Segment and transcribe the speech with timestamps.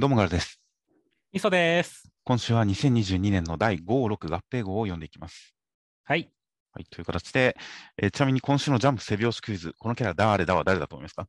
[0.00, 0.60] どうもガルです。
[1.32, 2.08] みそです。
[2.22, 3.82] 今週は2022年の第5、
[4.14, 5.56] 6合併号を読んでいきます。
[6.04, 6.30] はい。
[6.70, 7.56] はい、という形で、
[8.00, 11.26] えーちなみに今週のジャンプ背拍子クイズ、このキャラ誰だは誰だと思いますか？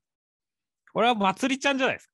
[0.93, 2.07] これはまつりちゃんじゃないです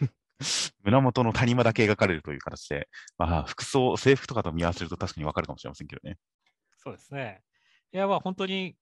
[0.00, 0.74] か。
[0.82, 6.18] 胸元の谷間だけ描かれるという形で、まあ、服装、制服とかと見合わせると確かにわかるかもしれませんけどね。
[6.76, 7.40] そうですね。
[7.92, 8.74] いや、まあ本当に、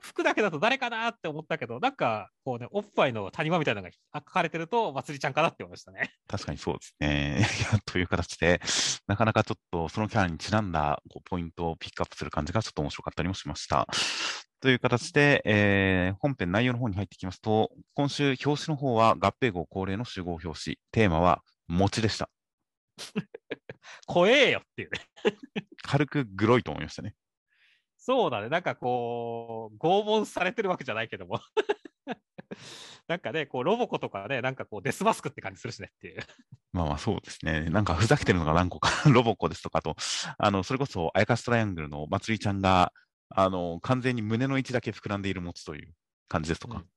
[0.00, 6.12] 服だけだと誰かなって思ったけど、なんか、こうね、おっぱいの谷間みたいなのが書かれてると、まつりちゃんかなって思いましたね。
[6.26, 7.46] 確かにそうですね。
[7.86, 8.60] という形で、
[9.06, 13.86] なかなかちょっとそのキャラにちなんだこうポイントをピックアップする感じがちょっと面白かったりもしました。
[14.60, 20.78] という形で、えー本編内容の方に入ってきますと、今週表紙の方は合併号恒例の集合表紙。
[20.92, 22.28] テーマは餅でした。
[24.06, 25.00] 怖えよっていうね。
[25.82, 27.14] 軽くグロいと思いましたね。
[28.02, 28.48] そうだね。
[28.48, 31.38] なんかこう、拷問されてるわけじゃないけども。
[33.06, 36.22] なんかね、こう、ロボコとかね、なんかこう、デスマスクって感じするしねっていう。
[36.72, 37.68] まあまあそうですね。
[37.68, 39.96] なんかふざけてるのが何個か、 ロボコですとかあと、
[40.38, 42.92] あの、それこそ、あやかしトライアングルのまつりちゃんが、
[43.28, 45.94] あの、完全に胸の位置だけ膨らんでいる餅という
[46.28, 46.88] 感じですとか、うん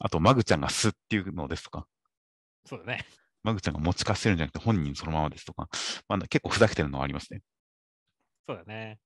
[0.00, 1.86] あと、マグちゃんがすっていうのですとか、
[2.64, 3.04] そうだね。
[3.42, 5.68] マグちゃんが持ち貸してるんじゃなくて本人そのままですとか、
[6.08, 7.40] まあ、結構ふざけてるのはありますね。
[8.46, 8.98] そうだね。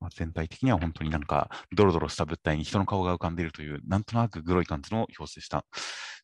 [0.00, 5.64] まあ、全体的には本当になんか、ドロドロした物体に人の顔が浮かんでいるという、なんとなくグロい感じの表紙でした。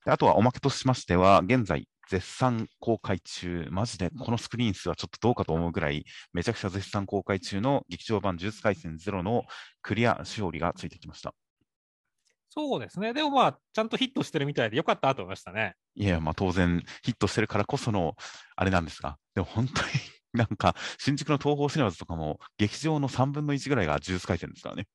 [0.04, 9.44] であとはおまけとしましては、現在、絶賛公開中、マジでこのスクリーン数はちょっとどうかと思うぐらい、めちゃくちゃ絶賛公開中の劇場版呪術廻戦ゼロの
[9.80, 11.34] クリア勝利がついてきました。
[12.48, 13.14] そうですね。
[13.14, 15.76] でもまあ、ちゃんとヒットしてるみたいでよかったと思いましたね。
[15.94, 18.16] いや、まあ当然ヒットしてるからこその
[18.56, 19.88] あれなんですが、でも本当に
[20.34, 24.86] なんか新宿の東宝シネマズとかも劇場の3分の1ぐらいが呪術廻戦ですからね。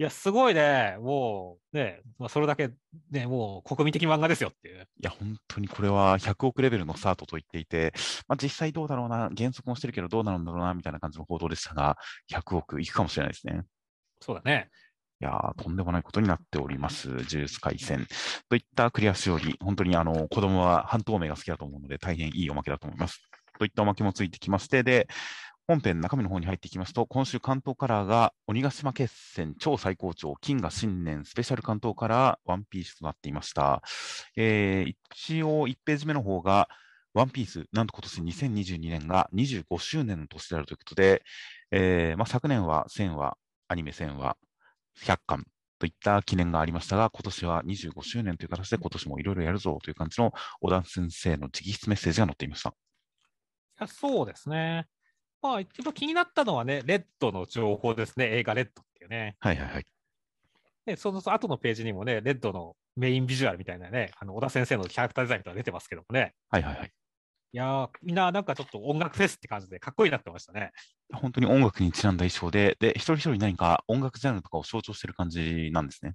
[0.00, 0.96] いや、すごいね。
[1.00, 2.70] もう、ね、まあ、それだけ、
[3.10, 4.76] ね、もう国民的漫画ですよっていう。
[4.76, 7.92] いや、本当にこれは100億レベルのスタートと言っていて、
[8.28, 11.96] まあ実際どうだろうな、減速もしてるけどどうなるんだろうな、みたいな感じの報道でしたが、
[12.28, 13.64] 100億いくかもしれないですね。
[14.20, 14.70] そうだね。
[15.20, 17.08] いやー、とんでもないことになっております。
[17.08, 18.06] 呪術廻戦。
[18.48, 23.20] といったクリアしおり、本当にあの、子供は半透明が好きだと思うので、大変いいおまけだと思います。
[23.58, 25.08] といったおまけもついてきまして、で、
[25.66, 33.82] 本編中身の方に入っていきますと、今週関東カラーが鬼ヶ島決戦超最高潮金河新年スペシャル関東カラーワンピースとなっていました。
[34.36, 36.68] えー一応1ページ目の方が、
[37.12, 41.22] ワンピース、なんと今年2022年が25周年の年であるということで、
[41.72, 43.36] えーまあ、昨年は1000話、
[43.66, 44.36] アニメ1000話、
[45.04, 45.46] 100巻
[45.78, 52.70] といった記念がありましたが、今年は25周年という形で今年もいろいろやるぞという感じの小田先生の直筆メッセージが載っていました。
[52.70, 52.72] い
[53.80, 54.86] やそうですね。
[55.40, 58.26] まあ、一番気になったのはね、レッドの情報ですね。
[58.36, 59.36] 映画レッドっていうね。
[59.38, 59.86] はいはいはい。
[60.84, 66.34] で、その後のページにもね、レッドのメインビジュアルみたいなね、あの、小田先生のキャラクターデザインとか出てますけどもね。
[66.50, 66.92] はいはいはい。
[67.52, 70.72] いやー、みんななんかちょっと音楽フェスって感じでかっこいいなってましたね。
[71.14, 76.14] 本当に音楽にちなんだ衣装で、で、一人一人何か音楽ジャンルとかを象徴してる感じなんですね。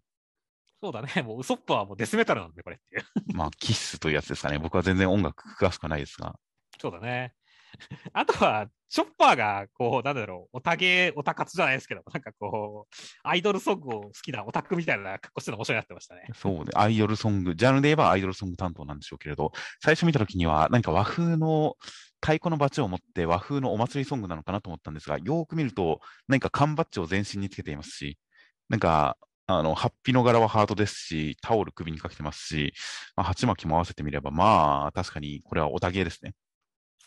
[0.81, 1.07] そうだね。
[1.23, 3.35] もうウソップはもうデスメタルなんで、これっていう。
[3.35, 4.59] まあ、キッスというやつですかね。
[4.59, 6.35] 僕は全然音楽詳しくはないですが。
[6.79, 7.33] そうだね。
[8.13, 16.27] あとは、チョッパーが、こう、なんだろう、オタゲー、オタ活じゃないですけど、なんかこう、アイドルソングを好きなオタクみたいな格好してるの面白いなってましたね。
[16.35, 19.51] そうで、アイドルソング、ジャンルで言えばアイドルソング担当なんでしょうけれど、
[19.81, 21.75] 最初見たときには何か和風の
[22.21, 28.17] 太鼓のバチを持って和風のお祭りソングなのかなと思ったんですが、よーく見ると何か缶バッジを全身につけていますし、
[28.69, 29.17] なんか、
[29.47, 32.73] あの、ハッピーの柄はハートですし、タオル首にかけてますし、
[33.15, 36.33] まあ、鉢巻きも合わせてみれば、まあ、確かにこれはオタゲーですね。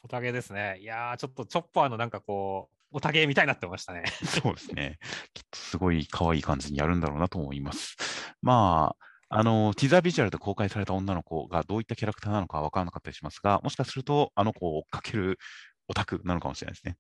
[0.06, 0.78] オタゲーですね。
[0.80, 4.04] いやー、ちょっとチョッパーのなんかこう、オタゲーみたいになってましたね。
[4.24, 4.98] そうですね。
[5.34, 7.96] きっとすごい可愛い感じにやるんだろうなと思います。
[8.40, 8.94] ま
[9.28, 15.40] あ、あの、ティザービジュアルで公開された女の子がどういったキャラクターなのかは分からなかったりしますが、もしかすると、あの子を追っかける
[15.88, 16.96] オタクなのかもしれないですね。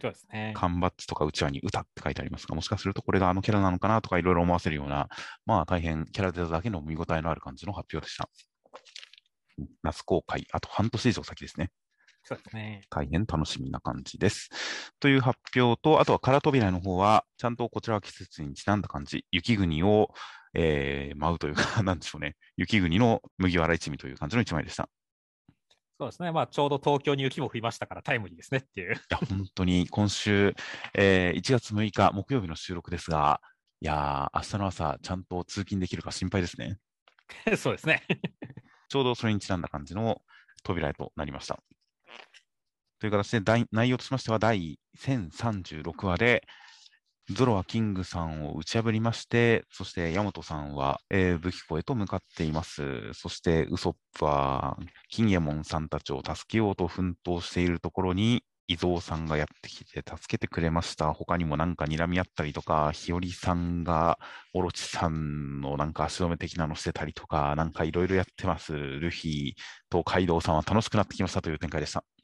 [0.00, 0.52] そうですね。
[0.56, 5.08] 缶バッジとかうちわに歌って書いてありますが、もしかするとこれがあのキャラなのかなとかいろいろ思わせるような、
[5.46, 8.28] まあ大変キャラデザだけの見応えのある感じの発表でした。
[9.82, 11.70] 夏公開、あと半年以上先ですね。
[12.22, 12.82] そうですね。
[12.90, 14.50] 大変楽しみな感じです。
[15.00, 20.12] という発表と、あとは空扉の方は、ちゃんとこちらは季節にちなんだ感じ、雪国を、
[20.54, 24.88] えー舞うというか、 なんでしょうね、雪国の麦わら一味という感じの一枚でした。
[25.98, 26.32] そうですね。
[26.32, 28.94] まあ、ちょうど東京に雪も降りましたからタイムリーですねっていう。
[28.94, 30.54] いや、本当に今週、
[30.94, 33.40] えー1月6日木曜日の収録ですが、
[33.80, 36.78] いやー、明日の朝、ちゃんと通勤できるか心配ですね。
[37.56, 38.02] そうですね。
[38.88, 40.22] ちょうどそれにちなんだ感じの
[40.62, 41.62] 扉へとなりました。
[43.00, 46.46] という形で、内容としましては、第1036話で、
[47.30, 53.12] ゾロはキングさんを打ち破りまして、そしてヤマトさんは、えー武器庫へと向かっています。
[53.14, 54.76] そしてウソップは
[55.08, 61.12] キンエモンさんたちを助けようと奮闘しているところに、伊蔵さんがやってきて助けてくれました。
[61.14, 64.18] 他にもなんか睨み合ったりとか、日和さんが
[64.52, 68.72] オロチさんのなんか足止め的なのしてたりとか、なんかいろいろやってます。
[68.72, 69.52] ルフィ
[69.88, 72.19] とカイドウさんは楽しくなってきましたという展開でした。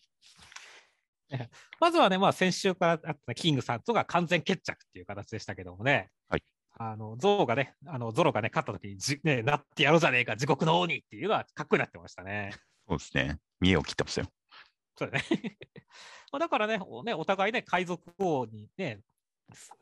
[1.81, 6.43] まずはね、まあ、先週からあったねキングさんとが完全決着っていう形でしたけどもね、はい
[6.79, 12.51] あのゾウがね、あのゾロがね、勝った時にじ、 ね、なってやろうじゃねえか、地獄の王にっていうのはかっこよくなってましたね。
[12.87, 13.39] そうですね。
[13.61, 14.29] 見栄を切ってましたよ。
[14.99, 15.25] そうだね。
[16.33, 19.01] まあだからねおね、お互いね、海賊王にね、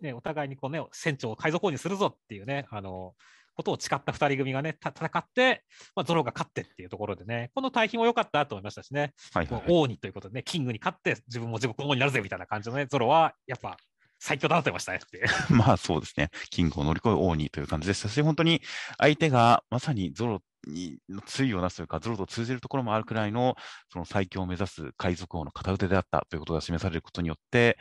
[0.00, 3.16] ねお互いにこうね、船長を海賊王にするぞっていうね、あの、
[3.54, 5.64] ことを誓った二人組がね、た戦って、
[5.94, 9.64] まあ、ゾロが勝ってっていうところでね、この対比も良かったと思いましたしね、はいはい、はい。
[9.68, 13.76] 王にということでね、キングに勝って自分も地獄の王になるぜみたいな感じのね、ゾロはやっぱ
[14.18, 15.00] 最強だなってましたね。
[15.50, 16.30] まあそうですね。
[16.50, 18.62] キングを乗り越え王にという感じでしたし、本当に
[18.98, 23.54] 相手がまさにゾロに強いをなすというか、ゾロと通じるところもあるくらいの、
[23.92, 27.78] その最強を目指す海賊王の片腕であったということが示されることによって、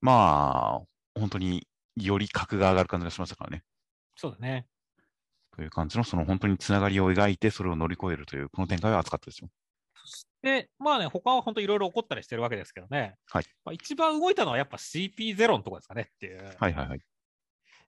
[0.00, 3.62] まあ、本当により格が上がる感じがしましたからね。
[4.16, 4.66] そうだね。
[5.60, 9.50] という感じの、その本当につながりを描いて、それを乗り越えるという、この展開は熱かったですよ。
[10.40, 16.56] で、まあね、他は本当いろいろ起こったりしてるわけですけどね、はいまあ、一番動いたのはやっぱ CP0 のところですかねっていう。
[16.58, 16.98] はいはいはい。
[16.98, 17.02] い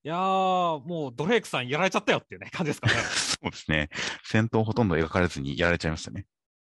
[0.03, 2.93] やー、もうドレイクさんやられちゃったよっていうね、感じですかね。
[3.09, 3.89] そうですね。
[4.23, 6.27] 戦闘ほとんど描かれずにやられちゃいましたね。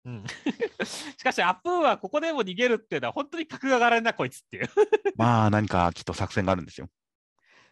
[0.05, 0.23] うん、
[1.17, 4.69] しかし、アップーはここでも逃げるっていうのは、本当に格が上がられんな、こいつっていう。
[5.17, 6.87] まあ何かきっと作戦があるんですよ。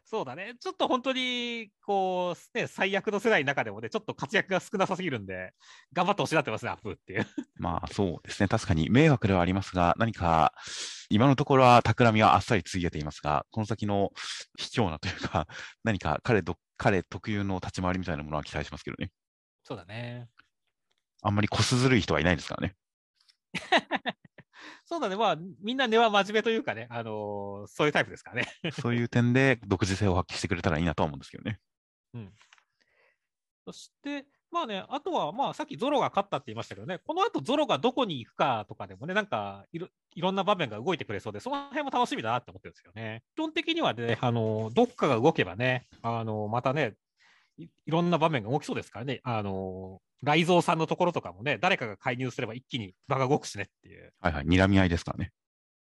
[0.05, 0.55] そうだね。
[0.59, 5.53] ちょっと本当に、こう、ね、最悪の世代の中でもね、ちょっと活躍が少なさすぎるんで、
[5.93, 7.25] 頑張ってほしいなってますね、アップーっていう。
[7.55, 8.47] まあそうですね。
[8.49, 10.53] 確かに迷惑ではありますが、何か
[11.09, 14.11] 今のところは企みはあっさりついげていますが、この先の
[14.57, 15.47] 卑怯なというか、
[15.83, 19.09] 何か彼ど彼特有の立ち回りみたいなものは期待しますけどね。
[19.63, 20.27] そうだね。
[21.21, 22.75] あんまりこすずるい人はいないですからね。
[24.85, 25.15] そうだね。
[25.15, 28.47] まあ、みんな根は真面目というかね、あのーそういうタイプですからね。
[28.71, 31.59] そういう点で独自性を発揮してくれたらいいなとは思うんですけどね。
[33.65, 43.23] そして、まあね、あとは、まあ、さっきゾロが勝ったって言いましたけどね、この後ゾロがどこに行くかとかでもね、なんかいろ、いろんな場面が動いてくれそうで、その辺も楽しみだなって思ってるんですよね。
[43.35, 46.93] 基本的にはね、あの、どっかが動けばね、あの、またね、
[47.57, 54.13] いいろんな場面が動きそうですからね、あの、雷蔵さんのところとかもね、誰かが介入すれば一気に場が動くしねっていう。
[54.19, 54.45] はいはい。
[54.45, 55.31] 睨み合いですからね。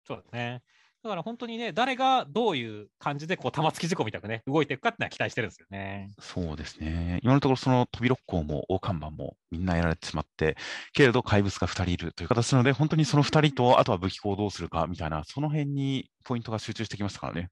[0.05, 0.61] そうだね。
[1.03, 6.11] だから本当にね、誰がどういう感じで、こう、玉突き事故みたくね、動いていくかってのは期待してるんですよね。
[6.19, 7.19] そうですね。
[7.23, 10.55] 今のところその飛び六甲も大看板もみんなやられてしまって、
[10.93, 17.49] けれど怪物が2人いるという形なので、本当にその2人と、あとは武器庫をどうするかみたいな、その辺にポイントが集中してきましたからね。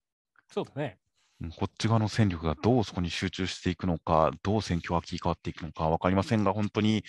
[0.49, 1.00] そうだね。
[1.41, 7.03] うんこっち側の戦力がどうそこに集中していくのか、どう戦況が切り替わっていくのか分かりませんが、本当に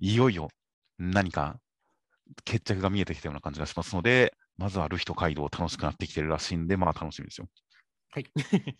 [0.00, 0.48] いよいよ
[0.98, 1.58] 何か
[2.44, 7.48] 決着が見えてきたような感じがしますので、まずはルフィとカイドウ楽しくなってきてるらしいんで、まあ楽しみですよ。
[8.10, 8.26] はい。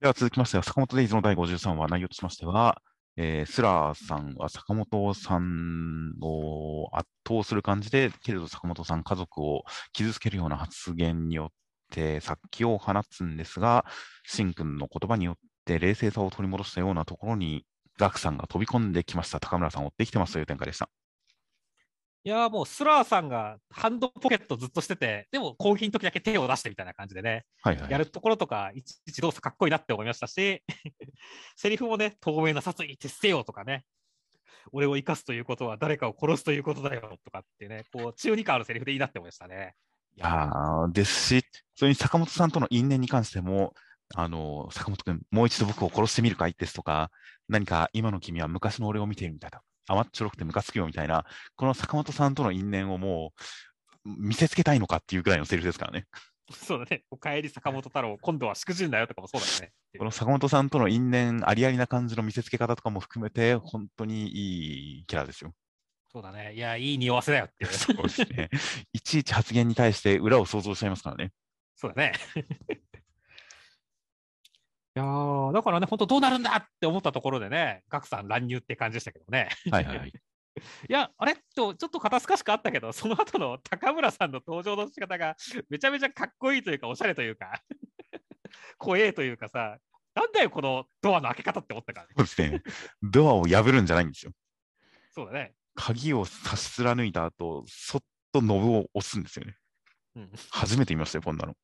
[0.00, 2.82] では続きましては、坂本デイズの第53話、内容としましては、
[3.16, 13.84] えースラーさんは坂本さんを圧倒する感じで、けれど坂本さん、家族を傷つけるような発言によって殺気を放つんですが、
[14.24, 17.64] シン君の言葉によって冷静さを取り戻したようなところに、
[17.98, 19.40] ガクさんが飛び込んできました。
[19.40, 20.88] 高村さんを追ってきてますという展開でした。
[22.24, 27.90] いやーもうスラーさんがハンドポケットずっとしてて、でも攻撃の時だけ手を出してみたいな感じでね、はいはい。
[27.90, 30.64] やるところとか、いちいち動作かっこいいなって思いましたし、
[31.56, 33.84] セリフもね、透明な殺意に徹せよとかね、
[34.72, 39.74] 俺を生かすということは誰かを殺すということだよとかってね、こう中二感あるセリフでいいなって思いましたね。
[40.16, 43.74] いやーですし、それに坂本さんとの因縁に関しても、
[44.14, 47.10] あの坂本君、もう一度僕を殺してみるかいですとか、
[47.48, 53.32] 何か今の君は昔の俺を見ているみたいな、甘っちょろくてムカつくよみたいな、この坂本さんとの因縁をも
[54.06, 56.06] う見せつけたいのかっていうぐらいのセリフですからね。
[56.50, 59.72] そうだね、おかえり坂本太郎、今度はしくじんだよとかもそうだよね。
[59.98, 65.52] この坂本さんとの因縁ありありな感じの見せつけ方とかも含めて、本当にいいキャラですよ。
[66.16, 67.70] そうだね、いや、いい匂わせだよっていう。
[67.70, 68.48] そうですね。
[68.94, 71.30] いちいち発言に対して裏を想像しちゃいますからね。
[71.74, 72.12] そうだね。
[72.34, 72.40] い
[74.98, 79.50] やーだからね、本当どうなるんだって思ったところでね、ガクさん乱入って感じでしたけどね。
[79.70, 80.08] はいはいはい。
[80.08, 80.12] い
[80.88, 81.36] や、あれ？
[81.54, 85.36] と、ちょっと肩透かしくあったけど、その後の高村さんの登場の仕方が
[85.68, 87.60] めちゃめちゃかっこいいというか、おしゃれというか、
[88.78, 89.76] 怖えというかさ、
[90.14, 92.14] なんだよ、このドアの開け方って思ったからね。
[92.16, 92.62] そうですね。
[93.02, 94.32] ドアを破るんじゃないんですよ。
[95.14, 95.52] そうだね。
[95.76, 98.02] 鍵を差し貫いた後、そっ
[98.32, 99.56] とノブを押すんですよね。
[100.16, 101.54] うん、初めて見ましたよ、こんなの。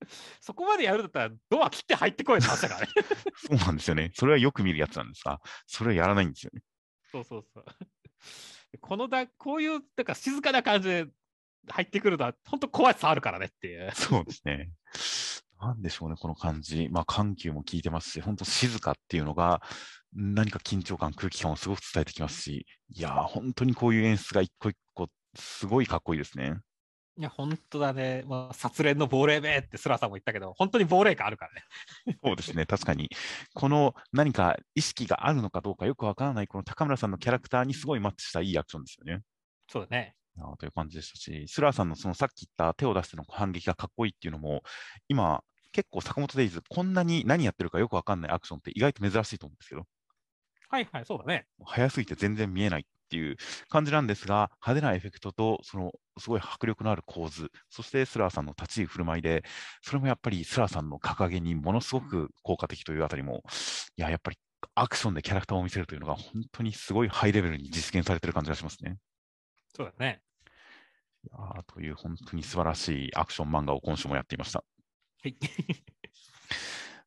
[0.40, 2.86] そこまでやるんだったら、ドア切って入ってこいって話だからね。
[3.36, 4.12] そうなんですよね。
[4.14, 6.62] それはよく見るやつなんですが、それはやらないんですよね。
[7.10, 7.64] そうそうそう。
[8.80, 11.06] このだ、こういう、なんか静かな感じで
[11.68, 13.90] 入ってくるのは、本当怖いさあるからねっていう。
[13.94, 14.72] そうですね。
[15.60, 16.88] なんでしょうね、この感じ。
[16.90, 19.62] まあ、緩急も効いてますし、本当静かっていうのが、
[20.14, 26.54] 何か緊張感、空気感をすごく伝えてきますし、いやー、本当にこういう演出が一個一個、すごいかっこいいですね。
[27.18, 28.24] いや、本当だね。
[28.26, 32.18] まあ、殺練の亡霊べってスラさんも言ったけど、本当に亡霊感あるからね。
[32.24, 33.10] そうですね、確かに。
[33.54, 39.22] この何か意識があるのかどうかよくわからない、この高村さんのキャラクターにすごいマッチしたいいアクションですよね。
[39.68, 40.14] そうだね。
[40.36, 44.62] いやーという感じでしたし、スラーさんのそのさっき言った手を出しての反撃がかっこいいっていうのも、
[45.08, 45.42] 今、
[45.72, 49.84] 結構坂本デイズ、こんなに何やってるかよくわかんないアクションって意外と珍しいと思うんですけど、
[50.72, 51.46] はいはい、そうだね。
[51.66, 53.36] 早すぎて全然見えないっていう
[53.68, 59.44] 感じなんですが、派手なエフェクトと、そのすごい迫力のある構図、そしてスラーさんの立ち居振る舞いで、
[59.82, 63.42] それもやっぱりスラーさんの格上げにものすごく効果的というあたりも、
[63.96, 64.38] いや、やっぱり
[64.74, 68.96] アクションでキャラクターを見せるというのが、本当にすごいハイレベルに実現されてる感じがしますね。
[69.74, 70.22] そうだね。
[71.24, 74.64] いやーという本当に素晴らしいアクション漫画を今週もやっていました。
[75.22, 75.36] はい。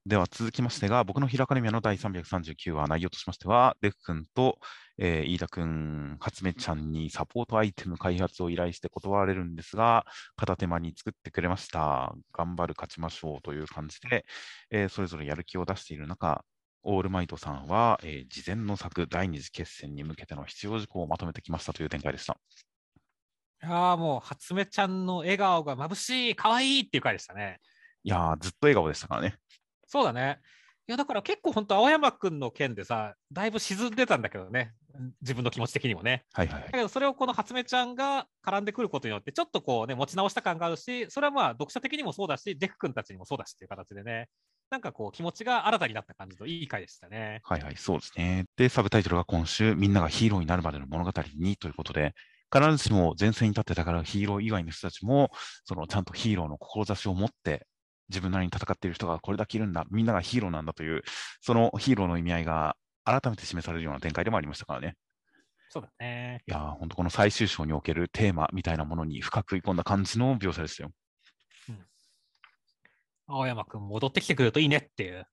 [0.07, 4.59] では続きましてが、僕のヒラカネミアの第339話、内容としましては、デフ君と、
[4.99, 12.13] えー飯田君、初音ちゃんにサポートアイテム開発を依頼して断られるんですが、片手間に作ってくれました。
[12.33, 14.25] 頑張る、勝ちましょうという感じで、
[14.69, 16.45] えーそれぞれやる気を出している中、
[16.83, 22.37] オールマイトさんは、えー事前の作第二次決戦に向けての必要事項をまとめてきましたという展開でした。
[23.63, 27.59] ああ、もう、初音ちゃんの笑顔が眩しい、可愛いっていう回でしたね。
[28.03, 29.39] いやー、ずっと笑顔でしたからね。
[29.87, 30.39] そうだね。
[30.87, 34.73] いや、だから結構本当、青山くんの件でさ、だいぶ沈んでたんだけどね。
[35.21, 36.25] 自分の気持ち的にもね。
[36.33, 36.71] はいはいはいだ。
[36.73, 44.29] けど、それをこの初音ちゃんが絡んでくることによって、ちょっとこうね、持ち直した感があるし、それはまあ、読者的にもそうだし、デク君たちにもそうだしっていう形でね、
[44.69, 47.41] なんかこう、気持ちが新たになった感じのいい回でしたね。
[47.43, 48.45] はいはい、そうですね。
[48.55, 52.13] で、サブタイトルが今週、みんながヒーローになるまでの物語にということで、
[52.53, 55.31] 必ずしも前線に立ってたからヒーロー以外の人たちも、
[55.65, 57.65] そのちゃんとヒーローの志を持って、
[58.09, 61.03] 自分なりに戦っている人がこれだけいるんだ、みんながヒーローなんだという、
[61.41, 64.95] そのヒーローの意味合いが改めて示されるような展開でもありましたからね。
[65.69, 66.41] そうだね。
[66.47, 70.91] いやー、本当この最終章におけるテーマみたいなものに深く食い込んだ感じの描写でしたよ。
[73.27, 75.25] 青山くん戻ってきてくれるといいねっていう。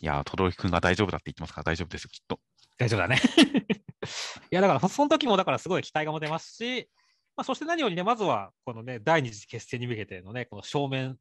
[0.00, 2.38] いやー、轟くんが大丈夫だって言ってますから大丈夫ですよ、きっと。
[2.78, 3.20] 大丈夫だね。
[4.50, 6.88] いや、だから、その時もだからすごい期待が持てますし、
[7.36, 11.16] まあ、そして何よりね、まずは、このね、第二次決戦に向けてのね、この正面、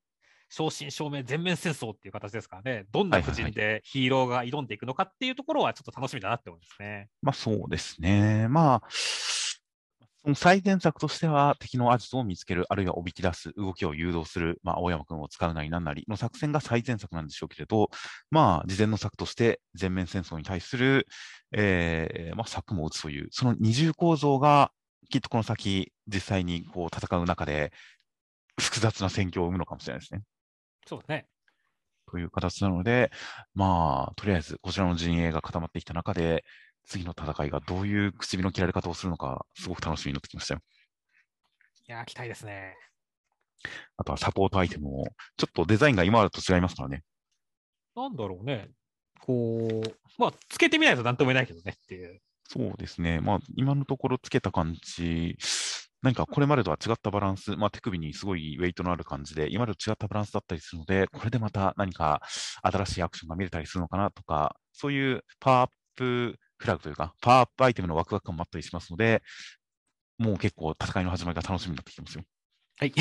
[0.50, 7.10] 正真正銘全面戦争っていう形ですからね、どんな布陣でヒーローが挑んでいくのかっていうところはちょっと楽しみだなって思いますね。
[7.22, 8.48] まあそうですね。
[8.50, 17.90] まあ、その最善策としては敵のアジトを見つける、あるいはおびき出す、動きを誘導する、まあ青山君を使うなりなんなりの作戦が最善策なんでしょうけれど、
[18.32, 21.08] まあ事前の策として全面戦争に対する、
[21.52, 24.72] えーまあ策も打つという、その二重構造が
[25.10, 27.72] きっとこの先実際にこう戦う中で
[28.60, 30.22] 複雑な戦況を生むのかもしれないですね。
[30.90, 31.28] そうだね。
[32.12, 33.12] という形なので、
[33.54, 36.44] まあ、とりあえずこちらの陣営が固まってきた中で、
[36.88, 40.62] 次の戦いがどういう唇の切られ方をするのか、すごく楽しみになってきましたよ。
[41.88, 42.74] いやー、期待ですね。
[43.98, 47.04] あとはサポートアイテムも、ちょっとデザインが今までと違いますからね。
[47.96, 48.70] なんだろうね。
[49.20, 52.20] こう、まあ、つけてみないとなんとも言えないけどねっていう。
[52.46, 53.20] そうですね。
[53.20, 55.38] まあ、今のところつけた感じ、
[56.02, 62.22] 何かこれまでとは違ったバランス、まあ、手首にすごいウェイトのある感じで、今までと違ったバランスだったりするので、これでまた何か
[62.64, 69.22] 新しいアクションが見れたりするのかなとか、そういうパワーアップフラグというか、パワーアップアイテムのワクワク感もあったりしますので、
[70.20, 72.24] もう結構戦いの始まりが楽しみになってきてますよ。
[72.78, 72.94] はい。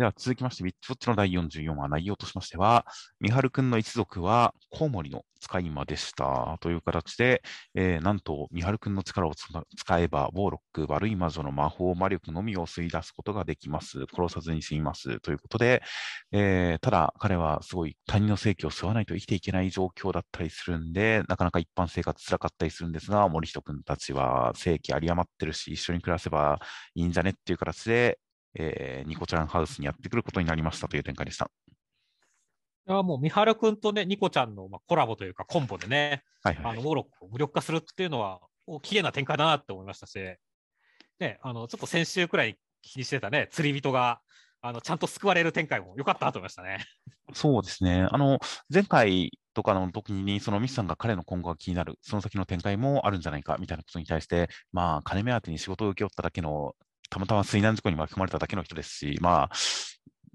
[0.00, 2.86] では続きまして、ウィッチウォッチの第44話、内容としましては、
[3.20, 7.42] 三春くんの一族はコウモリの使い魔でしたという形で、
[7.74, 14.06] えーなんと三春くんの力を使えば、ウォーロック、悪い魔女の魔法、魔力のみを吸い出すことができます。
[14.10, 15.20] 殺さずに済みます。
[15.20, 15.82] ということで、
[16.32, 26.58] えーただ彼はすごい他人の正気を吸わないと生きていけない状況だったりするんで、なかなか一般生活辛かったりするんですが、森人くんたちは正気有り余ってるし、一緒に暮らせば
[26.94, 28.18] いいんじゃねっていう形で、
[28.54, 31.50] えーニコちゃんハウスにやってくることになりましたという展開でした。
[32.88, 36.64] いやもう、三原くんとね、ニコちゃんのまあコラボというか、コンボでね、はいはい。
[36.72, 40.18] あの、ウォーロックを無力化するっていうのは、お綺麗な展開だなって思いましたし、
[41.18, 44.20] ね、あの、ちょっと先週くらい気にしてたね、釣り人が、
[44.62, 46.84] あの、ちゃんと救われる展開も良かったなと思いましたね。
[47.32, 48.08] そうですね。
[48.10, 48.38] あの、
[48.72, 56.74] 前回とかの時に、そのミスさんが彼の今後が気になる、その先の展開もあるんじゃないかみたいなことに対して、まあ、金目当てに仕事を請け負っただけの、
[57.10, 59.50] たまたま水難事故に巻き込まれただけの人ですし、まあ、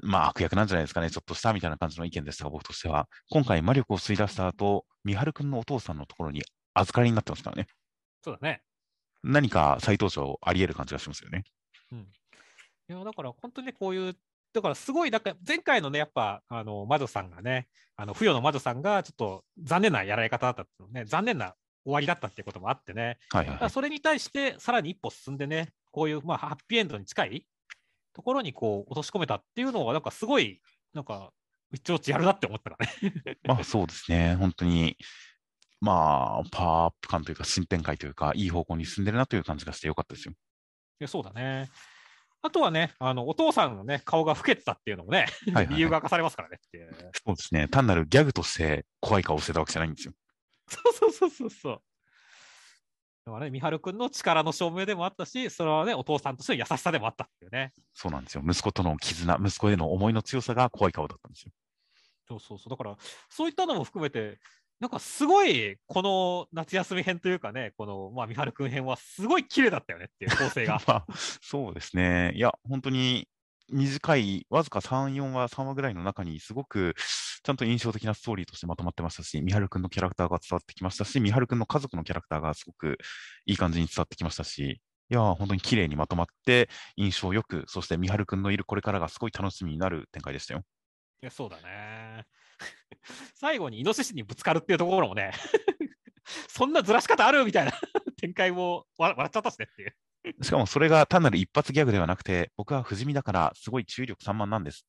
[0.03, 7.67] まあ悪役なんじゃないですかね、ちょっとしたみたいな感じの意見でしたが、僕としては、今回魔力を吸い出した後、三春君のお父さんのところに預かりになってますからね。
[8.23, 8.61] そうだね。
[9.23, 11.43] 何か再登場あり得る感じがしますよね。
[11.91, 11.99] うん。
[11.99, 12.03] い
[12.89, 14.15] や、だから本当にね、こういう、
[14.53, 23.69] だからすごい、なんか前回のね、やっぱ、あの、魔女さんがね、あの、不与の魔女さんがちょっと残念なやられ方だったのね、残念な終わりだったっていうこともあってね、はいはいはい。
[23.69, 27.45] それに対してさらに一歩進んでね、こういう、まあ、ハッピーエンドに近い
[28.13, 30.61] ところにこう落とし込めたっていうのは、なんかすごい、
[30.93, 31.31] なんか、
[31.71, 33.37] うちおちやるなって思ったからね。
[33.43, 34.97] まあそうですね、本当に、
[35.81, 40.33] まあ、パワーアップ感というか、新展開というか、いい方向に進んでるなという感じがしてよかったですよ。
[40.33, 40.35] い
[40.99, 41.69] やそうだね。
[42.41, 46.59] あとはね、あのお父さんのね、顔が老けてたっていうのもね、はいはいはい理由が明かされますからね。
[47.25, 50.13] そうですね、単なるギャグとして怖い顔をしてたわけじゃないんですよ。
[50.67, 51.81] そうそうそうそうそう。
[53.25, 57.73] だからね、三春君の力の証明でもあったし、それはね、お父さんとしての優しさでもあったっていうね。
[57.93, 58.43] そうなんですよ。
[58.47, 61.51] 息子との絆、息子への思いの強さが怖い顔だったんですよ。
[62.27, 62.69] そうそうそう。
[62.69, 62.95] だから、
[63.29, 64.39] そういったのも含めて、
[64.79, 70.79] なんかすごい、この夏休み編というかね、この、まあ、三春君編はすごい綺麗だったよねっていう構成が。
[70.85, 71.05] まあ、
[71.41, 72.33] そうですね。
[72.35, 73.27] いや、本当に
[73.71, 76.93] 短い、わずか3、4話、3話ぐらいの中に、すごく
[77.45, 82.97] ちゃんと印象的なストーリーとしてまとまってましたし、三春くんのキャラクターが伝わってきましたし、三春くんの家族のキャラクターがすごく
[83.45, 90.63] いい感じに伝わってきましたし、いやー、本当に綺麗にまとまって、印象よく、そして三春くんのいるこれからがすごい楽しみになる展開でしたよ。
[91.21, 92.25] いや、そうだね。
[93.35, 95.31] 最後にイノシシにぶつかるっていうところもね、
[96.49, 97.73] そんなずらし方あるみたいな
[98.17, 99.95] 展開も笑笑っちゃったしねっていう。
[100.41, 104.87] しかもそれが単なる一発ギャグではなくて、僕は不死身だからすごい注意力散漫なんです。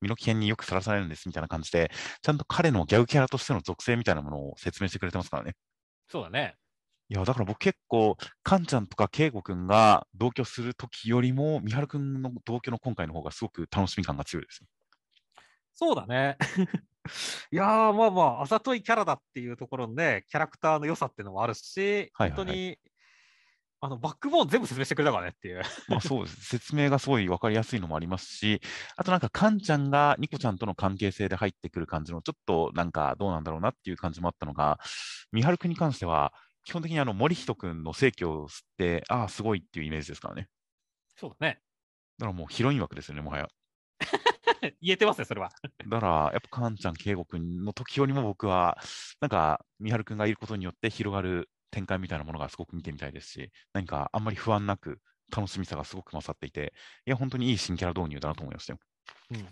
[0.00, 1.90] 身の危険によくさらされるんですみたいな感じで、
[2.22, 5.54] ちゃんと彼のギャグキャラとしての属性みたいなものを説明してくれてますからね。
[6.08, 6.56] そうだね。
[7.10, 14.66] いや、だから僕結構、カンちゃんとかケイゴくんが同居するときよりも、ミハルくんの同居の今回の方がすごく楽しみ感が強いですよ。
[15.74, 16.36] そうだね。
[17.50, 22.78] いやー、まあまあ、あざといキャラだっていうところのね、キャラクターの良さっていうのもあるし、はいはいはい本当に、
[23.80, 25.62] あの、バックボーン全部説明してくれたからねっていう。
[25.88, 26.44] まあそうです。
[26.46, 28.60] 説明がすごい分かりやすいのもありますし、
[28.96, 34.80] あとなんかカンちゃんがニコちゃんとの関係性で入ってくる感じの、ちょっとなんかどうなんだろうなっていう感じもあったのが、
[35.30, 36.32] ミハルくんに関しては、
[36.64, 40.48] 基本的にあの森人くんの正気を吸って、ああ、すごいっていうイメージですからね。
[41.16, 41.60] そうだね。
[42.18, 43.48] だからもうヒロイン枠ですよね、もはや。
[44.82, 45.50] 言えてますね、それは。
[45.86, 48.76] だから、やっぱカンちゃん、ケイゴくんの時よりも僕は、
[49.20, 55.00] なんか、ミハルくんがいることによって広がる展開みたいなものがすごく見てみたいですし、何かあんまり不安なく、
[55.34, 56.72] 楽しみさがすごく勝っていて、
[57.06, 58.78] いや、本当にいい新キャラ導入だなと思いましたよ。
[59.30, 59.36] うん。
[59.38, 59.42] い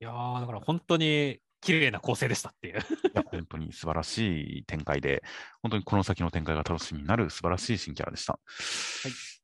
[0.00, 2.78] やー、だから本当に綺麗な構成でしたっていう。
[2.78, 2.80] い
[3.14, 5.22] や、本当に素晴らしい展開で、
[5.62, 8.38] 本当にこの先の展開が楽しみになる素晴らしい新キャラでした。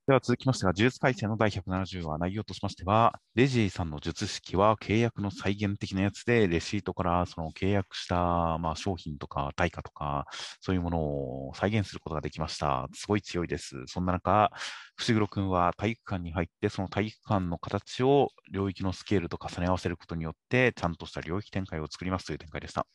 [0.06, 10.26] では続きましては、呪術改正の第170話、内容としましては、レジーさんの術式は契約の再現的なやつで、レシートからその契約した、まあ、商品とか対価とか、
[10.60, 11.00] そういうもの
[11.48, 12.86] を再現することができました。
[12.92, 13.76] すごい強いです。
[13.86, 14.50] そんな中、
[14.96, 22.86] 伏黒くんは体育館に入って、その体育館の形を領域のスケールと重ね合わせることによって、ちゃんとした領域展開を作りますという展開でした。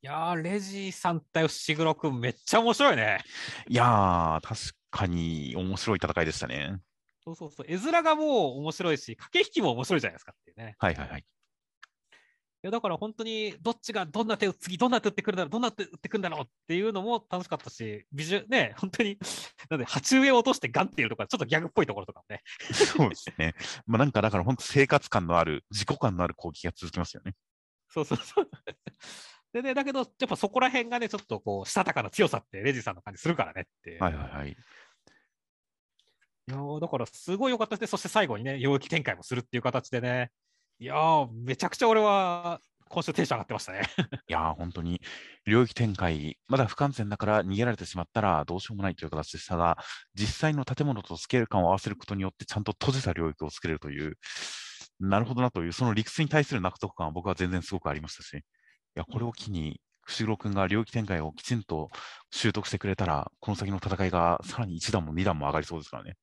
[0.00, 3.18] いやー、レジーさん対伏黒くんめっちゃ面白いね。
[3.66, 6.78] いやー、確かに面白い戦いでしたね。
[7.24, 7.66] そうそうそう。
[7.68, 10.76] 絵面がもう面白いし、駆け引きも面白いじゃないですかっていうね。
[10.78, 11.20] はいはいはい。
[11.20, 19.18] いやだから本当にどっちがどんな手を次どんな手打ってくるんだろうどんな手打ってくるんだろうっていうのも楽しかったしビジュね本当に
[19.68, 22.40] なんで鉢植えを落としてガンっていうとかちょっとギャグっぽいところとかもね
[22.72, 23.54] そうですね。
[23.86, 27.34] まあなんかだから本当生活感のある、自己感のある攻撃が続きますよね。
[27.90, 28.48] そうそうそう
[29.54, 34.50] でねだけどやっぱそこら辺がねちょっとこうしたたかな強さってレジさんの感じするからねって、はいはいはい。
[34.50, 34.54] い
[36.48, 37.80] やーだからすごい良かったです。
[37.82, 40.32] ねそして最後にね領域展開もするっていう形でね。
[40.80, 43.82] いやーめちゃくちゃ俺は今週テンション上がってましたね。
[44.26, 45.00] いやー本当に。
[45.46, 49.78] 領域展開、まだ不完全だから逃げられてしまったらどうしようもないという形でしたが、
[50.14, 54.18] 実際の建物とスケール感を合わせることによってちゃんと閉じた領域を作れるという、
[55.00, 58.42] なるほどなという、その理屈に対する納得感は僕は全然すごくありましたし、い
[58.94, 61.90] や、これを機に、伏黒君が領域展開をきちんと
[62.30, 66.16] 習得してくれたら、この先の戦いがさらに1段も2段も上がりそうですからね。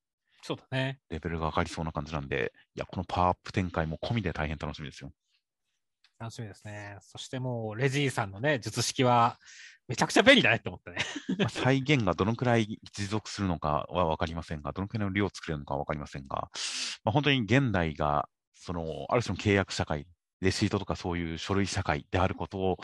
[0.44, 5.12] そうだねレベルが上がりそうな感じなんで、いや、このパワーアップ展開も込みで大変楽しみですよ。
[6.18, 6.98] 楽しみですね。
[7.00, 9.38] そしてもう、レジーさんのね、術式は、
[9.88, 10.98] めちゃくちゃ便利だねって思ったね。
[11.38, 16.50] まあ再現がどのくらい持続するのかは分かりませんが、どのくらいの量を作れるのかは分かりませんが、
[17.04, 20.06] まあ、本当に現代が、その、ある種の契約社会、
[20.42, 22.76] レシートとかそういう書類社会であることを、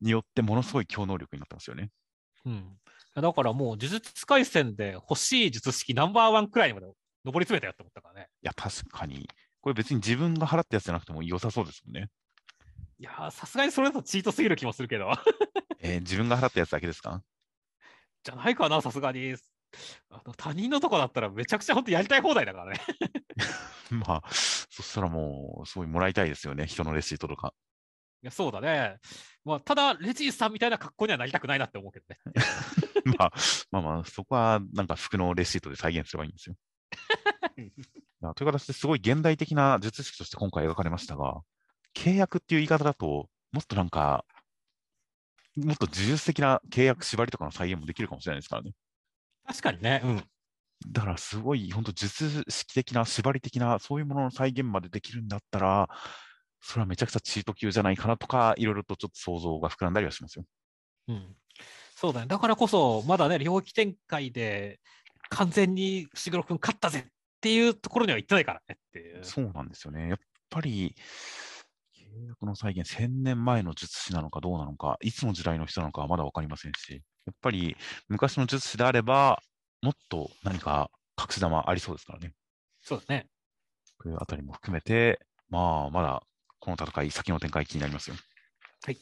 [0.00, 1.90] によってものすごい強能力になってますよね。
[2.44, 2.78] うん。
[3.14, 6.86] だからもう、呪術廻戦で欲しい術式ナンバーワンくらいまで
[7.24, 8.28] 上り詰めたよって思ったからね。
[8.42, 9.28] いや、確かに、
[9.60, 12.08] これ別に自分が払ったやつじゃなくても良さそうですもんね。
[12.98, 15.12] いやー、さすがにそれだとチートすぎる気もするけど。
[15.80, 17.22] えー自分が払ったやつだけですか？
[18.24, 19.34] じゃないかな、さすがに。
[20.10, 22.80] あの他人のとこだったらめちゃくちゃ本当やりたい放題だからね。
[24.06, 27.54] まあ、そしたらもう、すごいもらいたいですよね、人のレシートとか。
[28.22, 28.96] いや、そうだね。
[29.44, 32.18] まあ、ただ、レジーさんみたいな格好にはなりたくないなって思うけどね。
[33.18, 33.32] まあ、
[33.70, 36.56] まあまあ、そこはなんか服のレシートで再現すればいいんですよ。
[38.20, 41.42] まあという形ですごい現代的な術式として今回描かれましたが、
[41.94, 44.24] 契約っていう言い方だと、もっとなんか、
[45.56, 48.72] もっと呪術的な契約縛りとかの再現もできるかもしれないですからね。
[49.46, 50.00] 確かにね。
[50.04, 50.24] うん。
[50.86, 55.88] だからすごい、本当術式的な、縛り的な、そういうものの再現までできるんだったら、
[56.60, 60.44] それはめちゃくちゃチート級じゃないかなとか、いろいろとちょっと想像が膨らんだりはしますよ。
[61.08, 61.36] うん。
[61.94, 62.26] そうだね。
[62.26, 64.80] だからこそ、まだね、領域展開で
[65.30, 67.10] 完全に伏黒君勝ったぜっ
[67.40, 69.24] ていうところには行ってないからねっていう。
[69.24, 70.08] そうなんですよね。
[70.08, 70.94] やっぱり、
[71.96, 77.76] 契約の再現、1000年前の術師なのかどうなのか、いつの時代の人なのかはまだ分かりませんし、やっぱり
[78.08, 79.42] 昔の術師であれば、
[79.82, 82.32] もっと何か隠し玉ありそうですからね。
[82.82, 83.28] そうだね。
[84.02, 86.22] というあたりも含めて、まあ、まだ
[86.60, 88.16] この戦い、先の展開気になりますよ。
[88.84, 88.98] はい。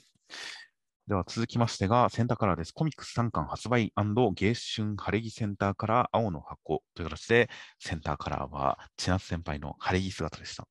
[1.06, 2.72] では続きましてが、センターカラーです。
[2.72, 3.92] コミックス3巻発売
[4.34, 10.66] 芸春晴れ着センターカラー青の箱という形で、センターカラーは千夏先輩の晴れ着姿でした。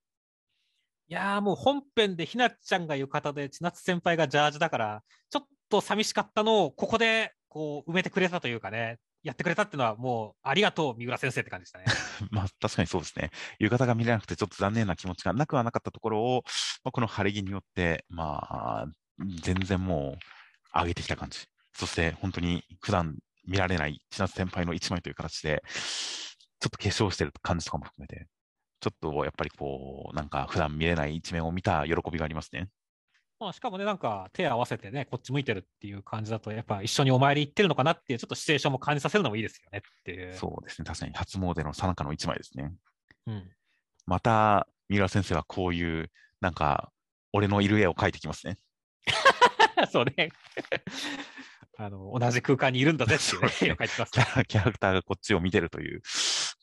[1.08, 11.86] いやーもう本編でひなちゃんが浴衣で千夏先輩がジャージだから、ちょっと寂しかったのをここでこう埋めてくれたというかね、やってくれたっていうのはもうありがとう三浦先生って感じでしたね。
[12.30, 13.32] まあ確かにそうですね。
[13.58, 16.44] 浴衣が見れなくてちょっと残念な気持ちがなくはなかったところを、
[16.84, 18.86] まあ、この晴れ着によって、まあ、
[19.42, 20.18] 全然も
[20.76, 21.40] う上げてきた感じ。
[21.74, 25.64] そして本当に普段見られない千夏先輩の一枚という形で、
[26.60, 28.28] ちょっと化粧してる感じとかも含めて、
[28.80, 32.70] ちょっとやっぱりこう、なんか普段見れない一面を見た喜びがありますね。
[33.46, 40.34] まあ、しかもね、なんか手合わせてね、こっち向いてるっていう感じだと、やっぱ一緒にお参り行ってるのかなっていう、ちょっとシチュエーションも感じさせるのもいいですよねっていう。
[40.34, 40.86] そうですね。
[40.86, 42.74] 確かに初詣の最中の一枚ですね。
[43.28, 43.52] うん。
[44.08, 46.10] また、三浦先生はこういう、
[46.42, 46.92] なんか、
[47.34, 48.58] 俺のいる絵を描いてきますね。
[49.92, 50.32] そうね。
[51.78, 56.02] あの、同じ空間にいるんだぜっていう絵を描いてますキャラキャラクターがこっちを見てるという、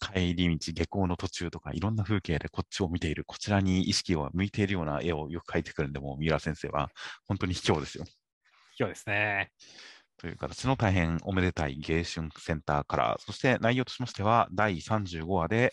[0.02, 6.90] 帰り道、下校の途中とか、いろんな風景でこっちを見ている、こちらに意識を向いているような絵をよく描いてくるんで、もう三浦先生は
[7.28, 8.04] 本当に卑怯ですよ。
[8.78, 9.52] 今日ですね。
[10.16, 15.70] という形の大変おめでたい芸春センターカラー、そして内容としましては、第35話で、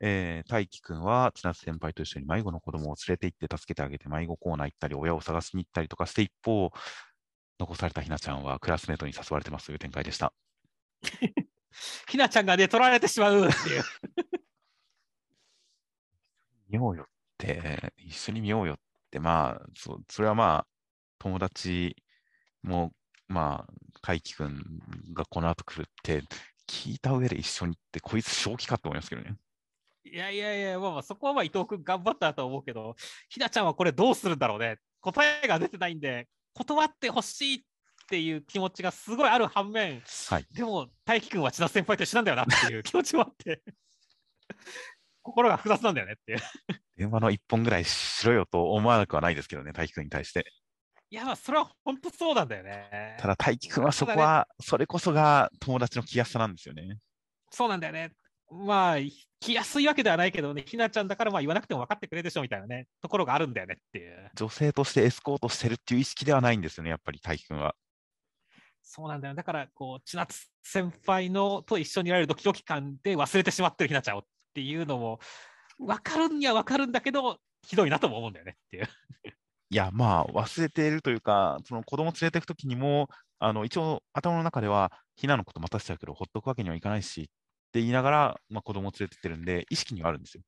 [0.00, 6.70] えー、大輝くんは千夏先輩と一緒に迷子の子供を連れて行って助けてあげて迷子コーナー行ったり、親を探しに行ったりとかして、一方、
[7.58, 10.34] 残されたひなちゃんはクラスメートに誘われてますという展開でした。
[12.08, 13.82] ひなちゃんがね、取られてしまうっていう。
[16.68, 17.06] 見ようよっ
[17.38, 18.76] て、一緒に見ようよっ
[19.10, 20.66] て、まあ、そそれはまあ、
[21.18, 21.96] 友達
[22.62, 22.92] も、
[23.28, 24.62] まあ、海輝くん
[25.14, 26.22] がこの後来るって、
[26.68, 29.36] 聞いた上で一緒に行って、こいつ正気かって思いますけどね。
[30.04, 32.96] いやいやいや、まあまあ、そこはまあ伊藤君頑張ったと思うけど、
[33.28, 34.78] ひなちゃんはこれどうするんだろうね。
[35.00, 37.60] 答えが出てないんで、断ってほしいっ
[38.12, 40.46] ていう気持ちがすごいある反面、はい。
[40.52, 43.62] でも、大輝くんは千田先輩と一緒なんだよなっていう 気持ちもあって、
[45.22, 46.38] 心が複雑なんだよねっていう。
[46.94, 50.44] 電話の一本ぐらいしろよと思わなくはないですけどね、大輝くんに対して。
[51.08, 53.16] いや、まあ、それは本当そうなんだよね。
[53.18, 56.98] ただ大輝くんはそこは、それこそが友達の気やすさなんですよね。
[57.50, 58.12] そうなんだよね。
[58.50, 58.96] まあ、
[59.40, 64.30] 来やすいわけではないけどね、ひなちゃんだからまあ言わなくても分かってくれるでしょみたいなね、ところがあるんだよねっていう。
[64.34, 67.74] 女性としてエスコートしてるっていう意識ではないんですよね、やっぱり大輝くんは。
[68.82, 69.34] そうなんだよ。
[69.34, 74.22] だから、こう、千夏先輩のと一緒にいられるドキドキ感で忘れてしまってるひなちゃんをっ
[74.54, 75.18] ていうのも、
[75.78, 78.88] 分かるには分かるんだけど、ひどいなとも思うんだよねっていう。
[79.70, 87.24] いや、まあ、忘れているというか、その子供連れていくときにも、あの、一応、頭の中では、ひなのこと待たせちゃうけど、ほっとくわけにはいかないし、っ
[87.72, 90.42] て言いながら、まあ、子供連れてってるんで、意識にはあるんですよ。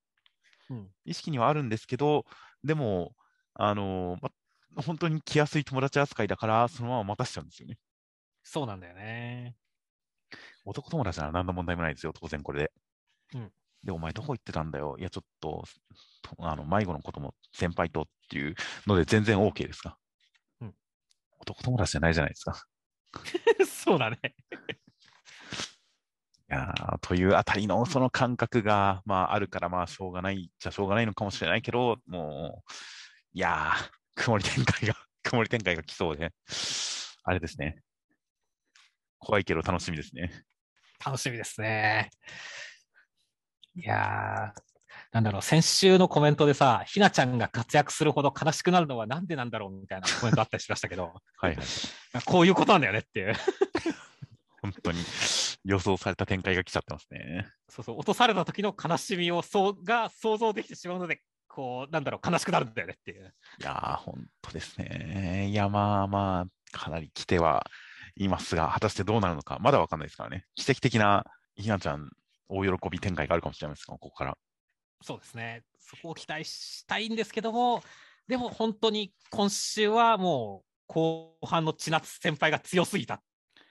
[0.70, 0.90] うん。
[1.06, 2.26] 意識にはあるんですけど、
[2.62, 3.14] でも、
[3.54, 4.30] あの、ま
[4.76, 7.78] あ、本当に来やすい友達扱いだから、そのまま待たせちゃうんですよね。
[8.44, 9.56] そうなんだよね。
[10.64, 12.72] 男友達なら何の問題もないですよ、当然これで。
[13.34, 13.52] うん
[13.82, 14.96] で、お前どこ行ってたんだよ？
[14.98, 15.62] いや、ちょっと、
[16.22, 18.54] とあの迷子のことも先輩とっていう
[18.86, 19.98] ので全然 OK ですが。
[20.62, 20.74] うん
[21.40, 22.64] 男友達じゃないじゃないですか。
[23.66, 24.18] そうだね。
[26.50, 32.72] いやーというあたりのその感覚が、まあ、あるから、まあ、しょうがないじゃしょうがないのかもしれないけど、もう、
[33.32, 36.32] いやー、曇り展開が、曇り展開が来そうで、
[37.24, 37.82] あれですね。
[39.24, 40.30] 怖いけど楽しみですね。
[41.04, 42.10] 楽しみですね。
[43.74, 44.60] いやー、
[45.12, 51.66] なんだろう、先週のコメントでさ、ひなちゃんが活躍するほど悲しくなるのはなんでなんだろうみたいな コメントあったりしましたけど、はいはい。
[52.24, 53.34] こういうことなんだよねっていう。
[54.62, 54.98] 本当に
[55.64, 57.46] 予想された展開が来ちゃってますね。
[57.68, 63.34] そうそう、落とされた時の悲しみをそうが想像できてしまうので、こう、なんだろう、悲しくなるんだよねっていう。
[63.60, 65.48] いやー、本当ですね。
[65.50, 67.66] いや、まあまあ、かなり来ては
[68.16, 70.46] いますが、果たしてどうなるのか、まだわかんないですからね。
[70.54, 71.24] 奇跡的な
[71.56, 72.10] ひなちゃん、
[72.48, 74.36] 大喜び展開があるかもしれないですが、ここから。
[75.02, 75.62] そうですね。
[75.78, 77.82] そこを期待したいんですけども、
[78.26, 83.20] でも本当に今週はもう後半の千夏先輩が強すぎたっ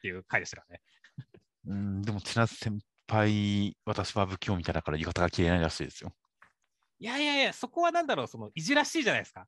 [0.02, 0.82] ていう回でしたからね。
[1.66, 6.14] うん、でも、千夏先輩、私は不器用みたいだから、浴衣が着れないらしいですよ。
[7.00, 9.48] いやいやいや、そこはなんだろう、そのいじらしいじゃないですか。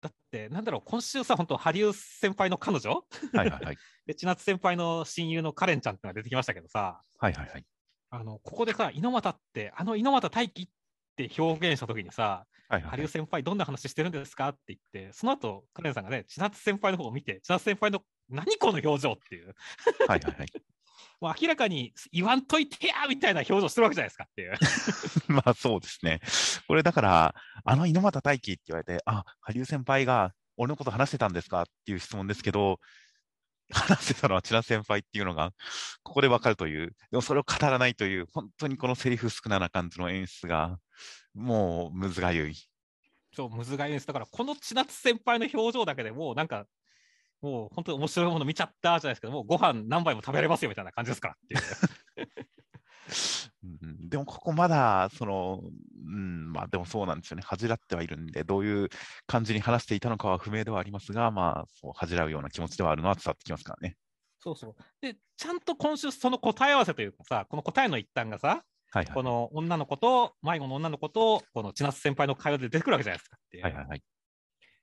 [0.00, 2.90] だって、なんだろう、今週さ、本当、羽生先輩の彼女？
[2.90, 3.02] は
[3.34, 3.76] いはいはい。
[4.06, 7.66] で、千夏先輩の親友のカレンちゃんってのが出てきましたけどさ、はいはいはい。
[8.10, 10.68] あの、ここでさ、猪俣って、あの猪俣大輝っ
[11.16, 19.54] て表現したときにさ、はいはい羽生先輩、どんな話してるんですかって言って、その後、カレンさんがね、千夏先輩の方を見て、千夏先輩の何この表情っていう、
[20.06, 20.48] はいはいはい。
[21.20, 24.54] もう明らかに言わんといてやみたいな表情してるわけじゃないですかっていう。
[25.32, 26.20] まあそうですね。
[26.66, 27.34] これだから、
[27.64, 32.78] あの猪俣大輝って言われて、あ、羽生先輩が俺のこと話してたんですかっていう質問ですけど、
[33.72, 35.52] 話してたのは千奈先輩っていうのが、
[36.02, 40.78] ここでわかるという、でもそれを語らないという、本当にこのセリフ少なな感じの演出が、
[41.34, 42.56] もうむずがゆい。
[43.34, 44.06] そう、むずがゆいです。
[44.06, 46.66] だから、この千夏先輩の表情だけでもう、なんか、
[47.42, 52.28] もう本当に面白いもの見ちゃったじゃないですけど、もうご飯何杯も食べれますよみたいな感じですからっていう。
[53.62, 57.42] うん、でもここまだ、その、うん、まあでもそうなんですよね。
[57.44, 58.88] 恥じらってはいるんで、どういう
[59.26, 63.96] 感じに話していたのかは不明ではありますが、まあ、そう、恥じらうような気持ちではあるのは伝わってきますからね。
[64.38, 64.74] そうそう。
[65.00, 69.14] で、ちゃんと今週その答え合わせというかさ、この答えの一端がさ、はいはい。
[69.14, 73.62] この女の子と、迷子の女の子と、この千夏先輩の会話で出てくるわけじゃないですかって。
[73.62, 74.02] はいはいはい。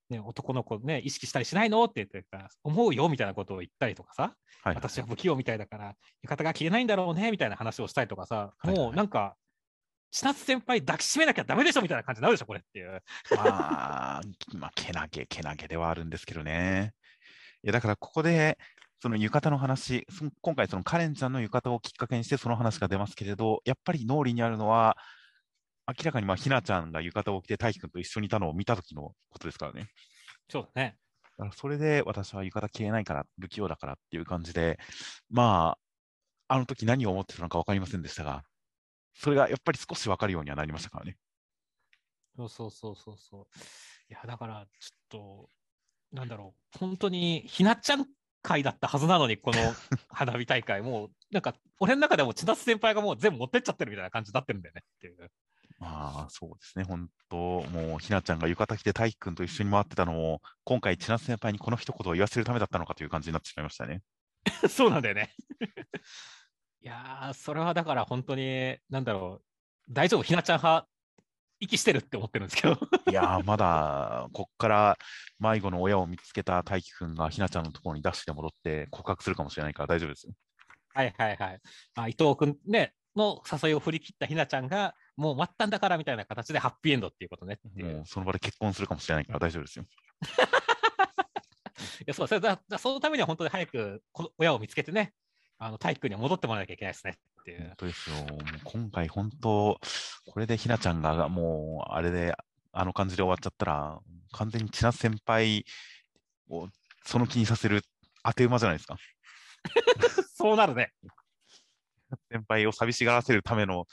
[0.10, 1.84] ね、男の子ね、意識したりしないの？
[1.84, 4.32] って言ってから、思うよみたいなことを言ったりとかさ、はい
[4.70, 9.36] はい私は不器用みたいだから、浴衣が着れないんだろうねみたいな話をしたりとかさ、はいはいもうなんか、
[10.12, 13.02] 千夏先輩抱きしめなきゃダメでしょみたいな感じになるでしょ、これっていう。
[13.36, 14.22] まあ、
[14.54, 16.94] まあ、けなげ、けなげではあるんですけどね。
[17.64, 18.58] いや、だからここで、
[19.02, 20.08] その浴衣の話、
[20.42, 24.98] 今回、そのカレンちゃんの浴衣をきっかけにしてその話が出ますけれど、やっぱり脳裏にあるのは、
[25.88, 29.88] 明らかにまあひなちゃんが浴衣を着て大輝くんと一緒にいたのを見た時のことですからね。
[30.50, 30.98] そうだね。
[31.38, 34.80] だからそれで私は浴衣着れないから、不器用だからっていう感じで、
[35.30, 35.78] ま
[36.50, 38.44] あ、あの時何を思ってたのか分かりませんでしたが、
[39.14, 41.18] それがやっぱり少し分かるようにはなりましたからね。
[42.36, 43.60] そうそうそうそうそう。
[44.10, 45.50] いや、だから、ちょっと、
[46.12, 48.06] なんだろう、本当に、ひなちゃん
[48.42, 49.60] 会だったはずなのに、この
[50.10, 55.32] 花火大会、もう、なんか、俺の中でも千夏先輩がもう全部持ってっちゃってるみたいな感じになってるんだよねっていう。
[55.80, 64.02] まあ、そうですね、本当、もうひなちゃんが浴衣着て大輝くんと一緒に回ってたのも、今回、千夏先輩にこの一言を言わせるためだったのかという感じになってしまいましたね。
[64.70, 65.34] そうなんだよね。
[66.82, 70.88] いやー、それはだから本当に、なんだろう、大丈夫、ひなちゃん派、
[71.60, 72.74] 息してるって思ってるんですけど。
[73.10, 74.98] いやー、まだ、こっから
[75.40, 80.34] 迷子の親を見つけた大輝くんがひなちゃんのところにダッシュで戻って告白するかもしれないから大丈夫ですよ。
[80.94, 81.62] はいはいはい。
[81.96, 87.98] あ伊藤君ね、の誘いを振り切ったひなちゃんが、もう終わったんだからみたいな形でハッピーエンドっていうことねっていう。
[87.98, 89.86] もうその場で結婚するかもしれないから大丈夫ですよ。
[92.02, 95.14] いや、そう、それだ、だそのためには本当に早くこの親を見つけてね、
[95.58, 97.74] あの、体育君には戻ってもらわなきゃいけないですねっていう本。
[97.78, 98.16] 当ですよ。
[98.18, 99.80] もう今回、本当、
[100.28, 102.36] これでひなちゃんがもう、あれで、
[102.72, 104.00] あの感じで終わっちゃったら、
[104.34, 105.66] 完全に千夏先輩
[106.50, 106.68] を
[107.06, 107.82] その気にさせる
[108.24, 108.98] 当て馬じゃないですか。
[110.36, 110.94] そうなるね。
[112.32, 113.88] 先輩を寂しがらせるための、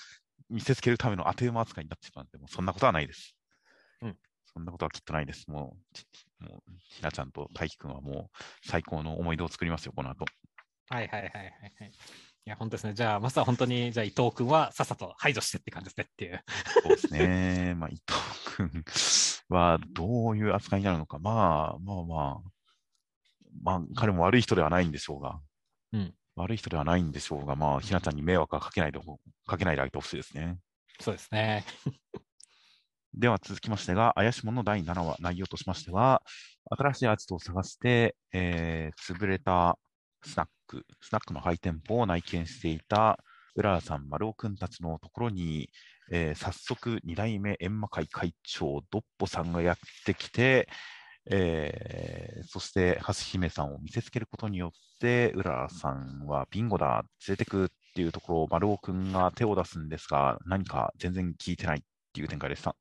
[0.50, 3.34] 見せつけるための当て馬扱いになってしまうんで、もうそんなことはないです。
[4.02, 4.16] うん。
[4.46, 5.50] そんなことはきっとないです。
[5.50, 6.04] もう、ち
[6.40, 10.24] もうひなちゃんと大輝くんはもう最高の思い出を作りますよ、この後。
[10.88, 11.44] はいはいはいはい
[11.80, 11.92] はい。
[12.46, 12.94] いや、本当ですね。
[12.94, 16.44] じゃあ、まずは本当に、じゃあ伊藤君はさっさと排除してって感じですねっていう。
[16.82, 17.74] そうですね。
[17.78, 18.20] まあ、伊藤
[18.56, 18.84] 君
[19.48, 21.18] はどういう扱いになるのか。
[21.18, 22.54] まあ、まあまあ、
[23.62, 25.40] まあ、彼も悪い人ではないんでしょうが、
[25.92, 30.58] うん悪い人ではないんでしょうが、まあ、ひなちゃんに迷惑はかけないでほ、かけないであげてほしいですね。
[31.00, 31.64] そうですね。
[33.14, 36.22] では続きましてが、怪しもの第7話、内容としましては、
[36.70, 39.78] 新しいアーティストを探して、えー潰れた
[40.24, 43.18] スナック、スナックの廃店舗を内見していた
[43.54, 45.70] 浦田さん、丸尾くんたちのところに、
[46.10, 50.68] えー早速、2代目閻魔会会長、ドッポさんがやってきて、
[51.30, 61.82] えーそして、橋姫さんを見せつけることによって、浦さんはビンゴだ、連れてくっていうところを丸尾君が手を出すんですが、何か全然聞いてないっ
[62.12, 62.76] ていう展開でした。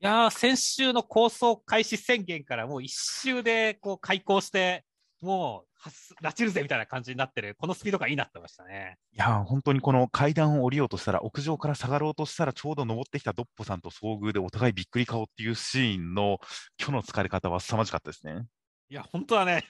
[0.00, 4.84] いやー、先週の構想開始宣言からもう一周でこう開校して、
[5.20, 8.98] もうはす、拉致るぜみたいな感じになってる、このスピードがいいなってましたね。
[9.12, 16.38] いやー、本当にこの階段を降りようとしたら、屋上から下がろうとしたら、ちょうど登ってきたドッポさんと遭遇でお互いびっくり顔っていうシーンの
[16.78, 18.46] 虚の疲れ方は凄まじかったですね。
[18.88, 19.64] いや、本当はね。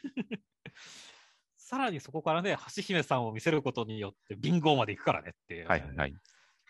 [1.56, 5.68] さらにそこからね、橋姫さんを見せることによって、ビンゴまで行くからねっていう。
[5.68, 6.14] はいはいはい。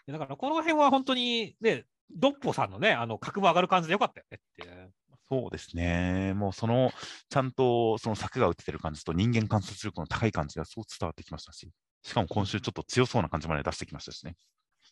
[0.06, 4.92] だから、この辺は本当にね、ドッポさんのね、あの、格も上がる感じでよかったよねっていう。
[5.30, 6.34] そうですね。
[6.34, 6.92] もうその、
[7.30, 11.68] ちゃんとその柵が打っててる感じと人間観察力の高い感じがすごく伝わってきましたし、
[12.02, 14.36] しかも今週ちょっと強そうな感じまで出してきましたしね。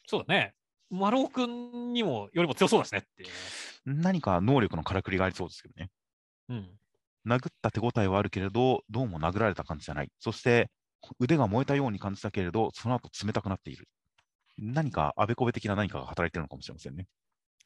[0.06, 0.54] そうだね。
[0.90, 3.34] 丸尾くんにも、よりも強そうだしねって。
[3.86, 5.90] 何か能力のからくりがありそうですけどね。
[6.48, 6.78] うん。
[7.26, 10.10] 殴った手応えはあるけれど、どうも殴られた感じじゃない。
[10.18, 10.70] そして、
[11.18, 13.88] 腕が燃えたように感じたけれど、その後冷たくなっている。
[14.58, 17.06] 何かあべこべ的な何かが働いてるのかもしれませんね。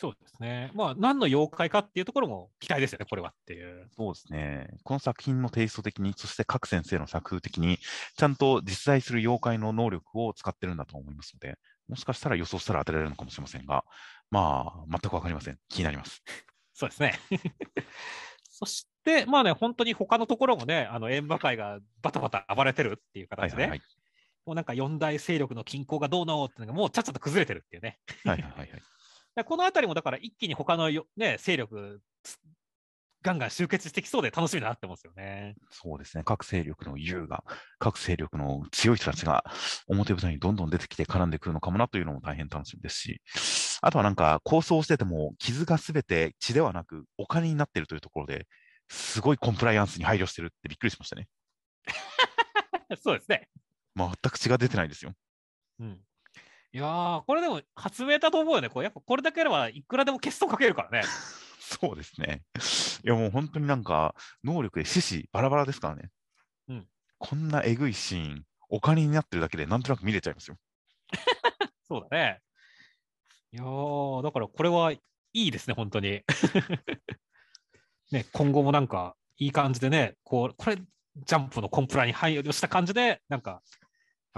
[0.01, 0.71] そうですね。
[0.75, 3.89] まあ、何の妖怪かっていうところも期待ですよね、これはっていう。
[3.97, 4.69] そうですね。
[4.85, 7.79] この作品のテイスト的に、そして各先生の作風的に、
[8.17, 11.59] ちゃんと実在する妖怪の能力を使ってるんだと思いますので、
[11.89, 13.85] もしかしたら予想したら当てられるのかもしれませんが、
[14.31, 15.59] まあ、全くわかりません。
[15.69, 16.23] 気になります。
[16.75, 17.19] そうですね。
[18.51, 23.83] そして、まあね、本当に他のところもね、あの、演馬会がバタバタ暴れてるっていう形で、はいはいはい。
[24.47, 27.99] もうなんか四大勢力の均衡がどうのっていうのがもうちゃっちゃと崩れてるっていうね。
[28.25, 28.83] はいはいはいはい。
[29.45, 32.39] このあたりもだから一気に他のよ、ね、勢力、つ
[33.23, 35.57] ガンガン集結してきそうで楽しみだなって思うんですよね。
[35.71, 36.23] そうですね。
[36.25, 37.43] 各勢力の優が、
[37.79, 39.45] 各勢力の強い人たちが
[39.89, 43.21] 表舞台にどんどん出てきて絡んでくるのかもなというのも大変楽しみですし、
[43.83, 48.47] あとはなんか構想してても傷がすべて血ではなくお金になっているというところで、
[48.89, 51.29] すごいコンプライアンスに配慮してるってびっくりしましたね。
[53.03, 53.49] そうですね。
[53.97, 55.13] 全く血が出てないですよ。
[55.81, 56.01] うん。
[56.73, 58.69] いやー、これでも発明だと思うよね。
[58.69, 61.03] こうやっぱこれだけあればいくらでも消すとかけるからね。
[61.61, 62.43] そうですね。
[63.05, 66.11] いやもう本当になんか能力で獅子バラバラですからね。
[66.69, 70.57] うんこんなえぐいシーン、お金になってるだけでなんとなく見れちゃいますよ。
[71.89, 72.41] そうだね。
[73.53, 75.01] いやー、だからこれはい
[75.33, 76.23] いですね、本当に。
[78.13, 83.63] ね、今後もなんかいい感じでね、こう、これ、ジャンプのコンプラに配慮した感じで、なんか、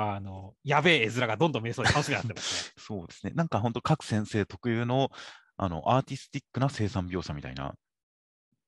[0.01, 2.73] あの、やべえ絵面がどんどん見えそうで楽しみになってますね。
[2.79, 3.33] そうですね。
[3.35, 5.11] なんか本当各先生特有の
[5.57, 7.75] あのアーティスティックな生産描写みたいな、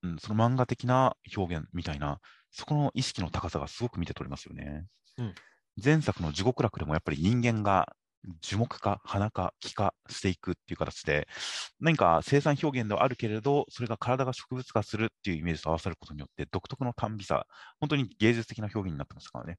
[0.03, 4.87] うん、その漫画的な表現みたいな、そこの意識の高さがすごく見て取れますよね。
[5.17, 5.35] うん
[5.83, 7.97] 前作の地獄楽でもやっぱり人間が
[8.41, 11.27] 樹木化、花化、木化していくっていう形で、
[11.81, 17.47] 何か生産表現ではあるけれど、それが体が植物化するっていうイメージと合わさることによって、独特の短美さ、
[17.81, 19.59] 本当に芸術的な表現になってましたからね。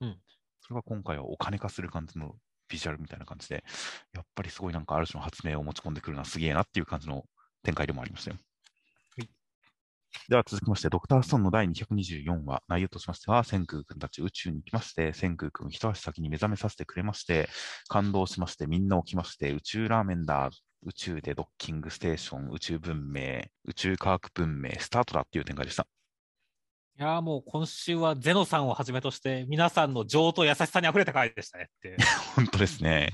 [0.00, 0.18] うん
[0.60, 2.34] それが今回はお金化する感じの
[2.68, 3.64] ビジュアルみたいな感じで、
[4.14, 7.24] やっぱりすごいなんかある種の発明を持ち込んでくるのはすげえなっていう感じの
[7.62, 8.36] 展開でもありましたよ。
[9.16, 9.28] はい
[10.28, 17.48] では続きまして、ドクターストーンの第224話、内容としましては、千空君たち宇宙に行きまして、千空君一足先に目覚めさせてくれまして、
[17.88, 20.50] 感動しまして、みんな起きまして、宇宙ラーメンだ、
[20.82, 25.86] 宇宙でドッキングステーション、宇宙文明、宇宙科学文明、スタートだっていう展開でした。
[27.00, 31.96] いやーもう今週はゼノさんをはじめとして、皆さんの情と優しさに溢れた回でしたねって。
[32.36, 33.08] 本当ですね。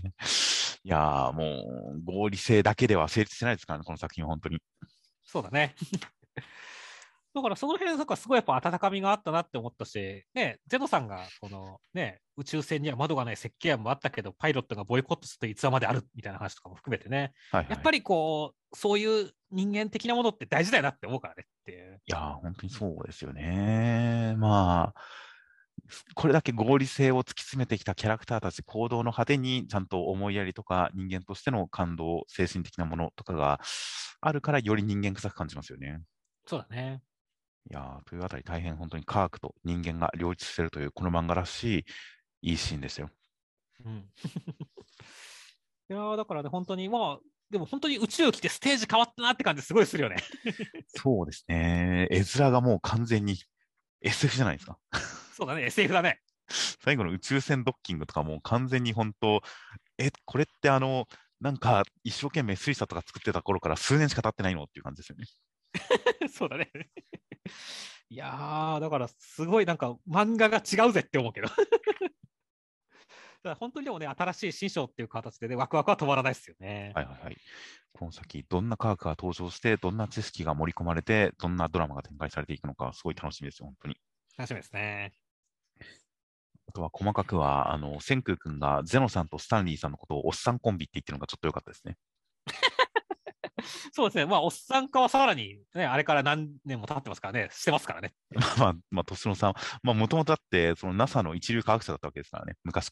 [0.83, 4.59] いやー、もう合理性だけでは成立してないですからね、この作品は本当に。
[5.23, 5.77] そうだね。
[7.33, 17.71] だからその辺、なんかすごいやっぱ温かみがあったなって思ったし、ね、ゼノさんが、このね、宇宙船には窓がない設計案もあったけど、パイロットがボイコットするといつはまであるみたいな話とかも含めてね、はい、はい。
[17.71, 24.35] やっぱりこう、そういう人間的なものって大事だよなって思うからねっていやー、本当にそうですよね。
[24.37, 25.01] まあ、
[26.15, 33.61] これだけ合理性を突き詰めてきたキャラクターたち、行動の果てにちゃんと思いやりとか、人間としての感動、精神的なものとかが
[34.21, 36.03] あるから、より人間臭く感じますよね。
[36.45, 37.03] そうだね。
[37.71, 41.81] いやーというあたり、大変本当に科学と人間が両立しているという、この漫画らし
[42.43, 43.11] い、いいシーンでしたよ。
[43.85, 44.13] うん。
[45.89, 47.19] いやーだからね、本当に、まあ、
[47.51, 50.17] でも本当に宇宙来てステージ変わったなって感じすごいするよね。
[50.97, 52.09] そうですね。
[52.11, 53.37] 絵面がもう完全に
[54.01, 54.79] SF じゃないですか。
[55.35, 56.21] そうだね、SF だね。
[56.49, 59.43] 最後の宇宙船ドッキングとかもう完全に本当、
[59.99, 61.07] え、これってあの、
[61.41, 65.27] なんか一生懸命水車とか作ってた頃から数年しか経ってないのっていう感じですよね。
[66.33, 66.71] そうだね。
[68.09, 71.49] いやー、だからすごいなんか漫画が違うぜって思うけど。
[73.43, 76.93] だ本当にでもね、新しい新章っていう形でね、ワクワクは止まらないですよね。
[76.95, 77.37] はいはいはい。
[77.93, 83.97] この先、どんな科学が登場して、どんな知識が盛り込まれて、どんなドラマが展開されていくのか、すごい楽しみですよ、本当に。
[84.37, 85.13] 楽しみですね。
[86.69, 91.97] あとは細かくは、あの、千空君がゼノさんとスタンリーさんのことをおっさんコンビって言ってるのがちょっと良かったですね。
[93.93, 98.15] そうですね、まあ、おっさん化はさらに、ね、あれから何年も経ってますからね、してますからね。
[98.59, 102.91] まあ、まあ、年のさん、まあ、もともとだって、その NASA の一流科学者だったわけですからね、昔。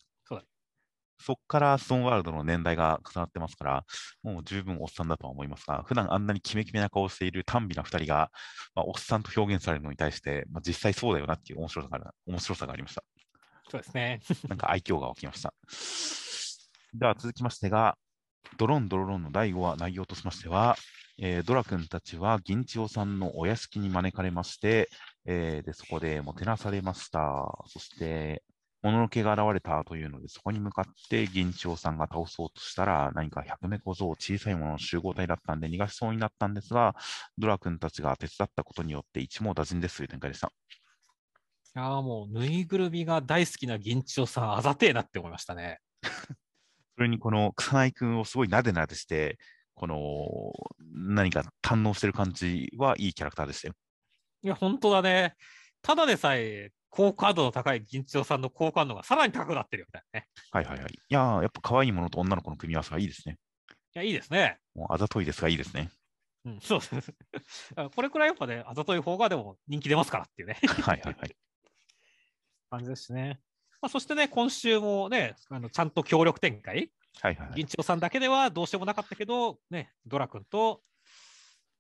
[1.19, 3.85] そうだそっからストーンワールドの年代が重なってますから、
[4.23, 8.31] もう十分おっさんだとは思いますが、普段あんなにキメキメな顔をしている短美な二人が、
[8.75, 13.05] まあ、おっさんと表現されるのに対して、まあ、実際そうだよなっていう面白さが面白さがありました。
[13.71, 14.21] そうですね。
[14.49, 15.55] なんか愛嬌が起きました。
[16.93, 17.97] では続きましてが、
[18.57, 20.77] ドロンドロロンの第5話内容としましては、
[21.19, 24.91] えードラ君たちは銀千代さんのお屋敷に招かれまして、
[25.25, 27.21] えーでそこでもてなされました。
[27.67, 28.43] そして、
[28.85, 36.95] もののけが現れたというので、そこに向かって銀千代さんが倒そうとしたら、何か百目小僧、小さいものの集合体だったんで逃がしそうになったんですが、
[37.39, 40.53] ドラ君たちが手伝ったことによって一網打尽ですという展開でした。
[41.77, 45.81] いやーもう、ぬいぐるみが大好きな銀千代さん、あざてえなって思いましたね。
[46.95, 49.39] それにこの草薙君をすごいなでなでして、
[49.73, 50.53] この
[50.93, 53.75] 何か堪能してる感じはいいキャラクターでしたよ。
[54.43, 55.37] いや、本当だね。
[55.81, 60.29] ただでさえ、好感度の高い銀千代さんの好感度がさらに高くなってるよみたいなね。
[60.53, 60.93] はいはいはい。
[60.93, 63.37] いやー、やっぱ可愛いものと女の子の組み合わせがいいですね。
[63.97, 64.59] いや、いいですね。
[64.77, 65.91] もうあざといですがいいですね。
[66.45, 67.13] うん、そうです。
[67.97, 71.37] これくらいやっぱね、あざとい方がでも人気出ますからっていうね、はいはいはい。
[72.71, 73.41] 感じですね。
[73.83, 77.57] まあ、そしてね、今週もね、あのちゃんと協力展開、はいはいはい。
[77.57, 80.81] 銀千代さんだけではどうしようもなかったけど、ね、ドラ君と、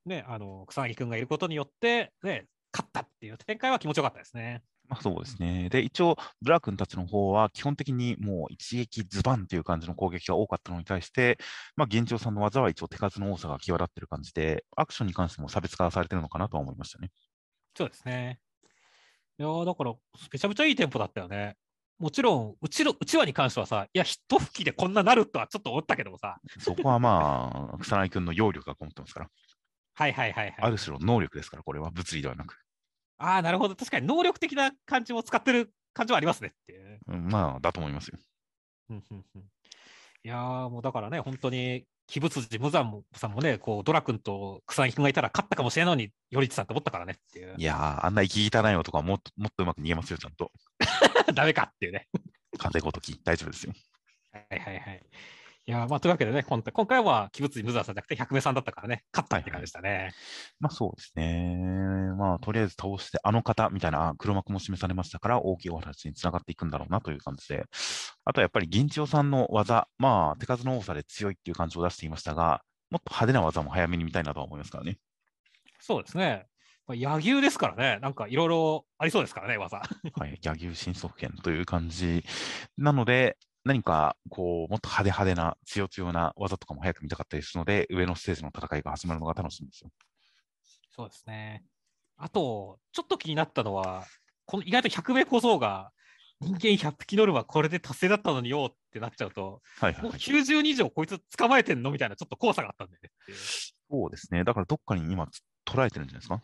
[0.07, 4.63] ね、あの草薙君がいることによって、ね、勝ったっていう展開は気持ちよかったですね。
[4.89, 5.69] まあ、そうですね。
[5.71, 11.39] で、一応、ドラ君たちの方は基本的にもう一撃ズバンっていう感じの攻撃が多かったのに対して、
[11.77, 17.11] まあ、現状さんの技は一応手数の多さが際立ってる感じで、アクションに関しても差別化されてるのかなとは思いましたね。
[17.77, 18.39] そうですね。
[19.39, 19.95] いやーだから、
[20.33, 21.57] めちゃめちゃいいテンポだったよね。
[21.99, 29.31] もちろん、うちの、うちわに関してはさ、いや、一吹きでこんななるとはちょっと思ったけどもさ、そこはまあ、草薙君の揚力がこもってますから、
[29.95, 30.55] はいはいはいはい。
[30.59, 32.64] ある種の能力ですから、これは物理ではなく。
[33.19, 33.77] ああ、なるほど。
[33.77, 37.01] 確かに能力的な感じも使ってる感じはありますねっていう。
[37.09, 38.19] うんまあ、だと思いますよ。
[38.91, 39.43] うんうんうん
[40.27, 47.63] いやーもうだからね、本当に、鬼仏寺無惨さんもね、こう、ドラ君と草薙君がいたら勝ったかもしれないのに、頼一さんって思ったからねっていうい。
[47.63, 50.51] やー、あんな息汚い男はもっともっとうまく逃げますよ、ちゃんと。
[51.35, 52.09] ダメかっていうね。
[52.57, 53.75] 風ごとき、大丈夫ですよ。
[54.33, 55.03] はいはいはい。
[55.67, 60.13] いやーまあ、というわけでね、今回今回は鬼仏寺無惨さんじゃなくて、百名さんだったからね、勝ったって感じでしたね。
[60.61, 61.57] まあそうですね。
[62.19, 67.65] まあとりあえず倒して、あの方みたいな黒幕も示されましたから、大きいお話につながっていくんだろうなという感じで。
[68.27, 72.61] あとはやっぱり銀千代さんの技、まあ手数の多さで強いっていう感じを出していましたが、
[72.91, 74.99] もっと派手な技も早めに見たいなとは思いますからね。
[75.81, 76.45] そうですね。
[76.87, 79.79] まあ、柳生ですからね、なんかいろいろありそうですからね、技。
[79.79, 82.23] はい、柳生新速剣という感じ
[82.77, 89.91] なので、何かこう、もっと派手派手な、強強な技とかも早く見たかったりするので、上のステージの戦いが始まるのが楽しみですよ。
[90.91, 91.65] そうですね。
[92.17, 94.05] あと、ちょっと気になったのは、
[94.47, 95.91] この意外と100名小僧が
[96.41, 100.19] 人間100匹ノルマこれで達成だったのによってなっちゃうと、もうはいはいはい。
[100.19, 103.11] 90人以上こいつ捕まえてんのみたいなちょっと怖さがあったんでね。
[103.91, 104.45] そうですね。
[104.45, 105.27] だからどっかに今
[105.67, 106.43] 捉えてるんじゃないですか？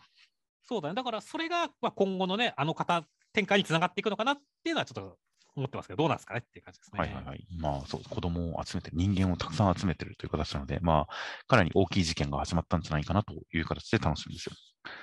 [0.64, 0.94] そうだね。
[0.94, 5.18] だからそれがまあ今後のね、あの方展開につながっていくのかなっていうのはちょっと
[5.57, 7.01] 思ってますけど、どうなんですかねっていう感じですね。
[7.01, 7.46] はいはいはい。
[7.59, 14.53] まあそう、子供を集めて、人間をたくさん集めてるという形なので、まあ、かなり大きい事件が始まったんじゃないかなという形で楽しみですよ。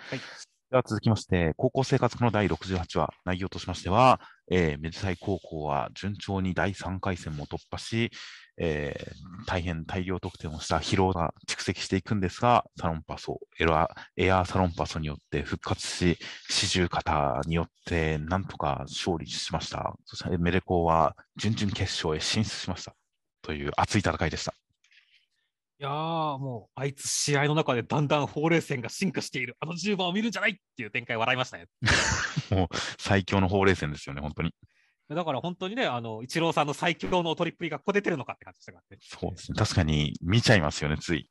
[0.09, 0.19] はい。
[0.69, 4.19] では続きまして、高校生活の第68話、内容としましては、
[4.51, 8.11] えー、メデサイ高校は順調に第3回戦も突破し、
[8.57, 16.17] えー大変大量得点をした疲労が蓄積していくんですが、サロンパソ、エラエアーサロンパソによって復活し、
[16.49, 19.95] 四十肩によってなんとか勝利しました。
[20.05, 22.93] そしてメレコは準々決勝へ進出しました。
[23.41, 24.53] という熱い戦いでした。
[25.79, 29.55] いやー、もう、あいつ試合の中でだんだんほうれい線が進化している。
[29.61, 31.67] あの10番を見るんじゃないっていう展開笑いましたね。
[32.99, 34.53] 最強のほうれい線ですよね、本当に。
[35.09, 38.99] だから本当にね、あの、イチローさんの最強の取りっぷりがここ出てるのかって感じでしたからね。
[39.01, 39.55] そうですね。
[39.57, 41.29] 確かに見ちゃいますよね、つい。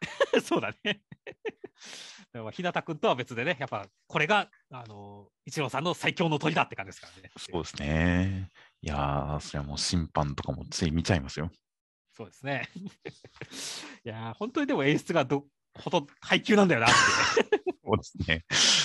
[0.44, 1.00] そうだね。
[2.32, 7.30] でも日向君とは別でね、やっぱこれが、あの、イチローさんの最強の鳥だって感じですからね。
[7.36, 8.50] そうですね。
[8.82, 11.50] いやー、それはもう審判とかもつい見ちゃいますよ。
[12.12, 12.68] そうですね。
[14.04, 17.73] いやー、本当にでも演出がどほど配給なんだよなって。
[17.84, 18.44] そうですね。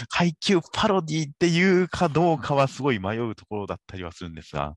[0.09, 4.75] 配給パロディっていうかどうかはすごい迷うところだったりはするんですが、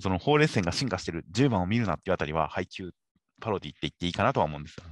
[0.00, 2.90] そのほうれい線が進化してる10番を見るなっていうあたりは配給
[3.40, 4.86] パロディって言っていいかなとは思うんですが、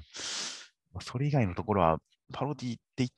[0.92, 1.98] まあそれ以外のところは
[2.32, 3.10] パロディって言っ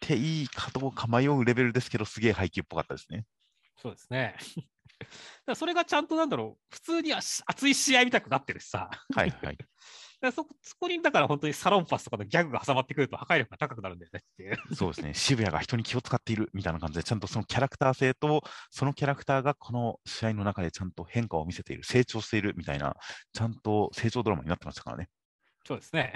[0.00, 3.24] ていいかどうか迷うレベルですけど、すげえ配給っぽかったですね。
[3.80, 4.34] そうですね。
[5.54, 8.90] それがちゃんとなんだろう、普通に熱い試合見たくなってるしさ。
[9.14, 9.58] はいはい。
[10.20, 14.56] らそそこにだから本当にサロンパスとかのギャグが挟まってくると破壊力が高くなるんだよねっていう。
[14.74, 22.94] そうですね、渋谷が人に気を使っているみたいな感じで、ちゃんとそのキャラクター性と、そのキャラクターがこの試合の中でちゃんと変化を見せている、成長しているみたいな、
[23.32, 25.08] ちゃんと成長ドラマになってましたからね。
[25.66, 26.14] そうですね。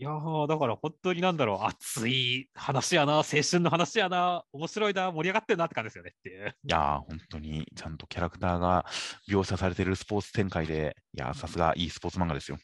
[0.00, 6.56] いやー、だから本当になんだろう、熱い話やな、青春の話やな、面白いな、盛り上がってるなって感じですよねっていう。
[6.64, 8.86] いやー、本当にちゃんとキャラクターが
[9.28, 12.56] 描写されているスポーツ展開で、いやー、さすがいいスポーツ漫画ですよ。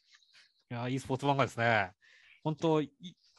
[0.71, 1.91] いやー、いいスポーツ漫画ですね。
[2.43, 2.91] 本当、い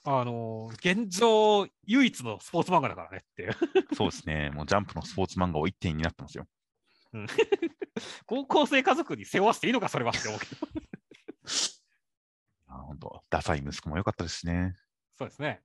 [0.04, 3.56] あのー現状唯一のスポーツ漫画だからねっていう。
[3.96, 6.46] そうですね、もうジャンプのスポーツ漫画を一点になってますよ。
[8.28, 10.97] 高校生家族に背負わせていいのか、それはって思うけど。
[12.68, 14.74] 本当、ダサい息子も良かったですしね。
[15.18, 15.62] そうですね。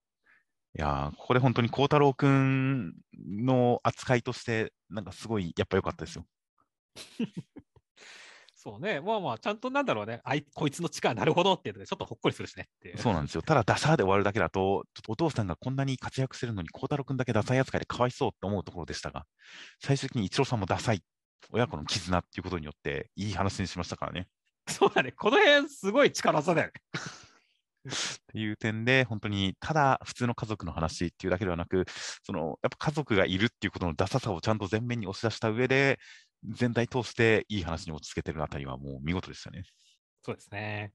[0.79, 2.95] いやー、ここで本当に孝太郎くん
[3.27, 6.27] の扱いとして、なんかすごいやっぱ良かったですよ。
[8.55, 12.97] そうね、まあまあ、ちゃんとなんだろうね、あいこいつの力、なるほどっていうので、ちょっとほっこりするしねって。
[12.97, 13.43] そうなんですよ。
[13.43, 19.27] ただ、ダサーで終わるだけだと、ちょっとお父さんがこんなに活躍してるのに、孝太郎くんだけダサい扱いでかわいそうって思うところでしたが、
[19.81, 21.03] 最終的に一郎さんもダサい、
[21.51, 24.29] 親子の絆っていうことによって、いい話にしましたからね。
[24.69, 26.73] そうだね、この辺、すごい力技だよね。
[27.85, 27.91] っ
[28.33, 31.85] ていう点で、本当にただ普通の家族の話っていうだけではなく、
[32.23, 35.99] そのやっぱ家族がいるっていうことのダサさをちゃんと前面に押し出した上で、
[36.45, 39.63] 全体通していい話に落ち着けてるあたりはもう見事でしたね。
[40.23, 40.93] そうですね。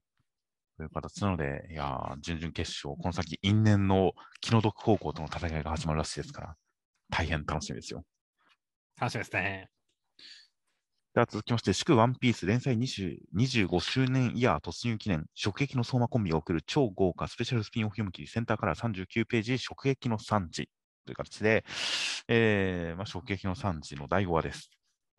[0.76, 6.56] という形なので、いやー準々決勝、この先、因縁の気の毒方向との戦いが始まるらしいですから、
[7.10, 8.04] 大変楽しみですよ。
[8.98, 9.70] 楽しみですね。
[11.18, 20.70] では続きまして、祝ワンピース連載20 25周年イヤー突入記念、直撃の相馬コンビが送る超豪華スペシャルスピンオフ読み切り、センターから39ページ、直撃の産地
[21.04, 21.64] という形で、
[22.28, 24.70] えーまあ、直撃の産地の第5話です。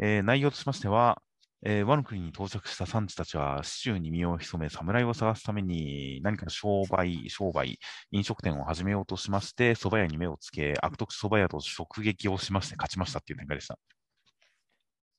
[0.01, 1.21] えー内容としましては、
[1.65, 7.77] えー、和の国に到着した産地たちは、市中に身を潜め、侍を探すために何か商売、商売、
[8.11, 13.77] 飲食店を始めようとしまして、蕎麦屋に目をつけ、悪徳蕎麦屋と直撃をしまして勝ちましたっていう展開でした。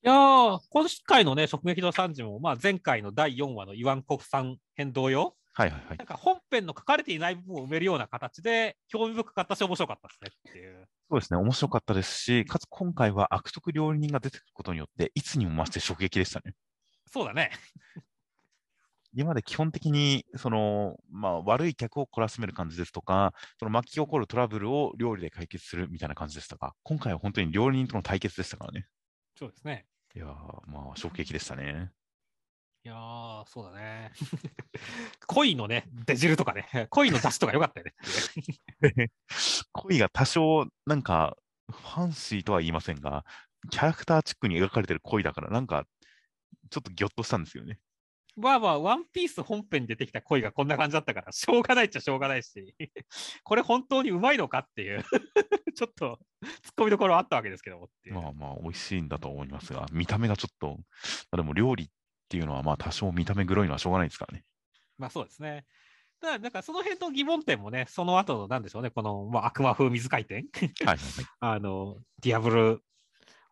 [0.02, 6.04] いやー、今回のね、直撃の惨事も、まあ、前回の第4話のイワン国産編同様、はいはいはいな。
[6.04, 10.88] んか本編の書かれていない部分を埋めるような形で、興味深かったし、面白かったですねっていう。
[11.10, 16.54] そうですね、面白かったですし、かつ今回は悪徳料理人が出てくることによって、いつにも増して衝撃でしたね。
[17.12, 17.50] そうだね。
[19.12, 28.86] 今まで基本的に、その、まあ、悪い客を懲らしめる感じですとか、その巻き起こるトラブルを料理で解決するみたいな感じでしたが、今回は本当に料理人との対決でしたからね。
[29.40, 29.86] そうですね。
[30.14, 30.28] いやー、
[30.66, 31.90] まあ、衝撃でしたね。
[32.84, 34.12] いやー、そうだね。
[35.26, 39.10] 恋のね、出汁とかね、恋の出汁とか良かったよね。
[39.72, 41.38] 恋が多少、なんか、
[41.70, 43.24] ファンシーとは言いませんが、
[43.70, 45.86] キャラクターチックに描かれてる恋だから、なんか、
[46.70, 47.78] ちょっとギョッとしたんですよね。
[48.40, 52.74] まあまあ、ワンピース本編に出てきた恋がこんな感じだったから、しょうがないっちゃしょうがないし、
[53.44, 55.02] これ本当にうまいのかっていう、
[55.74, 57.90] ちょっと突っ込みどころあったわけですけども。
[58.06, 60.82] まあまあ、美味しいんだと思いますが、見た目がちょっと、ま
[61.32, 61.88] あでも料理っ
[62.28, 64.44] ていうのは、まあ多少見た目黒いのはしょうがないですからね。
[64.98, 65.66] まあそうですね。
[66.20, 70.44] だから、なんかその辺の疑問点もね、その後の、なんでしょうね、この、まあ、悪魔風水回転はい
[70.84, 70.98] はいはい。
[71.40, 72.82] あの、ディアブル、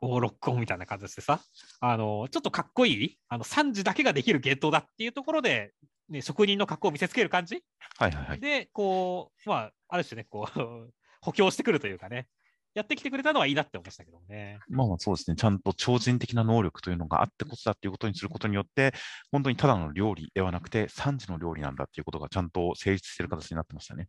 [0.00, 1.40] オーロックオンみたいな感じでさ、
[1.80, 5.72] あの、ちょっとかっこいい、あの、サンジだけができる芸当だっていうところで、
[6.08, 7.62] ね、職人の格好を見せつける感じ？
[7.98, 8.40] はいはいはい。
[8.40, 12.28] で、こう、まあ、ある種ね、こう、 補強してくるというかね、
[12.74, 14.60] やってきてくれたのはいいなって思いましたけどもね。
[14.68, 15.36] まあまあそうですね。
[15.36, 18.94] ちゃんと超人的な能力というのがあってこそだっていうことにすることによって、
[19.32, 24.08] 本当にただの料理ではなくて、3時の料理なんだっていうことがちゃんと成立している形になってましたね。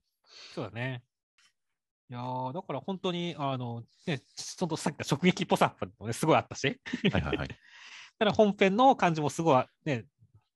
[0.53, 1.03] そうだね。
[2.09, 6.81] いやーだから本当に、あの、ね、ちょっとさっきの直撃っぽさもね、すごいあったし、
[7.11, 7.47] はいはいはい。
[8.17, 10.05] ただ本編の感じもすごいね、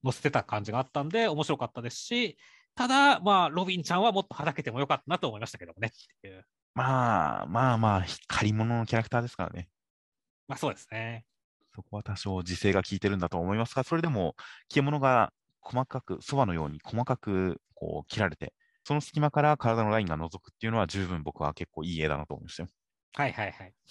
[0.04, 2.38] 載せてた感じがあったんで、面白かったですし、
[2.76, 5.92] ただ、まあ、ロビンちゃんはもっとはだけてもよかったなと思いましたけどもね。
[6.74, 9.70] まあまあまあ、借り物のキャラクターですからね。
[10.48, 11.26] まあそうですね。
[11.76, 14.36] そこは多少時勢が効いてるんだと思いますが、それでも
[14.70, 15.32] 獣が
[15.62, 22.70] 細かく、そばのように細かくこう切られて、その隙間から体のラインが覗くっていうのは十分僕は結構いい絵だなと思いましたよ。
[23.16, 23.74] はいはいはい。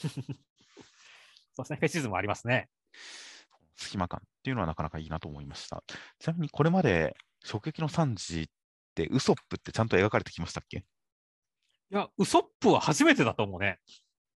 [1.54, 2.68] そうですね、フェチズムありますね。
[3.76, 5.82] 隙間感っていうのはなかなかいいなと思いました。
[6.18, 7.16] ちなみにこれまで
[7.48, 8.46] 直撃の惨事っ
[8.94, 10.78] てウソップってちゃんと描かれてきましたっけ？
[10.78, 13.78] いや、ウソップは初めてだと思うね。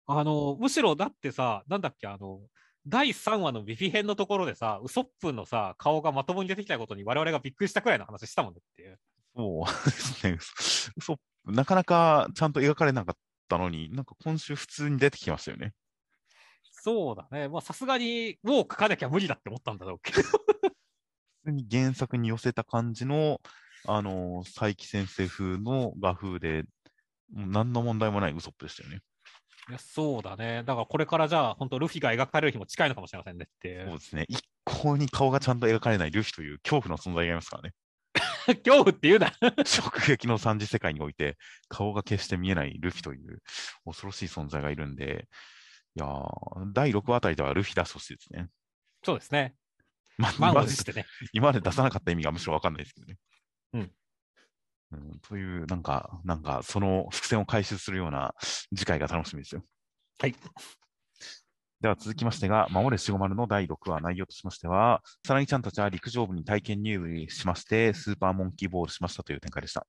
[0.06, 2.40] あの、むしろだってさ、なんだっけ、あの、
[2.86, 8.98] 第3話のビフィ編のところでさ、ウソップのさ、顔がまともに出てきたことに我々がびっくりしたくらいの話したもんねっていう。
[9.34, 10.38] そうですね。
[10.96, 13.16] ウソップ、なかなかちゃんと描かれなかっ
[13.48, 15.72] たのに、なんか今週普通に出てきましたよね。
[16.84, 17.48] そうだね。
[17.48, 20.22] まあさすがに、もう書かなきゃ無理だって思ったんだろうけど。
[20.22, 20.30] 普
[21.46, 23.40] 通に原作に寄せた感じの、
[23.86, 26.64] あの、佐伯先生風の画風で、
[27.32, 29.00] もう何の問題もないウソップでしたよね。
[29.68, 30.64] いやそうだね。
[30.66, 33.84] だからこれからじゃあ、本当ルフィが描かれる日も近いのかもしれませんねって。
[33.86, 34.24] そうですね。
[34.28, 37.72] 一向に顔がちゃんと描かれないルフィという恐怖の存在がいますからね。
[38.64, 39.32] 恐怖って言うな。
[39.40, 41.38] 直撃の三次世界において、
[41.68, 43.42] 顔が決して見えないルフィという
[43.84, 45.28] 恐ろしい存在がいるんで、
[45.94, 48.48] いやー第6話あたりではルフィ出してほしいですね。
[49.04, 49.54] そうですね。
[50.18, 51.06] ま今までね。
[51.32, 53.18] 今まで出さなかった意味がむしろわかんないですけどね。
[53.74, 53.92] うん
[54.92, 55.20] うん。
[55.20, 58.34] という、なんか、なんか、その伏線を回収するような
[58.76, 59.64] 次回が楽しみですよ。
[60.18, 60.34] はい。
[61.82, 69.84] では続きましてが、守れしごまるの第6話、内容としましては、さなぎちゃんたちは陸上部に体験入部しまして、スーパーモンキーボールしましたという展開でした。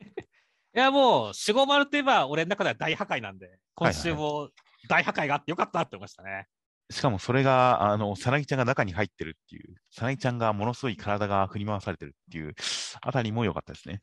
[0.74, 4.48] いや、もう、四五丸といえば、俺の中では大破壊なんで、今週も
[4.88, 6.46] 大破壊があってよかったって思いましたね。
[6.90, 12.54] しかもそれが、あの、さなぎちゃんが中に入ってるっていう、さなぎちゃんがものすごい体が振り回されてるっていう
[13.02, 14.00] あたりも良かったですね。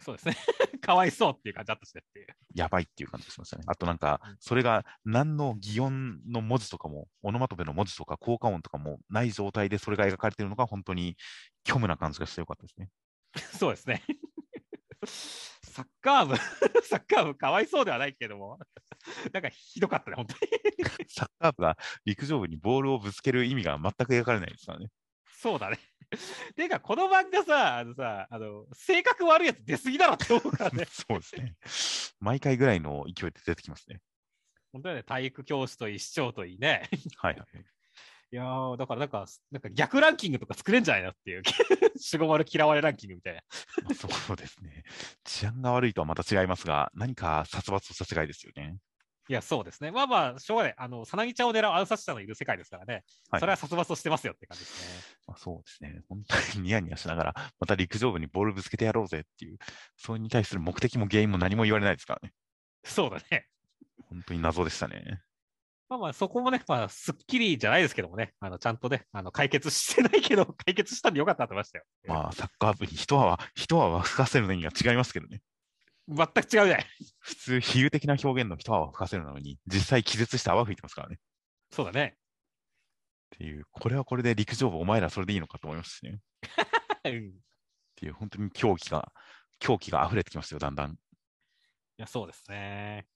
[0.00, 0.36] そうですね。
[0.80, 2.26] かわいそうっていう感じだったしねっていう。
[2.54, 3.64] やばいっていう感じがしましたね。
[3.66, 11.16] あとなんかうん、それが何の擬音の文字とかも、オノマトペの文字とか効果音とかもない状態でそれが描かれているのが本当に
[11.66, 12.90] 虚無な感じがしてよかったですね。
[13.58, 14.02] そうですね。
[15.62, 16.36] サッカー部、
[16.82, 18.58] サッカー部かわいそうではないけども、
[19.32, 20.40] なんかひどかったね、本当に。
[21.08, 24.88] サッカー部が陸上部にボールをぶつける意味が全く描かれないですからね。
[25.40, 25.78] そうだね。
[26.54, 30.84] ていうか、この漫画さ、あのさ、あの、性格悪いやつ出すぎだろって思うからね。
[30.90, 31.56] そうですね。
[32.20, 34.00] 毎回ぐらいの勢いで出てきますね。
[34.72, 36.88] 本当にね、体育教師といい、市長といいね。
[37.16, 37.64] はいはい。
[38.32, 41.42] いやー、だからなんか、なんか逆ランキングとか作れんじゃないのっていう、
[41.96, 43.42] 四五丸嫌われランキングみたいな。
[43.84, 44.84] まあそうですね。
[45.24, 48.76] 治安が悪いとはまた違いますが、何か殺伐とした違いですよね。
[49.30, 49.92] いや、そうですね。
[49.92, 50.74] まあまあ、しょうがない。
[50.76, 53.04] あの、さなぎちゃんを狙う暗殺者のいる世界ですからね。
[53.30, 55.02] はいそれは殺伐としてますよって感じですね。
[55.28, 56.02] まあ、そうですね。
[56.08, 59.58] 本当に ニヤニヤしながら、また陸上部にボールぶつけてやろうぜっていう、
[59.96, 62.32] それに対する目的も原因も何も言われないですからね。
[62.82, 63.46] そうだね。
[64.08, 65.22] 本当に謎でしたね。
[65.88, 71.84] まあまあ、そこもね、まあ、すっきりじゃないですけどもね、あの、ちゃんとね、あの、解決してないけど、解決したんでよかったと思いましたよ。
[72.08, 75.40] まあ、サッカー部に一泡、一泡吹かせるのには違いますけどね。
[76.08, 76.86] 全く違うじゃない。
[77.18, 81.18] 普通、比喩的な表現の一泡吹かせるのに、実際気絶して泡吹いてますからね。
[81.70, 82.16] そうだね。
[83.36, 86.18] っていう、これはこれで陸上部、お前らそれでいいのかと思いますしね。
[87.08, 87.32] っうん
[87.96, 89.12] ていう、本当に狂気が、
[89.58, 90.92] 狂気が溢れてきましたよ、だんだん。
[90.92, 90.96] い
[91.96, 93.06] や、そうですね。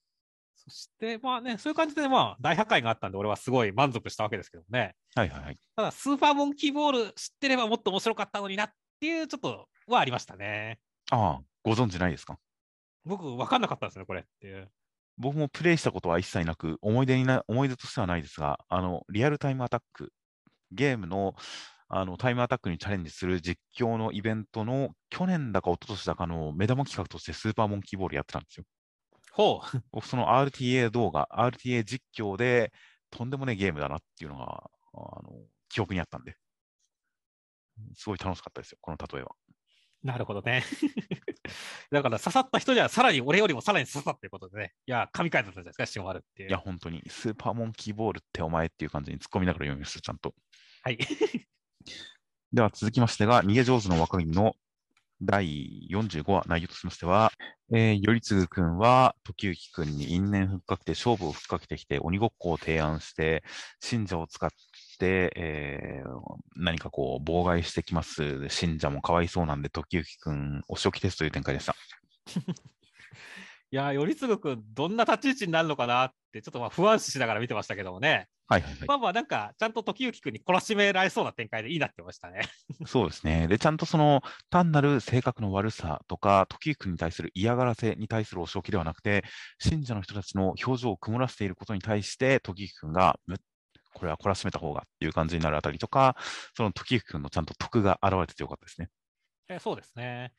[0.55, 4.95] そして、まあね、そういう感じで、まあ、大破壊があったんで、俺はすごい満足したわけですけどね。
[5.15, 5.57] はいはいはい。
[5.75, 10.79] ただ、スーパーモンキーボール知ってればもっと面白かったのになっていう、ちょっとはありましたね。
[11.11, 12.39] ああ、ご存知ないですか？
[13.05, 14.71] 僕、分かんなかったんですね、これっていう。
[15.17, 20.11] 僕もプレイしたことは一切なく、思い出にな、思い出としてはないですが、あの、リアルタイムアタック、
[20.71, 21.35] ゲームの、
[21.87, 28.65] あの、タイムアタックにチャレンジする実況のイベントの、去年だか一昨年だかの目玉企画としてスーパーモンキーボールやってたんですよ。
[29.31, 29.83] ほう。
[29.91, 32.71] 僕、その RTA 動画、RTA 実況で、
[33.11, 35.31] とんでもねえゲームだなっていうのが、あの、
[35.69, 36.35] 記憶にあったんで、
[37.95, 39.35] すごい楽しかったですよ、この例えは。
[40.05, 40.63] なるほどね。
[41.91, 44.73] だから刺さった人にはさらに俺よりもさらに刺さったということでね。
[44.85, 46.49] いや、神回だったんじゃないですか、シオマルっていう。
[46.49, 50.35] いや、本当に、スーパーモンキーボールってお前っていう感じに突っ込みながら読みました、ちゃんと。
[50.83, 50.97] はい。
[52.53, 54.55] では続きましてが、逃げ上手の若君の
[55.23, 57.31] 第45話内容としましては、
[57.73, 63.43] えー、頼次君は時行君に因縁ふっかけて勝負をふっかけてきて鬼ごっこを提案して、
[63.79, 64.51] 信者を使っ
[64.97, 66.15] て、えー
[66.57, 68.47] 何かこう妨害してきます。
[68.49, 71.75] 信者もかわいそうなんで、時行君お仕置きですという展開でした。
[73.71, 78.29] いや、頼次君、どんな立ち位置になるのかなって、ちょっとまあ不安視しながら見てましたけどもね。
[78.47, 78.87] はいはいはい。
[78.87, 82.41] まあまあ、なんか、ちゃんと時行君に懲らしめられそうな展開でいいなってましたね。
[82.85, 83.47] そうですね。
[83.47, 89.23] で、ちゃんとその単なる性格の悪さとか、時行君に対する嫌がらせに対するお仕置きではなくて、
[89.59, 93.37] 信者の人たちの表情を曇らせていることに対して、時行君が、む
[93.95, 96.15] これは懲らしめた方がっていう感じになるあたりとか、
[96.55, 98.89] その時行君のちゃんと徳が現れててよかったですね。
[99.47, 100.33] えそうですね。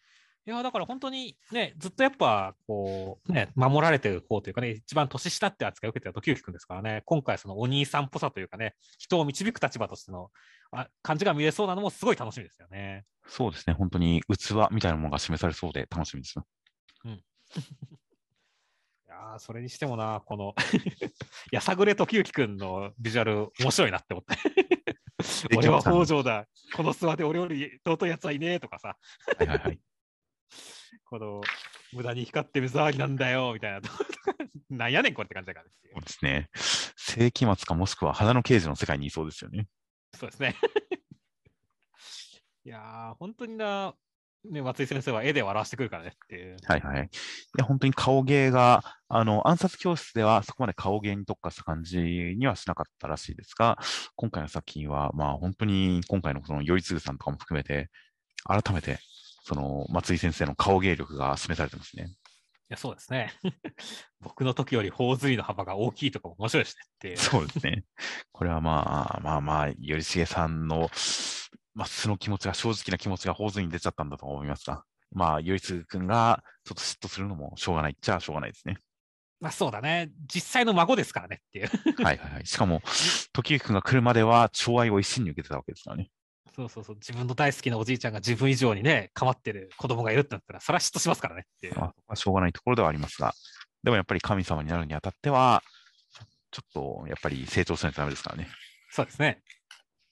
[0.47, 10.31] いや、だから本当にね、ずっとやっぱ、こう、ね、守られてる方というかね、一番年下って扱いを受けてた時行君ですからね、今回そのお兄さんっぽさというかね、人を導く立場としての
[10.71, 13.05] あ感じが見れそうなのもすごい楽しみですよね。
[13.27, 13.75] そうですね。
[13.75, 16.47] 本当に器みたいなものが示されそうで楽しみですよ。
[17.05, 17.19] い
[19.17, 20.55] やーそれにしてもな、この
[21.51, 24.37] やさぐれ時行君のビジュアル面白いなって思って。
[25.57, 26.47] 俺は北条だ。
[26.75, 28.97] この諏訪で俺より尊いやつはいねえとかさ、
[29.39, 29.81] はいはいはい。
[31.07, 31.41] この
[31.93, 33.81] 無駄に光ってる騒ぎなんだよみたいな
[34.71, 36.51] なんやねんこれって感じだからそうですね。
[36.97, 39.69] 世紀末かもしくは花の刑事の世界にいそうですよね。
[40.15, 40.57] そうですね。
[42.65, 43.95] いやー、本当にな、
[44.51, 46.57] ね、松井先生は絵で笑わしてくるからねっていう。
[46.65, 47.05] はいはい。
[47.05, 47.09] い
[47.59, 53.79] や、本当に顔芸が、あの、暗殺教室ではそこまで顔芸に特化した感じにはしなかったらしいですが、
[54.15, 57.91] 今回の作品は、まあ本当に今回のその頼次さんとかも含めて、
[58.45, 58.99] 改めて、
[59.43, 62.11] その松井先生の顔芸力が示されてますね。
[62.69, 63.33] いや、そうですね。
[64.21, 67.17] 僕の時より頬ずりの幅が大きいとかも面白いですねっていう。
[67.17, 67.85] そうですね。
[68.33, 70.91] これはまあまあまあ、頼重さんの、
[71.77, 78.79] まあ、素の気持ちが、正直な気持ちが頬ずりに出ちゃったんだと思いますが、まあ、頼次君がちょっと嫉妬するのもしょうがないっちゃしょうがないですね。
[79.39, 80.11] まあそうだね。
[80.35, 81.69] 実際の孫ですからねっていう。
[82.03, 82.47] はいはいはい。
[82.47, 82.81] しかも、
[83.35, 86.11] 時行君が来るまでは、寵愛を一身に受けてたわけですからね。
[86.55, 86.97] そうそうそう。
[86.97, 91.79] 自分の大好きなおじいちゃんが自分以上にね、構ってる子供がいるってなったら、それは嫉妬しますからねっていう。
[91.79, 93.35] まあ、しょうがないところではありますが、
[93.83, 95.63] でもやっぱり神様になるにあたっては、
[96.51, 98.49] ちょっとやっぱり成長しないとダメですからね。
[98.91, 99.43] そうですね。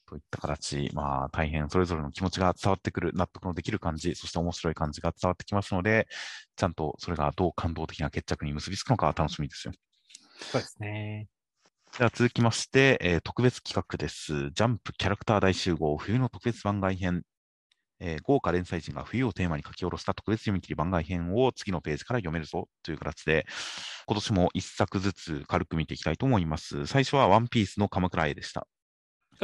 [0.07, 6.09] といった形、まあ大変それぞれの気持ちが伝わってくる、納得のできる感じ、そして面白い感じが伝わってきますので、
[6.57, 9.75] ちゃんとそれがどう感動的な決着に結びつくのか楽しみですよ。
[10.41, 11.29] そうですね。
[11.99, 14.51] では続きまして、えー特別企画です。
[14.51, 17.23] ジャンプキャラクター大集合冬の特別番外編。
[18.01, 23.47] えー豪華連載人が冬をテーマに書き下ろした特別読み切り番外編を次のページから読めるぞという形で、
[24.07, 26.87] 今年も一作ずつ軽く見ていきたいと思います。
[26.87, 28.67] 最初はワンピースの鎌倉絵でした。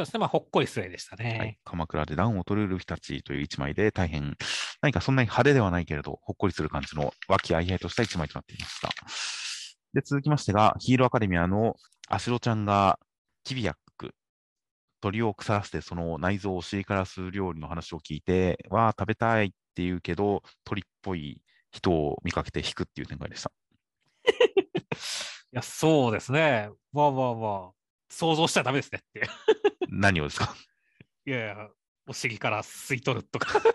[0.01, 0.19] そうですね。
[0.19, 1.37] まあ、ほっこり失礼でしたね。
[1.37, 4.35] はい、鎌倉で暖を取るルフィたちという一枚で大変、
[4.81, 8.89] 何かそんなに派手ではないけれど、ほっこりする感じの和気あいあいとした一枚となっていました。
[9.93, 11.75] で、続きましてが、ヒーローアカデミアの
[12.07, 12.99] アシロちゃんが
[13.43, 14.15] キビヤック、
[15.01, 23.51] 鳥を腐らせてその内臓を尻からす料理の話を聞いて、わあ、食べたいって言うけど、鳥っぽい人を見かけて引くっていう展開でした。
[25.53, 26.69] いや、そうですね。
[26.91, 27.80] まあまあまあ、
[28.11, 29.27] 想像しちゃダメですねって。
[29.89, 30.53] 何をですか？
[31.25, 31.69] いやいや、
[32.07, 33.59] お尻から吸い取るとか。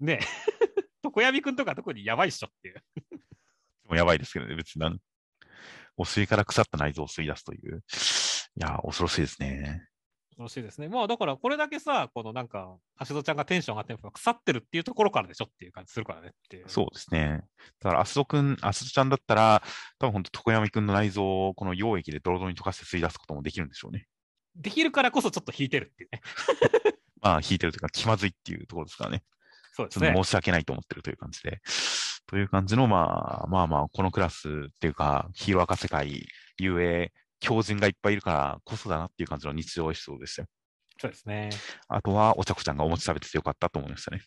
[0.00, 0.26] ねえ。
[1.04, 2.82] 床闇くんとか特にやばいっしょっていう。
[3.84, 4.98] もうやばいですけどね、別になん。
[5.96, 7.84] お尻から腐った内臓を吸い出すという。
[8.56, 9.86] いやー、恐ろしいですね。
[10.38, 10.88] 楽しいですね。
[10.88, 16.64] まあだからこれだけさ、このなんか、橋戸ちゃんがテンション上がってるのが腐ってるっていうところからでしょっていう感じするからねっていう。
[16.68, 17.42] そうですね。
[17.80, 19.62] だから、アスドくん、アスドちゃんだったら、
[19.98, 24.06] 多分本当、床山くんの内臓をこの溶液でドロドロに溶かして吸い出すこともできるんでしょうね。
[24.56, 26.20] できるからこそちょっと引いてるっていうね。
[27.20, 29.22] まあ、引いてるというか、気まずいっていうところですからね。
[29.72, 30.12] そうですね。
[30.14, 31.60] 申し訳ないと思ってるという感じで。
[32.26, 36.26] という感じの、まあ、まあまあ、このクラスっていうか、ヒーロー赤世界、
[36.58, 37.12] 遊泳、
[37.44, 40.48] 強人がいっぱいいるからこそだなっていう感じの日常エピソードでしたよ。
[40.98, 41.50] そうですね。
[41.88, 44.22] あとは、お茶子ちゃんがお餅食べててよかったと思いましたね。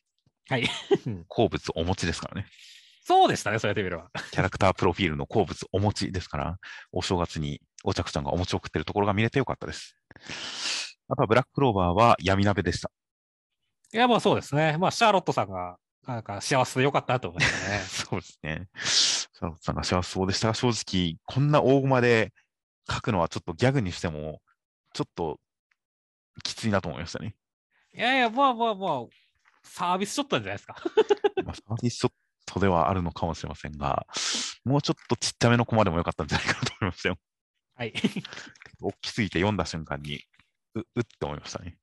[0.50, 0.68] はい。
[1.28, 2.48] 好物お餅ですからね。
[3.04, 4.12] そうでしたね、そうやってみれば。
[4.32, 6.58] キャラクタープロフィールの好物お餅ですから、
[6.92, 9.98] お正月にお茶子ちゃんがお餅を食ってるところが見れてよかったです。
[11.08, 12.92] あとはブラッククローバーは闇鍋でした。
[13.94, 14.78] いや、まあそうですね。
[14.78, 17.80] まあ、シャーロットさんが、なんか幸せでよかったなと思いましたね。
[17.88, 18.68] そうですね。
[18.84, 22.34] シャーロットさんが幸せそうでしたが、正直、こんな大駒で
[22.90, 24.42] 書くのはちょっとギャグにしても、
[24.94, 25.40] ちょっと
[26.44, 27.36] きついなと思いましたね。
[27.94, 29.06] いやいや、まあまあまあ、
[29.64, 30.76] サービスショットなんじゃないですか。
[31.44, 32.12] まあ、サービスショッ
[32.46, 34.08] トではあるのかもしれませんが、
[34.64, 37.18] もうちょっとちっちゃめのコマでもよかったんじゃないかなと思いましたよ。
[37.76, 37.94] はい。
[38.82, 40.24] 大きすぎて読んだ瞬間に、
[40.76, 41.78] う、うって思いましたね。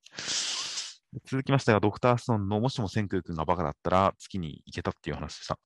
[1.27, 5.59] 続きましては、ドクターストーンのもしも千空君がバカだったら月に行けたっていう話でした。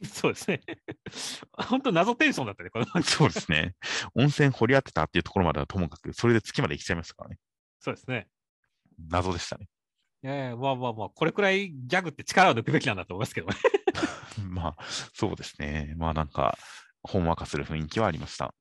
[0.04, 0.60] そうですね。
[1.52, 2.86] 本当謎テンションだったね、この。
[3.02, 3.74] そうですね。
[4.14, 7.38] 温泉掘り当てたっていうところまではともかく、それで月まで行っちゃいましたからね。
[7.80, 8.28] そうですね。
[8.98, 9.68] 謎でしたね。
[10.22, 13.54] いやいや、まあまあまあ、これくらいギャグって力を抜くべきなんだと思いますけどね。
[14.42, 15.94] まあ、そうですね。
[15.96, 16.56] まあなんか、
[17.02, 18.54] ほんわかする雰囲気はありました。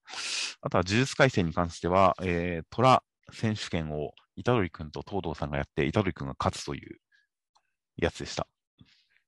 [0.62, 4.14] あとは、呪術廻戦に関しては、えー、虎選手権を
[4.44, 7.00] 虎杖君と東堂さんがやって、虎杖君が勝つという
[7.96, 8.48] やつでした。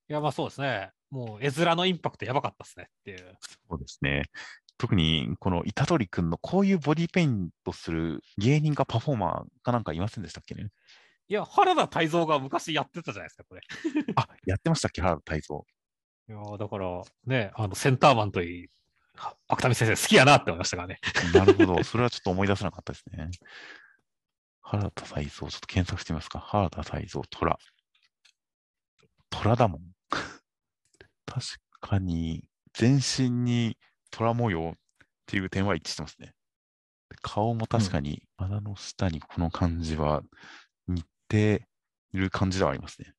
[0.08, 0.90] いや、まあそうですね。
[1.10, 3.38] もう絵面のインパクトやばかったですねっていう。
[3.68, 4.24] そうですね。
[4.78, 10.68] 特に、この虎杖君のこういうボディペイントする芸人かパフォーマーかなんかいませんでしたっけね？
[11.28, 13.62] いや、原田泰造が昔やってたじゃないですか、これ。
[14.16, 15.66] あ、やってましたっけ、原田泰造。
[16.28, 18.68] いや、だから、ね、あの、センターマンといい、
[19.48, 21.00] 芥見先生好きやなって思いましたからね。
[21.32, 21.82] なるほど。
[21.84, 23.30] それはちょっと思い出せなかったですね。
[24.60, 26.38] 原田泰造、ちょっと検索してみますか。
[26.40, 27.58] 原田泰造、虎。
[29.30, 29.95] 虎だもん。
[31.36, 31.46] 確
[31.82, 33.76] かに、全身に
[34.10, 34.78] 虎模様っ
[35.26, 36.32] ていう点は一致してますね。
[37.20, 40.22] 顔も確かに、鼻の下にこの感じは
[40.88, 41.66] 似て
[42.14, 43.12] いる感じではありますね。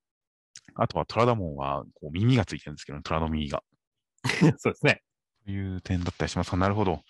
[0.73, 3.63] あとは虎だもんはこう耳がついてるんですけど、虎の耳が。
[4.57, 5.03] そうですね。
[5.45, 7.03] という点だったりしますが、なるほど。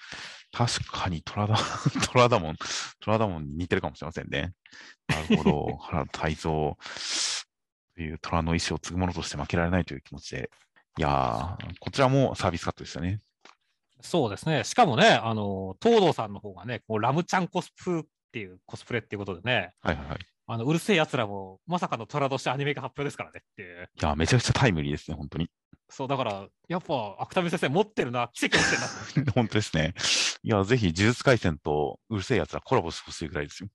[0.52, 1.56] 確かに虎だ、
[2.12, 2.56] 虎だもん、
[3.00, 4.54] 虎だもんに似てるかもしれませんね。
[5.08, 5.78] なるほど。
[5.78, 6.78] 原田泰造
[7.96, 10.52] という虎の意志を継ぐものとして負けられないという気持ちで。
[10.98, 13.22] いやー、こちらもサービスカットでしたね。
[14.02, 14.64] そうですね。
[14.64, 20.18] しかもね、あの、東堂さんの方がね、こうラムちゃんコスプっていうコスプレっていうことでね、はいはい
[20.50, 23.90] あの、うるせえ奴らも、まさかの虎としてアニメが発表ですからねっていう。
[24.02, 25.50] やー、めちゃくちゃタイムリーですね、本当に。
[25.90, 29.32] そう、だから、やっぱ、芥見先生持ってるな、奇跡持ってるな。
[29.36, 29.94] 本当ですね。
[30.44, 33.70] いや、ぜひ、呪術廻戦とうるせえ奴らコラボしてほしいぐらいですよ。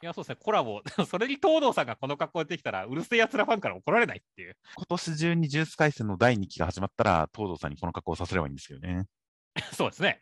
[0.00, 0.82] いや、そうですね、コラボ。
[1.06, 4.56] それに東堂さんがこの格好でできたら、うるせえ奴らファンから怒られないっていう。
[4.76, 9.06] 今年中に呪術廻戦の第2期が始まったら、東堂さんにこの格好をさせればいいんですよね。
[9.74, 10.20] そうですね。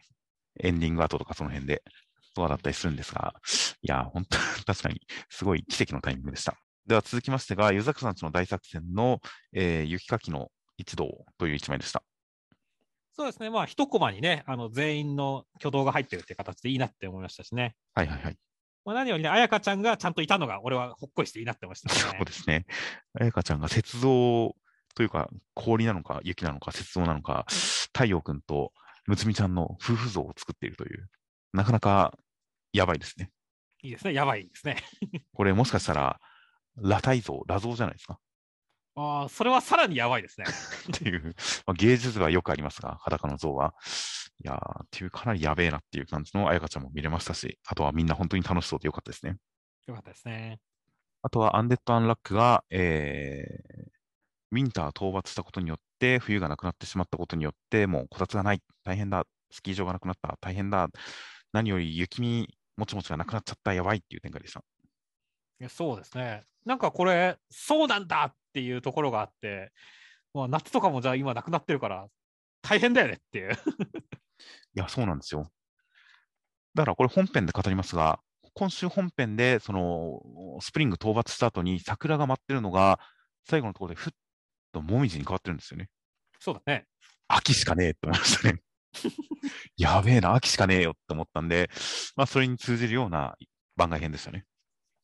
[0.61, 1.83] エンディング後とかその辺で、
[2.35, 3.35] とかだったりするんですが、
[3.83, 6.57] いや、本当確かに、すごい奇跡のタイミングでした。
[6.87, 9.21] では続きましてが、湯坂さんちの大作戦の、
[9.53, 12.03] えー雪かきの一同という一枚でした。
[13.13, 17.75] そうですね、まあ、一コマにね、あの全員の挙動が入ってるっていう形でいいなって思いましたしね。
[17.95, 18.37] はいはいはい。
[18.87, 22.25] まあ、何よりね、彩香ちゃんがちゃんといたのが、俺はほっこりしていいなって思いましたねそう。
[22.25, 22.67] ですね。
[23.19, 24.55] 彩香ちゃんが雪像
[24.95, 27.47] というか、氷なのか雪なのか雪像なのか、
[27.93, 28.73] 太陽くんと
[29.07, 31.09] むつみちゃんの夫婦像を作っているという、
[31.53, 32.17] なかなか
[32.73, 33.31] やばいですね。
[33.83, 34.77] いいですね、やばいですね。
[35.35, 36.21] これもしかしたら、
[36.81, 38.21] 裸体像、裸像じゃないですか。
[38.95, 40.47] ああ、それはさらにやばいですね。
[40.95, 41.35] っていう、
[41.67, 43.75] まあ、芸術はよくありますが、裸の像は。
[44.45, 49.37] いやー、っていうかなりやべえなっていう感じの彩香ちゃんも見れましたし、あとはみんな本当に楽しそうでよかったですね。
[49.87, 50.61] よかったですね。
[51.23, 53.97] あとはアンデッド・アンラックが、えー、
[54.53, 60.89] ウィンター討伐したことによって、冬がなくなってしまったことによって、もうこたつがない、大変だ、スキー場がなくなった、大変だ、
[61.53, 64.63] 何より雪見もちもちがなくなっちゃった、やばいっていう展開でした。
[65.59, 66.45] いやそうですね。
[66.65, 69.73] なんかこれ、そうなんだっていうところがあって、
[70.35, 72.07] まあ、夏とかもじゃあ今なくなってるから、
[72.61, 73.57] 大変だよねっていう。
[74.75, 75.51] いや、そうなんですよ。
[76.75, 78.21] だからこれ本編で語りますが、
[78.55, 80.21] 今週本編で、その、
[80.61, 83.01] スプリング討伐した後に桜が舞ってるのが、
[83.49, 84.13] 最後のところでふっ
[84.73, 85.89] ともみじに変わってるんですよね。
[86.41, 86.87] そうだね。
[87.29, 88.61] 秋しかねえって思いましたね。
[89.77, 91.71] やべえな、秋しかねえよって思ったんで、
[92.17, 93.37] まあ、それに通じるような
[93.77, 94.45] 番外編でしたね。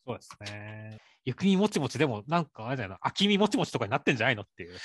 [0.07, 1.01] そうですね。
[1.25, 4.79] 雪見もちもちでも、なんかあれだよな、秋見もちもちとかになってんじゃないのっていう。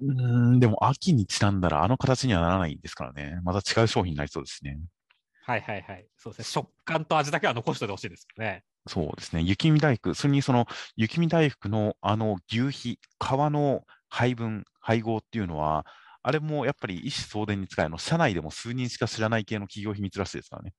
[0.00, 0.12] うー
[0.56, 3.40] ん、でも秋にちなんだらあの形にはならないですからね。
[3.44, 4.78] また違う商品になりそうですね。
[5.44, 6.06] はいはいはい。
[6.18, 6.44] そうですね。
[6.44, 8.64] 食感と味だけは残しておいてほしいですけどね。
[8.88, 9.42] そうですね。
[9.42, 10.66] 雪見大福、それにその
[10.96, 15.86] 雪見大福のあの牛皮、皮の配分、配合っていうのは、
[16.22, 20.74] あれもやっぱり一子相伝に使いの、社内でも数人しか知らない系の企業秘密らしいですからね。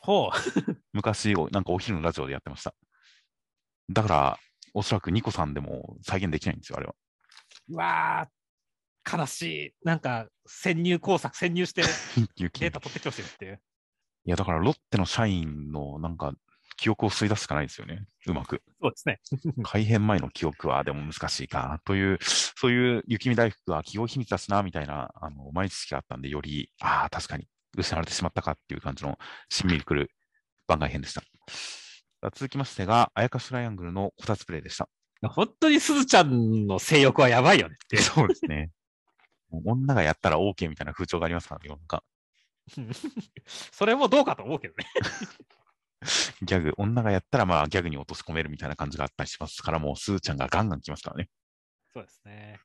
[0.00, 0.30] ほう。
[0.92, 2.74] 昔、おなんかお昼のラジオでやってました。
[3.90, 4.38] だから、
[4.74, 6.94] おそらくニコさんでも再現できないんですよ、あれは。
[7.68, 8.43] うわー、
[9.10, 9.74] 悲しい。
[9.84, 11.82] なんか、潜入工作、潜入して
[12.36, 13.60] 雪 データ取ってきてほしいっていう。
[14.26, 16.34] いや、だからロッテの社員のなんか
[16.76, 18.04] 記憶を吸い出すしかないですよね。
[18.26, 18.62] うまく。
[18.80, 19.20] そうですね。
[19.64, 27.46] 改編前の記憶はでも難しいかという、そういう雪見大福は企業秘密だしな、みたいな、あの、前知識があったんで、より、ああ、確かに
[27.76, 30.10] 失われてしまったかっていう感じの、しんみりくる
[30.66, 31.22] 番外編でした。
[32.34, 34.88] 続きましてが、あやかしトライアングルのこたつプレイでした。
[35.28, 37.96] 本当にすずちゃんの性欲はやばいよねって。
[37.98, 38.70] そうですね。
[39.64, 42.02] 女がやったら OK みたいな風潮がありますからね、世の中。
[43.72, 44.84] それもどうかと思うけどね。
[46.42, 51.28] ギャグ、女がやったらまあギャグに落とし込めるみたいな感じがあったりしますから、もうスーちゃんがガンガン来ますからね。
[51.92, 52.60] そうですね。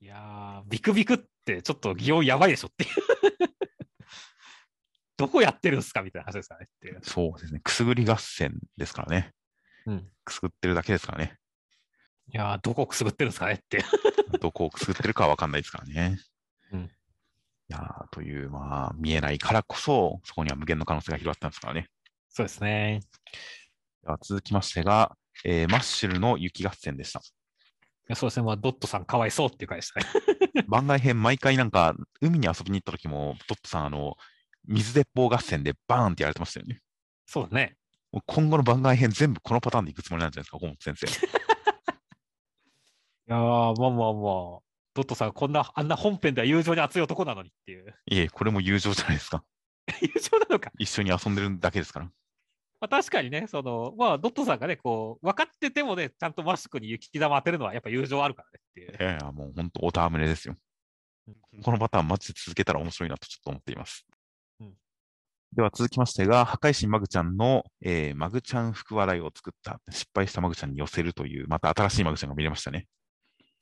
[0.00, 2.90] いやー、ビクビクってちょっと擬音やばいでしょっていう。
[5.16, 6.68] どこやってるんですかみたいな話ですからね。
[7.02, 7.60] そうですね。
[7.60, 9.32] くすぐり合戦ですからね。
[9.86, 10.10] うん。
[10.24, 11.38] くすぐってるだけですからね。
[12.32, 13.84] いやー、どこくすぐってるんですかねって。
[14.40, 16.18] どこをくすぐってるかは わかんないですからね。
[16.72, 16.90] うん
[17.70, 21.88] いやーという、まあ、見えないからこそ、そこには無限の可能性が広がったんですからね。
[22.28, 23.00] そうですね。
[24.02, 27.20] では続きましてが、えーマッシュルの雪合戦でした。
[27.20, 27.22] い
[28.08, 28.44] やそうですね。
[28.44, 30.06] まあ、ドットさんかわいそうっていう回でしたね。
[30.68, 34.16] 番外編、毎回なんか、海に遊びに行った時も、トップさん、あの、
[34.66, 36.82] 水鉄砲合戦でバーンってやられてましたよね。
[37.24, 37.76] そうだね。
[38.26, 41.33] 今後の番外編全部このパターンでいくつもりなんじゃないですか、本本先生。
[43.26, 43.40] いやー、
[43.80, 44.64] まあまあまあ、
[44.94, 47.94] ドットさん、こんな、あんな本編では友情に熱い男なのにっていう。
[48.06, 49.44] いえ、これも友情じゃないですか。
[50.00, 50.70] 友情なのか。
[50.78, 52.06] 一緒に遊んでるだけですから。
[52.06, 52.12] ま
[52.82, 58.90] あ、確かにね、その、まあ、ドットさんがね、こう、分かっててもね、ちゃんとマスクに雪玉当てるのはやっぱ友情あるからねっていう。
[58.90, 60.56] いやいや、もう本当、おたむれですよ。
[61.62, 64.06] このパターン、マジで続けたら面白いなとちょっと思っています。
[64.60, 64.74] うん
[65.54, 72.88] では続きましてが、破壊神マグちゃんの、えーマグちゃん福笑いを作った、失敗したマグちゃんに寄せるという、また新しいマグちゃんが見れましたね。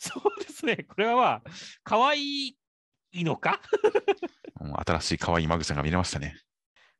[0.02, 0.76] そうですね。
[0.88, 1.42] これはまあ、
[1.84, 2.56] 可愛い
[3.12, 3.60] いいのか
[4.86, 6.36] 新しい可愛いマグちゃんが見れましたね。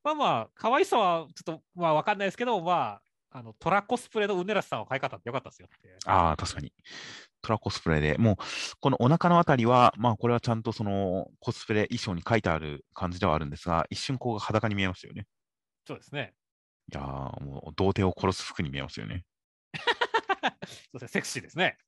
[0.04, 3.00] まあまあ、可愛さはちょっとまあわかんないですけど、ま
[3.32, 5.96] あ、あのトラコスプレのうねらしさんを買い方ってよかったですよって。
[6.06, 6.72] ああ、確かに。
[7.40, 8.36] トラコスプレで、もう、
[8.80, 15.26] このお腹のあたりは、まあ、これはちゃんとそのコスプレ衣装に書いてある感じではあるんですが、一瞬こう裸に見えましたよね。
[15.86, 16.34] そうですね。
[16.92, 19.24] いやー、もう、童貞を殺す服に見えますよね。
[20.92, 21.78] そうですね、セクシーですね。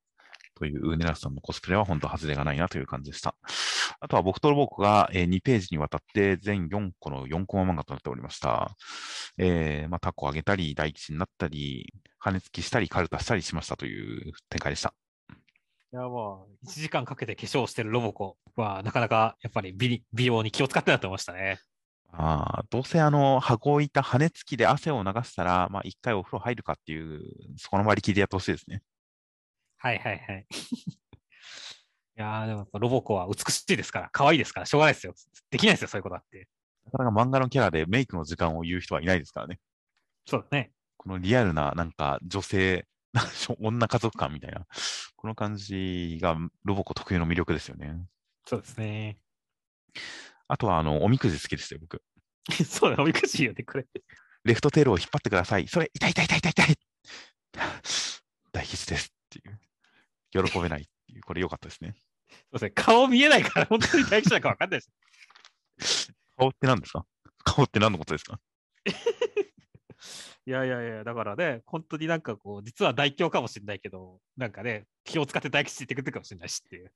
[0.55, 3.35] というウーネラスさんのコスプレは本当外れがないなという感じでした。
[4.01, 8.77] あとは僕とロボコが、えー2ページにわたって全4個の4コマ漫画となっておりました。
[9.39, 14.95] えーまあ、タコを上げたり、大吉になったり、羽根付きしたり、カルタしたりしましたという展開でした。
[15.93, 16.11] いや、まあ、
[16.67, 21.59] 1時間かけて化粧してるロボコは、なかなかやっぱり美美容に気を使ってなってましたね。
[22.17, 27.23] ああ、どうせあの、羽子をいた羽根付きで汗を流したら、まあ、一回お風呂入るかっていう、
[27.57, 28.83] そこの割り切りでやってほしいですね。
[29.85, 30.47] はいはいはい。
[30.51, 30.97] い
[32.17, 35.15] やーでもロボコは美しいですから、可愛いですから、しょうがないですよ。
[35.51, 36.49] できないですよ、そういうことだって。
[36.87, 39.61] なかなか漫画のキャラでメイクの時間を言う人はいないですからね。
[40.27, 40.73] そうだね。
[40.97, 42.87] このリアルな、なんか女性、
[43.61, 44.67] 女家族感みたいな、
[45.17, 48.07] この感じがロボコ特有の魅力ですよね。
[48.47, 49.19] そうですね。
[50.49, 52.03] あとは、あの、おみくじ好きですよ、僕。
[52.65, 53.87] そうだ、おみくじよね、これ。
[54.45, 55.69] レフトテールを引っ張ってください。
[55.69, 56.79] それ、痛い痛い痛い痛い痛い
[58.51, 59.61] 大吉ですっていう。
[60.43, 61.23] 喜べないっていう。
[61.23, 61.95] これ良かったですね。
[61.97, 66.13] そうですね、顔見えないから、本当に大事なのか分かんないです。
[66.37, 67.07] 顔って何ですか？
[67.45, 68.41] 顔って何のことですか？
[70.47, 76.93] いやいやいや、だからね、本当になんかこう、実は大凶かもしれないけど、なんかね、気を使って大吉って言ってくるかもしれないしっていう。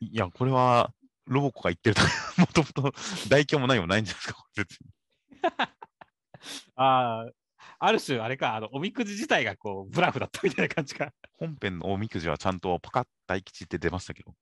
[0.00, 0.92] いや、これは、
[1.26, 2.02] ロボコが言ってると、
[2.40, 2.98] もともと
[3.28, 4.90] 大凶も何もないんじゃないですか、別に。
[6.76, 7.30] ああ、
[7.78, 11.12] ある種、あれか、あの、おみくじ自体がこう、ブラフだったみたいな感じか。
[11.38, 14.34] 本編のおみくじはちゃんとパカッ大吉って出ましたけど、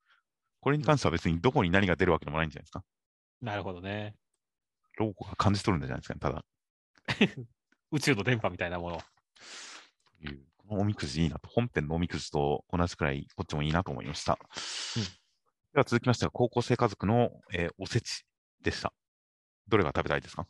[0.61, 2.85] これに関しては別にどこに何が出るわけでもないんじゃないですか。
[3.41, 4.15] なるほどね。
[4.97, 6.45] ロボコが感じ取るんじゃないですかね、ただ。
[7.91, 8.99] 宇宙の電波みたいなもの。
[8.99, 9.03] と
[10.23, 14.39] いうこのおみくじいいなと、本編のおみくじと同じくらいこっちもいいなと思いました。
[14.97, 15.05] うん
[15.75, 18.27] では続きましては、高校生家族の、えーおせち
[18.61, 18.93] でした。
[19.69, 20.47] どれが食べたいですか？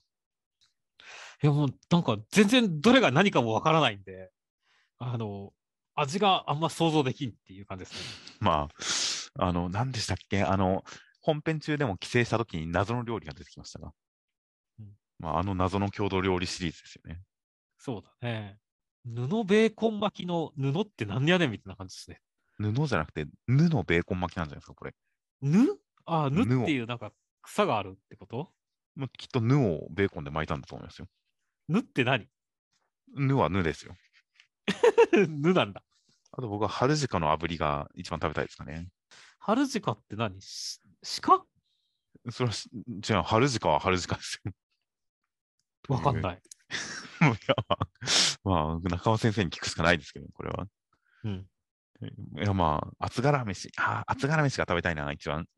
[1.43, 4.31] いや、もう、なんか、全然どれが何かもわからないんで、
[4.99, 5.53] あの、
[5.95, 8.37] 味があんま想像できんっていう感じですね。
[8.41, 8.69] ま
[9.37, 10.43] あ、あの、何でしたっけ？
[10.43, 10.85] あの、
[11.21, 13.93] 本編中でも帰省した時に謎の料理が出てきましたが、
[14.81, 14.87] うん
[15.21, 17.21] まあ、あの謎の郷土料理シリーズですよね。
[17.79, 18.59] そうだね。
[19.05, 22.21] 布ベーコン巻きの布って何やねんみたいな感じですね。
[22.59, 24.95] 布じゃなくて、布のベーコン巻きなんじゃないですか、これ。
[25.43, 25.77] ぬ？
[26.07, 27.13] あ、ぬぬをっていうなんか
[27.43, 28.51] 草があるってこと？
[28.97, 31.07] まあ、きっとヌをベーコンで巻いたんだと思いますよ。
[31.73, 32.29] ぬって何？
[33.15, 33.97] ヌはヌですよ。
[35.27, 35.83] ぬなんだ。
[36.33, 38.91] あと僕は春鹿の炙りが一番食べたいですかね。
[39.39, 40.39] 春鹿って何？
[40.41, 40.81] し
[41.23, 41.47] 鹿？
[42.31, 44.53] それはし、違う、春鹿は春鹿ですよ。
[45.89, 46.43] わかんない。
[47.23, 47.55] いや、
[48.45, 50.69] まあ、まあ、中尾先生に聞くしかないですけど、これは。
[51.25, 51.47] うん。
[52.37, 53.71] いや、まあ、厚辛飯。
[53.79, 55.49] あ、厚辛飯が食べたいな、一番。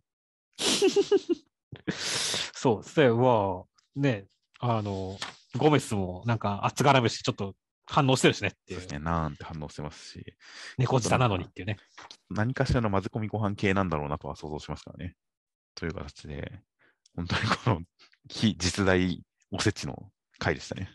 [1.90, 3.10] そうですね。
[3.10, 4.28] まあ、ね、
[4.60, 5.18] あの、
[5.56, 7.54] ゴメスもなんか厚辛飯ちょっと
[7.86, 8.80] 反応してるしねっていう。
[8.80, 10.34] そうですね、なんて反応してますし、
[10.78, 11.76] 猫舌なのにっていうね。
[12.30, 15.14] 何かしらの混ぜ込みご飯系なんだろうなとは想像しますからね。
[15.74, 16.60] という形で、
[17.14, 17.80] 本当にこの
[18.28, 20.90] 非実在おせちの回でしたね。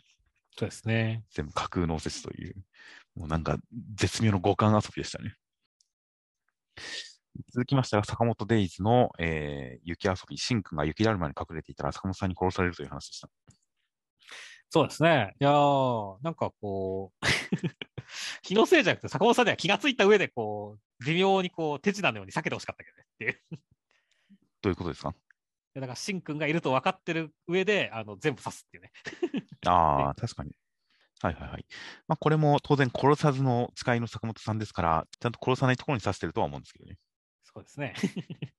[0.58, 1.24] そうですね。
[1.30, 2.54] 全部架空のおせちという、
[3.14, 3.58] もうなんか
[3.94, 5.34] 絶妙の五感遊びでしたね。
[7.52, 13.28] 続きましては、坂本デイズの、えー雪遊び、シンくんが雪だるまに隠れていたら坂本さんに殺されるという話でした。
[14.70, 15.34] そうですね。
[15.40, 17.26] いやー、なんかこう、
[18.42, 23.60] 気のせいじゃなくて、坂本さんには気がついた上で、こう、微妙にこう、手品のように避けてほしかったけどねっていう。
[24.62, 25.14] どういうことですか？
[25.74, 28.92] だから、シンくんがいると分かってる上で、あの全部刺すっていうね。
[29.66, 30.52] ああ、 確かに。
[31.22, 31.66] はいはいはい。
[32.08, 36.96] まあ、これも当然殺さずの使いの坂本さんですから、ちゃんと殺さないところに刺してるとは思うんですけどね。
[37.42, 37.94] そうですね。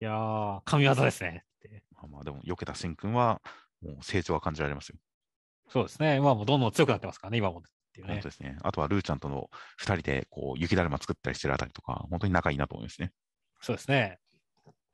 [0.00, 1.44] いやー、神業ですね。
[1.92, 3.40] まあ、まあでも、避けたシンくんは、
[3.82, 4.98] もう成長が感じられますよ。
[5.70, 6.20] そうですね。
[6.20, 7.62] まあもうどんどん強くなってますからね、今もっ
[7.92, 8.28] ていうね本当。
[8.28, 8.56] ですね。
[8.62, 9.48] あとはルーちゃんとの
[9.78, 13.12] 二人でこう雪だるま作ったりしてるあたりとか、本当に仲いいなと思いますね。
[13.60, 14.18] そうですね。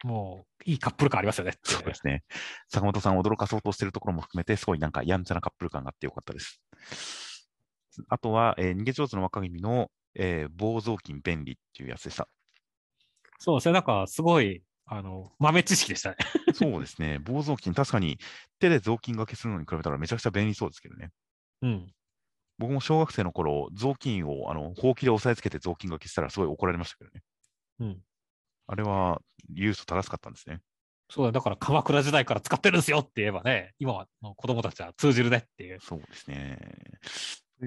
[0.05, 2.23] もう、いいカップル感ありますよねそうですね。
[2.69, 6.61] 坂本さんを驚かそうとしてるところも含めて、すごいなんかやんちゃなカップル感があってよかったです。
[8.09, 12.29] あとは、えー逃げ上手の若君の、えー、棒雑巾便利っていうやつでした。
[13.39, 13.73] そうですね。
[13.73, 16.17] なんか、すごい、あの、豆知識でしたね。
[16.55, 17.19] そうですね。
[17.19, 18.19] 棒雑巾、確かに
[18.61, 21.11] 手で雑巾がけするのに比べたらめちゃくちゃ便利そうですけどね。
[21.63, 21.93] うん。
[22.59, 27.23] 僕も小学生の頃、雑巾をあのほうきで押さえつけて雑巾がけしたらすごい怒られましたけどね。
[27.81, 28.03] うん。
[28.69, 30.61] あれは、ユース正しかったんですね。
[31.11, 35.81] そうだ、だから鎌倉時代から使ってるんですよって言えばね、今は子供たちは通じるねっていう。
[35.81, 36.59] そうですね。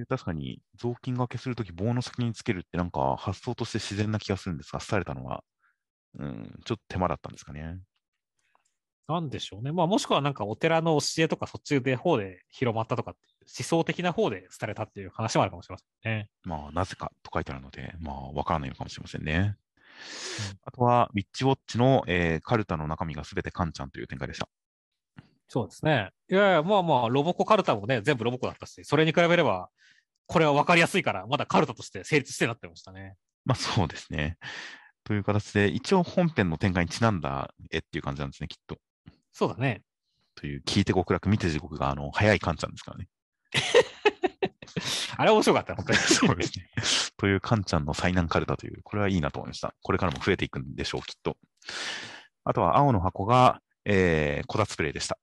[0.07, 5.43] 確かに雑巾がけするとき棒の先につけるってなんか発想として自然な気がするんですが、されたのは、
[6.17, 7.79] うん、ちょっと手間だったんですかね。
[9.07, 9.71] なんでしょうね。
[9.71, 16.29] まあもしくはなんかお寺の教えとかそっちで方で広まったとか思想的な方で廃れたっていう話もあるかもしれませんね。
[16.43, 19.55] まあなぜかと書いてあるので、まあわからないのかもしれませんね。
[20.63, 24.47] あとは、ウィッチウォッチの、えー、カルタの中身がすべてカンちゃんという展開でした。
[25.47, 26.11] そうですね。
[26.29, 29.69] いやいや、まあまあ、ロボコカルタもね、全部ロボコだったし、それに比べれば、
[30.27, 33.15] これは分かりやすいから、まだカルタとして成立してなってましたね。
[33.45, 34.37] まあそうですね。
[35.09, 38.77] という形で、一応本編の展開にちなんだ絵っていう感じなんですね、きっと。
[39.33, 39.81] そうだね。
[40.35, 43.07] という、聞いて極楽、見て地獄が、あの、早いカンちゃんですからね。
[45.17, 45.97] あれ面白かった、本当に。
[46.13, 46.69] そうですね。
[47.17, 49.73] というカンちゃんの災難カルタという、これはいいなと思いました。
[49.81, 51.37] これからも増えていくんでしょう、きっと。
[52.43, 55.15] あとは、青の箱が、えー、こたつプレイでした。
[55.15, 55.17] い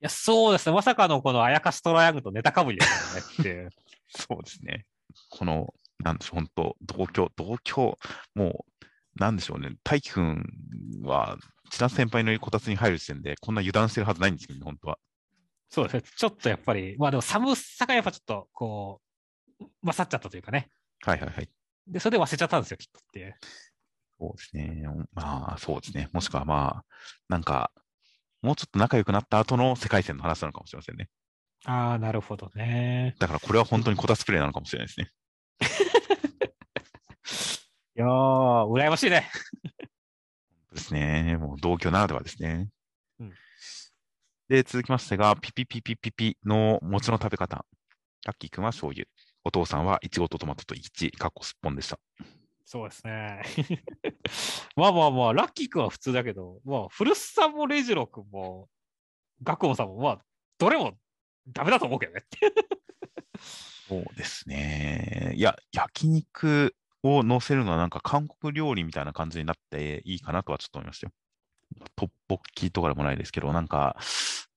[0.00, 0.74] や、そうですね。
[0.74, 3.68] まさかのこのあやかしトライアングルとネタかぶりですよね。
[4.10, 4.84] そうですね。
[5.28, 7.98] この、なんでしょう、本当同居、同居、
[8.34, 8.69] もう、
[9.16, 9.76] なんでしょうね。
[9.82, 10.44] 大輝くん
[11.02, 11.36] は、
[11.70, 14.98] 千奈先輩のこたつに入る時点で、こんな油断してるはずないんですけどね、本当は。
[15.68, 16.02] そうですね。
[16.16, 19.00] ちょっとやっぱり、まあでも寒さがやっぱちょっと、こ
[19.60, 20.68] う、勝っちゃったというかね。
[21.02, 21.48] はいはいはい。
[21.86, 23.34] で、それで忘れちゃったんですよ、きっとっていう。
[24.18, 24.84] そうですね。
[25.12, 26.08] まあ、そうですね。
[26.12, 26.84] もしくはまあ、
[27.28, 27.70] なんか、
[28.42, 31.08] もうちょっと仲良くなった後の世界線の話なのかもしれませんね。
[31.64, 33.14] ああ、なるほどね。
[33.18, 35.10] だからこれは本当にこたつプレイなのかもしれないですね。
[38.00, 39.28] いやー、羨ましいね。
[40.72, 41.36] ですね。
[41.36, 42.70] もう同居ならではですね。
[43.18, 43.34] うん、
[44.48, 47.66] で、続きましてが、ピピピピピピの餅の食べ方。
[48.24, 49.06] ラッキー君は醤油。
[49.44, 51.98] お父さんはいちごとトマトとイチ、かっこすっぽんでした。
[52.64, 53.42] そうですね。
[54.76, 58.70] まあまあまあ、ラッキー君は普通だけど、まあ、古巣さんもレイジロー君も、
[59.42, 60.24] ガクオンさんも、まあ、
[60.56, 60.96] どれも
[61.48, 62.24] ダメだと思うけどね。
[63.86, 65.34] そうですね。
[65.36, 71.12] いや、焼肉を乗せるのはなんか韓国料理みたいな感じになっていいかなとはちょっと思いましたよ。
[71.96, 73.96] トッポッキとかでもないですけど、なんか、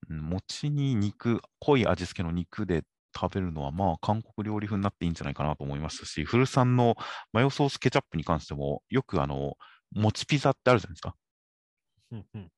[0.10, 2.84] 餅に肉、濃い味付けの肉で
[3.16, 6.96] 食べるのは、まあ、韓国料理風になっていいんじゃないかなと思いましたし、古さんの
[7.32, 9.54] マヨソースケチャップに関しても、よくあの、
[9.92, 11.16] 餅ピザってあるじゃないですか。
[12.12, 12.52] うんうん、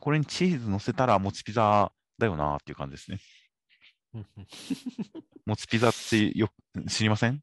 [0.00, 3.18] これにチーズ乗せたら餅ピザだよなっていう感じですね。
[5.46, 6.48] 餅ピザってよ
[6.88, 7.40] 知りません？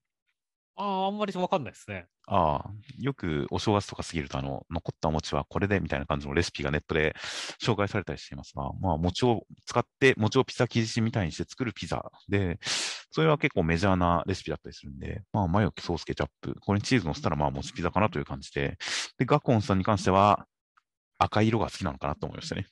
[0.78, 2.07] ああ、あんまりわかんないですね。
[2.28, 7.15] ああ、よくお正月とか過ぎると、あの、残ったお餅はこれでみたいな感じのレシピがネットで
[7.61, 12.59] 紹介されたりしていますが、まあ、餅を使って、餅をピザ生地みたいにして作るピザで、
[13.11, 18.78] それは結構メジャーなレシピだったりするんで、まあ、マヨソースケチャップ、これにチーズ乗せたら、まあ、餅ピザかなという感じで、
[19.17, 20.47] で、ガコンさんに関しては、
[21.17, 22.67] 赤色が好きなのかなと思いましたね。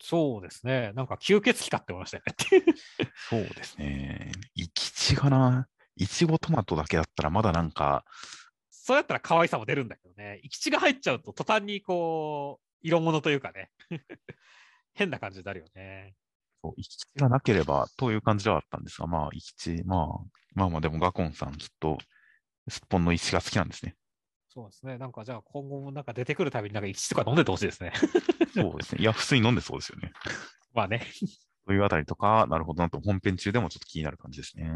[0.00, 0.92] そうですね。
[0.94, 2.64] なんか吸血鬼かって思いましたよね。
[3.30, 4.32] そうですね。
[4.54, 8.04] 生き地かないちごトマトだけだったらまだなんか。
[8.70, 10.40] そうやったら可愛さも出るんだけどね。
[10.42, 13.70] 生き地が入っちゃうと途端にこう、色物というかね。
[14.94, 16.14] 変な感じになるよね。
[16.62, 20.06] そう、生き地がなければという感じではあったんですが、まあ、生き地、まあ、
[20.54, 21.98] まあまあでもガコンさんきっと、
[22.68, 23.96] すっぽんの石が好きなんですね。
[24.48, 24.96] そうですね。
[24.96, 27.92] なんかじゃあ今後もなんか出てくるたびになんか生き地とか飲んでてほしいですね。
[28.54, 29.02] そうですね。
[29.02, 30.12] いや、普通に飲んでそうですよね。
[30.72, 31.02] まあね。
[31.66, 34.70] というあたりとか、なるほどなと本編中でもちょっと気になる感じですね。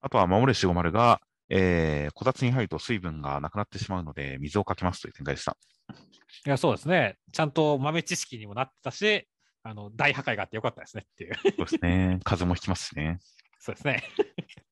[0.00, 5.56] あとは、守れしごまるが、えー、こたつに入ると水分がなくなってしまうので、水をかけますという展開でした。
[6.46, 7.16] いや、そうですね。
[7.32, 9.28] ちゃんと豆知識にもなってたし、
[9.62, 11.34] あの、大破壊があってよかったですねっていう。
[11.34, 12.20] そうですね。
[12.24, 13.18] 風も引きますしね。
[13.58, 14.02] そうですね。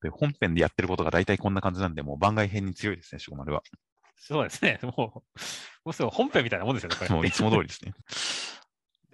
[0.03, 3.63] で本編でやってることが大体こんな感じなんで、もう番外編に強いですね、しごまるは。
[4.17, 4.79] そうですね。
[4.83, 5.23] もう、も
[5.87, 7.11] うすぐ本編みたいなもんですよね、これ。
[7.15, 7.93] もういつも通りですね。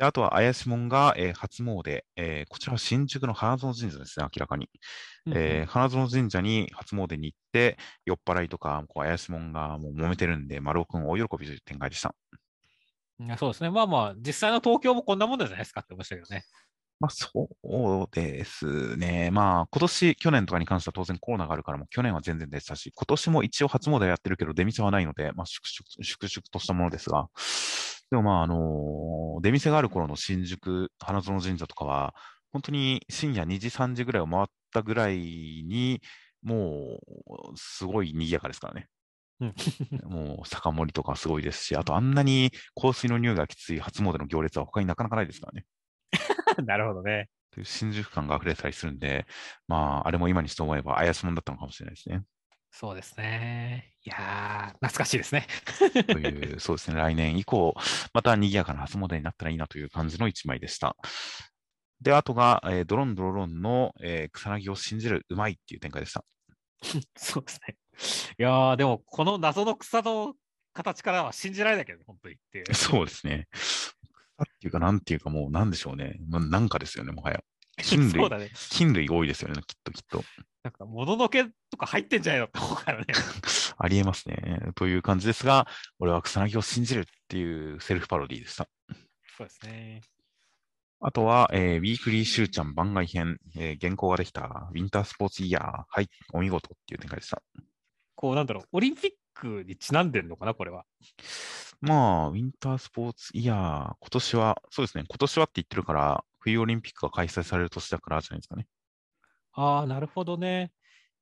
[0.00, 4.70] であとは、怪しもんが、えー、初詣、えー、こちらは新宿の花園神社ですね、明らかに。
[5.26, 12.14] うん、えー、花園神社に初詣に行って、酔っ払いとか、こう怪しもんがもう揉めてるんで、丸尾くん大喜びという展開でした。
[13.18, 13.68] いやそうですね。
[13.68, 16.44] まあまあ、実際の東京もこんなもんじゃないですかって思いましたけどね。
[17.00, 19.30] まあそうですね。
[19.30, 27.28] まあ今年、去年とかに関しては当然コロナがあるからも去年は全然でしたし、今年も一応初詣やってるけど出店はないので、まあ粛々粛々としたものですが、
[28.10, 32.14] でもまああの出店がある頃の新宿花園神社とかは、
[32.52, 36.02] 本当に深夜2時、3時ぐらいを回ったぐらいに、
[36.42, 36.98] も
[37.52, 38.88] うすごい賑やかですからね。
[40.04, 42.50] もう酒盛りとかすごいですし、あとあんなに
[42.80, 45.64] 香水の匂いがきつい初詣の行列は他になかなかないですからね。
[46.64, 47.28] なるほどね。
[47.50, 49.26] という新宿感が溢れたりするんで、
[49.66, 52.22] まあ、あれも今にして思えば怪しもんだったのかもしれないですね。
[52.72, 53.92] そうですね。
[54.04, 55.46] いやー、懐かしいですね。
[56.06, 57.74] という、そうですね、来年以降、
[58.14, 60.96] また賑やかな初詣になったらいいなという感じの一枚でした。
[62.00, 66.24] で、あとが、えードロンドロロンの、えー草薙を信じる、うまいっていう展開でした。
[67.16, 67.76] そうですね。
[68.38, 70.34] いやー、でも、この謎の草の
[70.72, 72.74] 形からは信じられないけどね、本当にっていう。
[72.74, 73.48] そうですね。
[74.44, 76.18] 草っていうか、なんていうか、もう、なんでしょうね。
[76.28, 77.40] まあ、なんかですよね、もはや。
[77.82, 78.50] 菌類ね。
[78.70, 80.24] 菌類多いですよね、きっと、きっと。
[80.62, 83.06] なんか、もののけとか入ってんじゃないのって思うからね。
[83.78, 84.60] ありえますね。
[84.74, 85.66] という感じですが、
[85.98, 88.68] 俺は草薙を信じるっていうセルフパロディでした。
[89.36, 90.02] そうですね。
[91.02, 97.42] あとは、えーウィークリーシューちゃん番外編、えー原稿ができたウィンタースポーツイヤー、はい、お見事っていう展開でした。
[98.14, 100.84] こう、なんだろう、オリンピックにちなんでんのかな、これは。
[101.80, 108.66] まあ、ウィンタースポーツイヤー、今年は、そうですね、今年はって言ってるから、冬オリンピックが開催される年だからじゃないですかね。
[109.52, 110.72] ああ、なるほどね。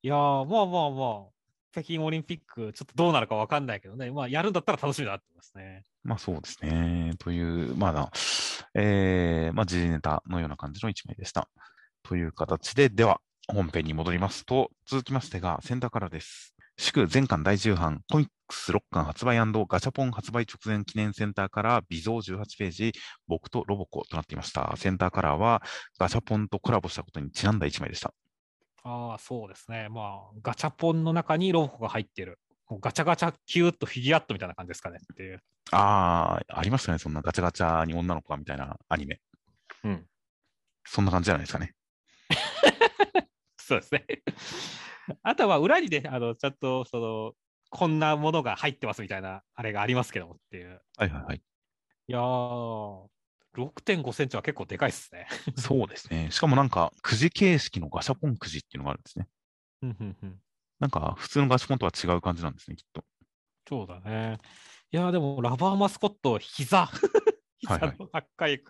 [0.03, 1.39] いやー、まあまあまあ、
[1.73, 5.85] 北京オリンピック、ちょっとどうなるかわかんないけどね、まあ、やるんだったら楽しみだなって思いますね。
[6.03, 7.13] まあそうですね。
[7.19, 8.11] という、まだ、
[8.75, 11.49] えー、まあ時事ネタのような感じの一枚でした。
[12.03, 16.55] という形で、では、本編に戻りますと、続きましてが、センターからです。
[16.77, 22.93] 祝全巻第10版、コミッ6巻発売ガチャポン発売直前記念センターカラー、微増18ページ、
[23.27, 24.75] 僕とロボコとなっていました。
[24.77, 25.63] センターカラーは、
[25.99, 28.15] ガチャポンとコラボしたことにちなんだ一枚でした。
[28.85, 29.89] ああ、そうですね。
[29.91, 32.39] まあ、ガチャポンの中にロボコが入ってる。
[32.65, 35.41] こうガチャガチャキューッとフィギュアットみたいな感じですかねっていう。
[35.71, 36.99] あー、ありましたね。
[36.99, 39.21] そんなガチャガチャに女の子がみたいなアニメ。
[39.85, 40.07] うん。
[40.85, 41.75] そんな感じじゃないですかね。
[43.59, 44.07] そうですね。
[45.23, 47.33] あとは裏にね、あの、ちゃんと、その、
[47.71, 50.81] こんなものが入ってますみたいな、あれがありますけどもっていう。
[50.97, 51.37] はいはいはい。
[51.37, 53.07] いやー、
[53.55, 55.27] 6.5センチは結構でかいっすね。
[55.57, 56.31] そうですね。
[56.31, 59.29] しかもなんか、くじ形式のガシャポンくじっていうのがあるんですね。
[59.83, 60.41] うんうんうん
[60.81, 63.05] なんか、普通のガシャポンとは違う感じなんですね、きっと。
[63.69, 64.39] そうだね。
[64.93, 66.87] いやー、でも、ラバーマスコット、膝。
[67.59, 68.63] 膝はいはいの高い、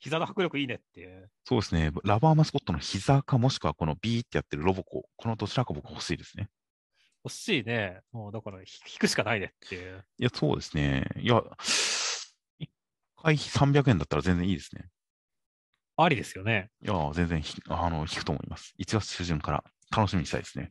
[0.00, 1.30] 膝の迫力いいねっていう。
[1.44, 1.92] そうですね。
[2.02, 5.08] ラバーマスコットの膝か、もしくはこのビーってやってるロボコ。
[5.14, 6.48] このどちらか僕欲しいですね。
[7.26, 8.02] 欲しいね。
[8.12, 10.04] もう、だから、ひ引くしかないねっていう。
[10.18, 11.04] いや、そうですね。
[11.16, 12.68] いや、1
[13.20, 14.88] 回300円だったら全然いいですね。
[15.96, 16.70] ありですよね。
[16.82, 18.74] いや、全然ひあの引くと思います。
[18.78, 20.70] 1月中旬から楽しみにしたいですね。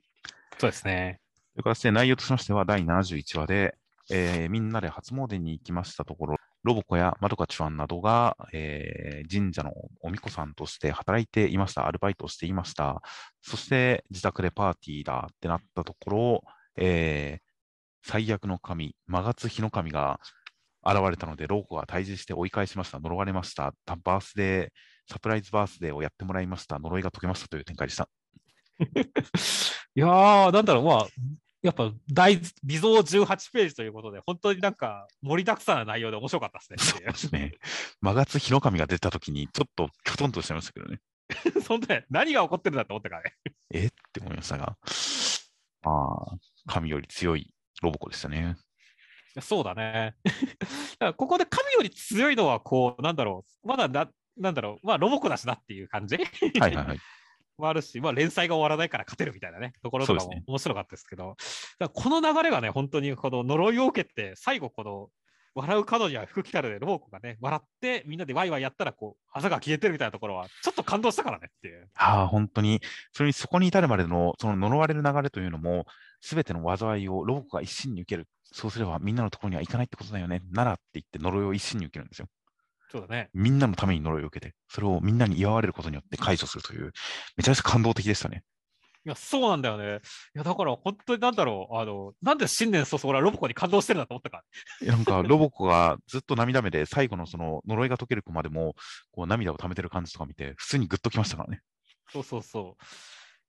[0.58, 1.20] そうですね。
[1.56, 3.76] という形で内容としましては、第71話で、
[4.12, 9.72] えーみんなで初詣に行きましたところ、ロボコやまどかちゅわんなどが、えー神社の
[10.02, 11.88] おみこさんとして働いていました。
[11.88, 13.02] アルバイトをしていました。
[13.42, 16.44] そして、自宅でパーティーだってなったところ、
[16.78, 17.46] えー
[18.08, 20.20] 最悪の神、マガツヒノ神が
[20.86, 23.00] 現れたので、ロボコが退治して追い返しました。
[23.00, 23.74] 呪われました。
[23.84, 26.78] たバースデー、サプライズバースデーをやってもらいました。
[26.78, 28.08] 呪いが解けましたという展開でした。
[29.96, 31.08] いやー、なんだろう、まあ、
[31.66, 37.54] やっぱ大微増18ページということで、本当になんか盛りだくさんな内容で面白かったですそうねですね。
[38.02, 41.00] マガツヒノ神が出たときに、ちょっときょとんとしちゃいましたけどね。
[41.66, 43.34] そんで、何が起こってるんだと思ったからね。
[43.74, 43.88] え？
[43.88, 44.78] って思いましたが。
[45.86, 46.38] ああ、
[46.68, 47.52] 神より強い
[47.82, 48.58] ロボコでしたね。
[49.42, 50.16] そうだね。
[51.00, 57.00] だここで神より強いのは、こう、なんだろう、まだな、なんだろう、まあ、ロボコだしなっていう感じはいはいはい。
[57.58, 61.36] もあるし、まあ、連載が終わらないから勝てるみたいなね、ところとかも面白かったですけど、
[61.80, 65.10] だからこの流れがね、本当にこの呪いを受けて、最後、この、
[65.58, 71.90] 笑う角には福来たるで、ロボコがね、笑って、みんなでワイワイやったら、こう、あざが消えてるみたいなところは、ちょっと感動したからねっていう。
[71.96, 72.82] ああ、本当に、
[73.14, 75.86] それにそこに至るまでの、その呪われる流れというのも、
[76.20, 78.28] すべての災いをロボコが一心に受ける。
[78.44, 80.42] そうすればみんなのところには行かないってことだよね。
[80.52, 82.28] ならって言って呪いを一心に受けるんですよ。
[82.92, 83.30] そうだね。
[83.34, 86.92] みんなのために呪いを受けて、それをみんなに祝われることによって解除するという、
[87.38, 88.44] めちゃめちゃ感動的でしたね。
[89.06, 90.02] いや、そうなんだよね。
[90.34, 94.44] いや、だから本当になんだろう、あの、なんで新年早々俺はロボコに感動してるんだと思ったから。
[94.82, 98.76] いやなんか、ロボコがずっと涙目で、最後のその呪いが解ける子までも、
[99.12, 101.62] こう涙を溜めてる感じとか見て、普通にグッときましたからね。
[102.12, 102.84] そうそうそう。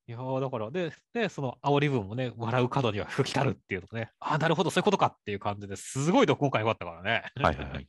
[0.08, 7.24] いやーだから、で、で、その煽り文もね、笑う角には吹きたるっていうのもね、ああ、なるほど、そういうことかっていう感じですごい読今回良かったからね。
[7.34, 7.88] はいはいはい。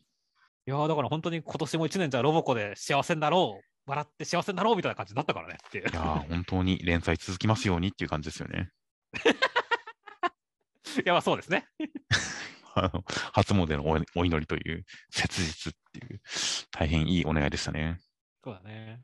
[0.68, 5.94] いやーだから本当に今年も一年じゃロボコで幸せになろう、笑って幸せになろうみたいな感じになったからねっていうい。
[5.94, 8.70] やー本当に連載続きますようにっていう感じですよね。
[11.06, 11.66] いや、まあそうですね。
[12.76, 16.22] あの初詣のおお祈りという切実っていう、
[16.70, 18.02] 大変いいお願いでしたね。
[18.44, 19.00] そうだね。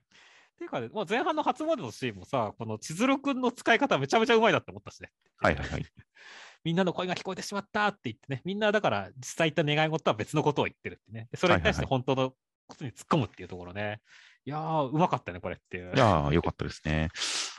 [0.56, 5.12] っていうかね、まあ、前半の初詣のシーンもさ、この千鶴くんの使い方めちゃめちゃうまいなって思ったしね。
[5.38, 5.86] はいはいはい。
[6.64, 11.28] みんなの声が聞こえてしまったって言ってね、みんなだから実際言った願い事とは別のことを言ってるってね。
[11.32, 12.34] でそれに対してはい本当の
[12.68, 14.02] ことに突っ込むっていうところね。
[14.46, 15.94] いやー、うまかったね、これっていう。
[15.96, 17.10] いやーよかったですね。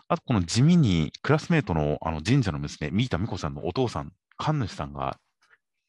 [0.09, 5.19] ああと、この地味にクラスメートのあの神社の娘、三田美子さんのお父さん、神主さんが、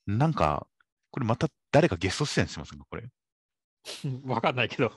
[0.07, 0.67] なんか、
[1.11, 3.03] これまた誰かゲスト出演してませんか、これ？
[4.25, 4.91] わかんないけど。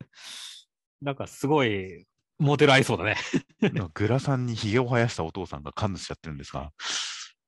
[1.00, 2.06] なんかすごい、
[2.38, 3.16] モデル合いそうだね。
[3.94, 6.72] グラさんにひげを生やしたお父さんが神主やってるんですが、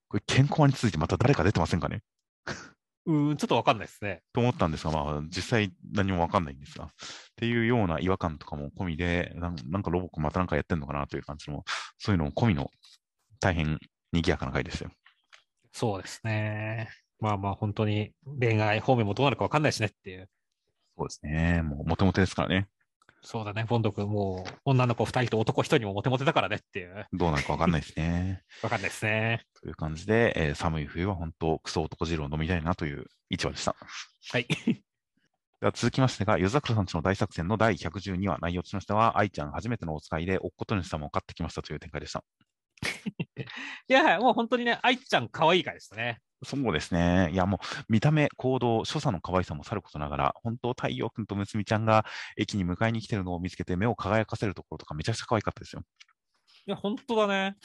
[0.09, 2.03] これ、健康についてまた誰か出てませんかね？
[3.07, 4.23] うん、ちょっとわかんないですね。
[4.33, 6.89] と思ったんですが、まあ、実際何もわかんないんですが、っ
[7.37, 11.65] ていうような違和感とかも込みで、なんなんかロボックまたなんかやってんのかなという感じの、
[11.99, 12.71] そういうのも込みの
[13.39, 13.79] 大変
[14.13, 14.91] 賑やかな回でしたよ。
[15.73, 16.89] そうですね。
[17.21, 20.29] まあまあ、本当に恋愛方面もどうなるかわかんないしねっていう。
[20.99, 21.63] そうですね。
[21.63, 22.69] もう、モテモテですからね。
[23.29, 27.09] そうだね、ボンド君、もう女の子2人と男1人にもモテモテだからねっていう。
[27.13, 28.45] どうなるかわかんないですね。
[28.63, 29.43] わかんないですね。
[29.61, 33.75] という感じで、えー寒い冬は本当、クソ男汁を飲みたいなという一話でした。
[34.31, 34.47] はい。
[35.61, 42.23] では続きましてが、夜桜さんちの大作戦の第112話、内容としましては、愛ちゃん初めてのお使いで、おっこと主様を買ってきましたという展開でした。
[43.89, 46.21] いや、もう本当にね、愛ちゃん可愛い回でしたね。
[46.43, 47.31] そうですね。
[47.33, 52.05] いや、もう、見た目、行動、所作の可愛さもさることながら、本当、太陽君とむつみちゃんが
[52.37, 55.83] 駅に迎えに来てるのを見つけて、目を輝かせるところとか、めちゃくちゃ可愛かったですよ。
[56.67, 57.57] いや、本当だね。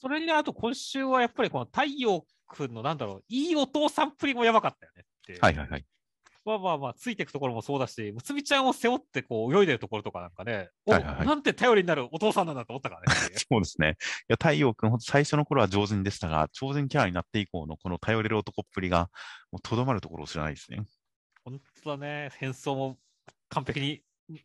[0.00, 5.40] それに、あと今週はやっぱりこの太陽君のなんだろう、いいお父さんっぷりもやばかったよねって。
[5.40, 5.84] はいはいはい。
[6.44, 13.06] まあまあまあ、ついていくところもそうだし、むつみちゃんを背負ってこう泳いでるところとかなんかね、おはいはいはいなんて頼りになるお父さんなんだと思ったからね。
[13.50, 13.96] そうですね。
[14.20, 19.10] いや、太陽君、本当最初の頃は常人でしたが、超人キャラになって以降のこの頼れる男っぷりが、
[19.50, 20.84] もうとどまるところを知らないですね。
[21.44, 22.98] 本当だね、変装も
[23.48, 24.02] 完璧に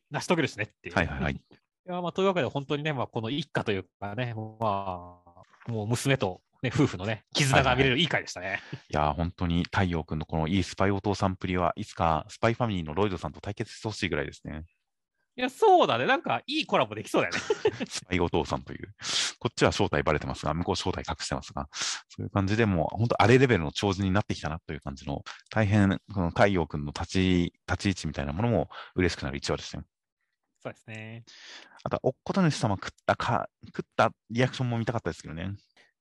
[0.09, 0.95] 成し遂げるしねっていう。
[0.95, 1.34] はいはいはい。
[1.34, 1.41] い
[1.85, 8.61] やまあ、というわけで、本当にね、まあ、この一家というかね、まあ、もう娘と、ね、夫婦のね、絆が見れるいい回でしたね。
[8.90, 14.65] いやー、本当に太陽君のこのいいスパイお父さんっぷりはいつかスパイファミリーのロイドさんと対決してほしいぐらいですね。
[15.38, 17.40] いや、そうだね、なんかいいコラボできそうだよね。
[17.88, 18.94] スパイお父さんという。
[19.40, 21.69] こっちは正体バレてますが、向こう正体隠してますが、
[22.10, 29.86] そういう感じでもう、本当あれレベルの超人になってきたなという感じの、大変、この太陽君の立ち、立ち位置みたいなものも嬉しくなる一話でしたよ。
[30.61, 31.23] そうですね。
[31.84, 35.56] あとは、おっこと主様食ったか、食ったリアクションも見たかったですけどね。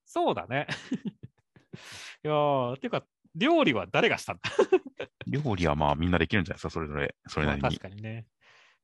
[0.09, 0.65] そうだね。
[2.25, 3.05] いやー、ていうか、
[3.35, 4.41] 料理は誰がしたんだ？
[5.27, 7.83] 料理はまあみんなできるんじゃないですか、それぞれ、それなりにまあ確。
[7.83, 8.25] かにね。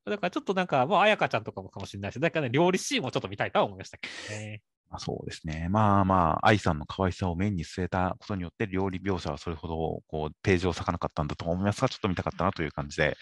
[0.06, 4.62] だからちょっとなんか、まあ、彩香ちゃんとかもかもしれないし、だからね、料理シーンもちょっと見たいとは思いましたけどね。
[4.92, 5.68] まあ、そうですね。
[5.72, 13.18] まあまあ、愛さんの可愛さを面に据えたことによって、料理描写はそれほど、こう、ページを割かなかったんだと思いますが、ちょっと見たかったなという感じで、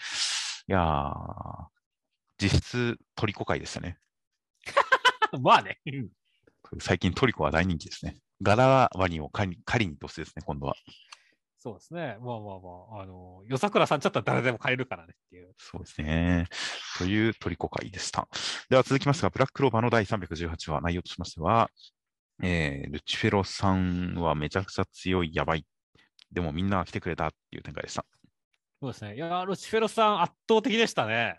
[0.68, 1.66] いやー、
[2.38, 3.96] 実質トリコ界でしたね。
[5.40, 5.80] まあね。
[6.74, 8.16] うん最近トリコは大人気ですね。
[8.42, 10.74] ガラワニを狩りにとしてですね、今度は。
[11.58, 12.18] そうですね。
[12.20, 15.54] まあまあまあ、あの、夜桜さんちゃったら誰でも買えるからねっていう。
[15.56, 16.46] そうですね。
[16.98, 18.28] というトリコ会でした。
[18.68, 21.70] では続きますが、ブラッククローバーの第318話、内容としましては、
[22.42, 25.64] えー、ルチフェロさんはめちゃくちゃ強い、やばい。
[26.32, 28.04] でもみんなが来てくれたっていう展開でした。
[28.82, 29.14] そうですね。
[29.14, 31.38] いやー、ルチフェロさん圧倒的でしたね。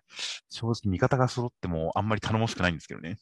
[0.50, 3.18] 正直味方が揃ってもあんまり頼もしくないんですけどね。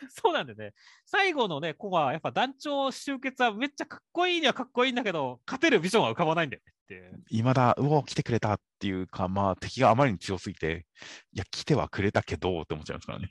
[0.10, 0.72] そうなんでね。
[1.04, 7.22] 最後のね、子は、やっぱ団長集結はめっちゃかっこいいにはかっこいいんだけど、勝てるビジョンは浮かばないんだよねっていう。
[7.28, 10.86] 未だ、うお、来てくれたっていうか、まあ敵があまりに強すぎて、
[11.32, 13.30] いや、来てはくれたけどって思っちゃいますからね。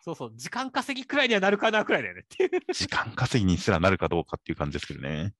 [0.00, 2.50] そうそう、時間稼ぎくらいにはなるかなくらいだよねっていう。
[2.74, 5.32] 時間稼ぎにすらなるかどうかっていう感じですけどね。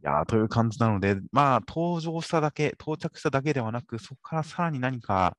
[0.00, 5.36] いやーという感じなので、まあ、登場しただけ、到着しただけではなく、そこからさらに何か、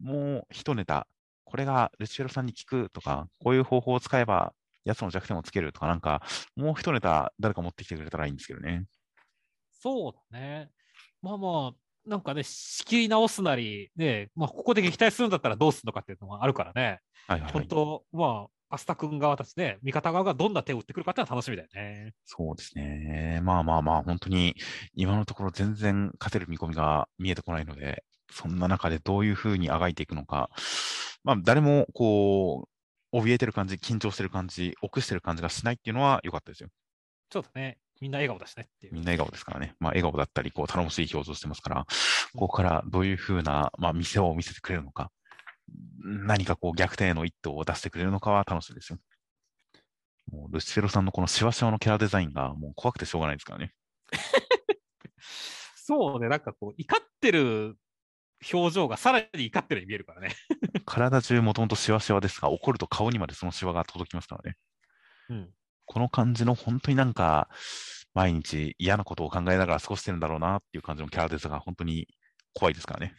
[0.00, 1.06] もう一ネタ、
[1.48, 4.52] これがルチフェロさんに効くとか、こういう方法を使えば、
[4.84, 6.22] 奴の弱点をつけるとか、なんか、
[6.56, 8.84] もう一ネタ、誰か持ってきてくれたらいいんですけどね。
[9.72, 10.70] そうだね。
[11.22, 17.52] まあまあ、なんかね、仕切り直すなり、ね、まあ、ここで撃退するんだったらどうするのかっていうのがあるからね、はいはい、はい。
[17.52, 22.12] 本当、まあ、アスタ君側たちね、味方側がどんな手を打ってくるかっていうのは楽しみだよね。
[22.24, 23.40] そうですね。
[23.42, 24.54] まあまあまあ、本当に、
[24.94, 30.50] 今のところ全然勝てる見込みが見えてこないので、そんな中でどういうふうにあがいていくのか、
[31.28, 32.70] まあ、誰も、こ
[33.12, 36.70] う、怯えてる感じ、緊張してる感じ、臆してる感じがしないっていうのは良かったですよ。
[37.28, 38.94] ちょっとね、みんな笑顔だしねっていう。
[38.94, 39.74] みんな笑顔ですからね。
[39.78, 41.86] まあ、笑顔だったり、こう、頼もしい表情してますから、
[42.32, 45.10] ここからどういうふうな、まあ、見せを見せてくれるのか、
[46.02, 48.98] 何かこう、逆転への一投を出してくれるのかは楽しみですよ。
[50.32, 53.74] もう、ルシフェロさんのこのシワシワのキャラデザインがもう怖くてしょうがないですからね。
[55.76, 57.76] そうね、なんかこう、怒ってる
[58.52, 60.34] 表情がさらに怒ってるように見えるからね。
[60.86, 64.56] 体中もともとシワシワですが、怒ると顔にまでそのシワが届きますからね。
[65.30, 65.50] うん。
[65.86, 67.48] この感じの本当になんか、
[68.14, 72.08] 毎日嫌なことを考えながら過ごしてるんだろうなっていう感じのキャラデザが本当に
[72.52, 73.14] 怖いですからね。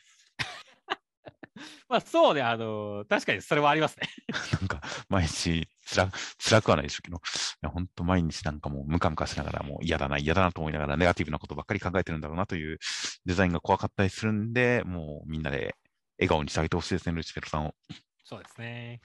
[1.90, 4.08] まあそうね、あの確かにそれはありますね。
[4.60, 7.20] なんか、毎日つら、辛くはないでしょうけど、い
[7.62, 12.80] や、本当毎日なんかもうムカムカしながら、もう嫌だな、嫌だなと思いながら、ネガティブなことばっかり考えてるんだろうなという
[13.26, 15.76] デザインが怖かったりするんで、もうみんなで
[16.18, 17.76] 笑顔にしてあげてほしいですね、ルチフェルさんを。
[18.24, 19.02] そうですね。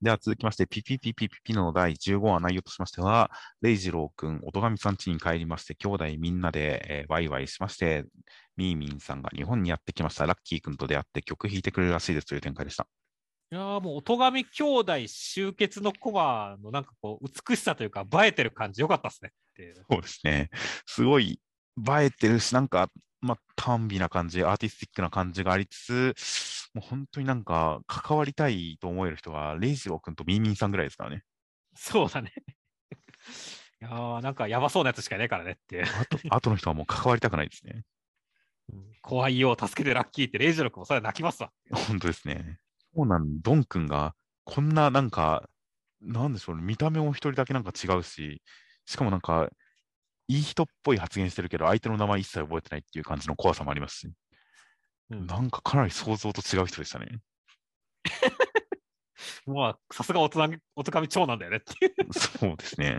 [0.00, 3.30] では続きまして、ピピピピピピの第15話内容としましては、
[3.60, 8.04] レイジロー君、音神さん家に帰りまして、兄弟みんなで、えーワイワイしまして、
[8.56, 10.26] ミーミンさんが日本にやってきました。
[10.26, 12.86] ラッキー君と出会って曲弾いてくれるらしいですという展開でした。
[13.52, 19.32] いやーもう、音神兄弟集結のコマのなんかこう、美しさというか、映えてる感じ、よかったですね。
[19.90, 20.50] そうですね。
[20.84, 21.40] すごい
[21.78, 22.90] 映えてるし、なんか、
[23.20, 31.24] まあ、短美な感じ、アーティスティックな感じがありつつ、もう本当になんか、関わりたいと思える人は、レイジロー君とミーミンさんぐらいですからね。
[31.74, 32.32] そうだね。
[33.80, 35.84] いやーなんかやばそうなやつしかいないからねっていう。
[35.84, 37.84] あと、後の人はもう関わりたくないですね。
[39.02, 41.52] 怖いよ、助けてラッキーって、レイジロ君もそれは泣きますわ。
[41.70, 42.58] 本当ですね。
[42.94, 44.14] そうなん、ドン君が、
[44.44, 45.48] こんななんか、
[46.00, 48.42] なんでしょうね、見た目も一人だけなんか違うし、
[48.86, 49.48] しかもなんか、
[50.28, 54.10] いい人っぽい発言してるけど、相手の名前一切覚えてないっていう感じの怖さもありますし、う
[55.16, 57.20] んなんかかなり想像と違う人でしたね。
[59.46, 61.94] まあ、さすが音神音神長なんだよねっていう。
[62.12, 62.86] そうですね。
[62.88, 62.90] い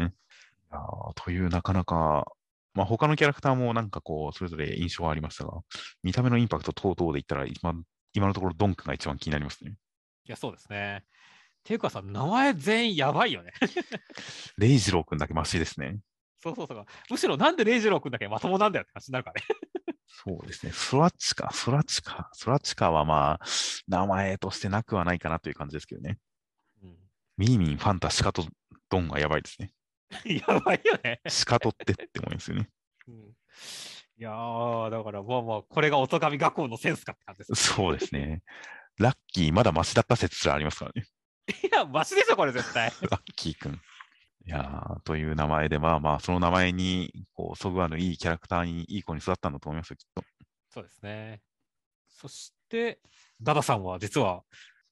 [0.73, 2.31] やーという、なかなか、
[2.73, 5.59] まあ、他のキャラクターもなんかこう、それぞれ印象はありましたが、
[6.03, 7.73] 見た目のインパクト等々で言ったら今、
[8.13, 9.75] 今のところドン君が一番気になりますね。
[10.25, 11.03] いや、そうですね。
[11.03, 11.09] っ
[11.63, 13.51] ていうかさ、名前全員やばいよね。
[14.57, 15.99] レイジロー君だけマシですね。
[16.39, 16.85] そうそうそう。
[17.09, 19.47] むしろなんでレイジロー君だけまともなんだよって感じになるからね。
[20.07, 20.72] そうですね。
[20.72, 23.45] ソラチカ、ソラチカ、ソラチカはまあ、
[23.88, 26.18] 名前としてなくはないかなという感じですけどね。
[27.38, 28.45] ミーミン、ファンタ、シカト、
[28.89, 29.72] ドンがやばいですね。
[30.26, 31.22] やばいよね。
[31.27, 32.69] シカトってって思いますよね。
[33.07, 33.35] うん
[34.19, 37.73] いやー、だからもうもう、これが音神学校のセンスかって感じです。
[37.76, 38.41] そうですね。
[38.97, 41.05] ラッキー、まだマシだった説すらありますからね。
[41.64, 42.91] いや、マシでしょ、これ絶対。
[43.11, 43.80] ラッキーくん。
[44.47, 50.23] いやー、という名前で、まあまあ、その名前に、こう、そぐわぬいいキャラクターにいい子に育ったんだと思いますよ、きっと。
[50.69, 51.41] そうですね。
[52.07, 53.01] そして、
[53.41, 54.43] ダダさんは実は、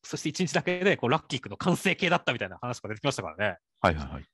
[0.03, 3.57] そして一日だけでこうラッキー君の完成形だったみたいな話が出てきましたからね。
[3.81, 4.21] はいはいはい。
[4.21, 4.25] い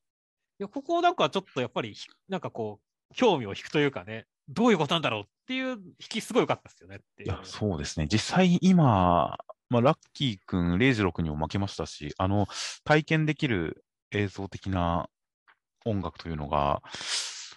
[0.57, 8.07] や、ここなんかちょっとやっぱりひ、なんかこう、興味を引くというかね、どういうことなんだろうっていう引きすごい良かったですよねいや、そうですね。
[8.11, 9.37] 実際今、
[9.69, 12.47] まあ、ラッキーくん、レイジロー君にも負けましたし、あの、
[12.83, 15.09] 体験できる映像的な
[15.85, 16.81] 音楽というのが、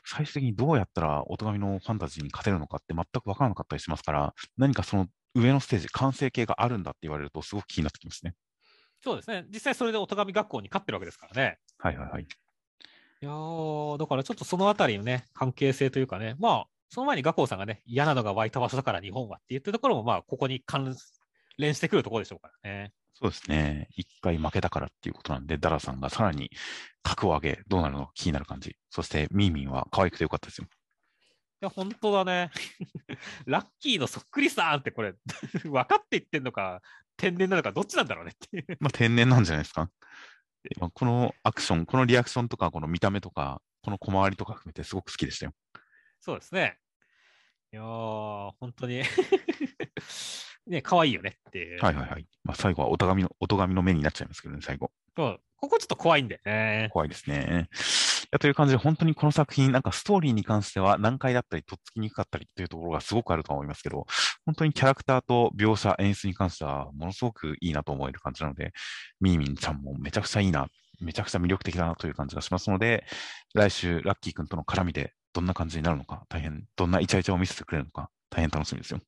[0.07, 8.35] 最終的にどうやったら音神のファンタジーに勝てるのかって全く分からなかったりしますから、何かその上のステージ、完成形があるんだって言われると、すごく気になってきますね。
[9.03, 9.45] そうですね。
[9.53, 11.59] 実際それで音神学校に勝ってるわけですからね。
[11.79, 12.23] はいはいはい。
[12.23, 12.27] い
[13.21, 20.95] やー、だからちょっとそのあたりのね、関係性というかね、まあ、その前に学校さんがね、嫌なのが湧いた場所だから日本はって言ってるところも、まあ、ここに関
[21.59, 22.93] 連してくるところでしょうからね。
[23.15, 23.89] そうですね。
[23.97, 26.51] 一回負けたからっていうことなんで、ダラさんがさらに
[27.03, 28.77] 格を上げ、どうなるのか気になる感じ。
[28.91, 30.67] そして、ミーミンは可愛くてよかったですよ。
[30.67, 30.69] い
[31.61, 32.51] や、本当だね。
[33.47, 35.15] ラッキーのそっくりさんってこれ、
[35.65, 36.83] 分かって言ってんのか、
[37.17, 38.77] 天然なのか、どっちなんだろうねって。
[38.81, 39.91] まあ、天然なんじゃないですか。
[40.79, 45.53] まあこのアクション、このリアクションとか、この見た目とか、この小回りとか含めてすごく好きでしたよ。
[46.21, 46.79] そうですね。
[47.73, 49.03] いやー、本当に
[50.67, 51.81] ね、可愛いよねっていう。
[51.83, 52.27] はいはいはい。
[52.43, 54.91] まあ、最後はお互いの、お互いの目になっちゃいますけどね、最後。
[55.17, 56.89] そうここちょっと怖いんだよね。
[56.93, 57.69] 怖いですね。
[58.25, 64.07] いやという感じで、本当にこの作品、なんかストーリーに関しては難解だったり、とっつきにくかったりというところがすごくあると思いますけど、
[64.45, 68.73] 本当にキャラクターと描写、演出に関しては、ものすごくいいなと思える感じなので、
[69.21, 70.69] ミーミンちゃんもめちゃくちゃいいな、
[71.01, 73.07] めちゃくちゃ魅力的だなという感じがしますので、
[73.55, 79.01] 来週、ラッキー君との絡みでどんな感じになるのか、大変、どんなイチャイチャを見せてくれるのか、大変楽しみですよ。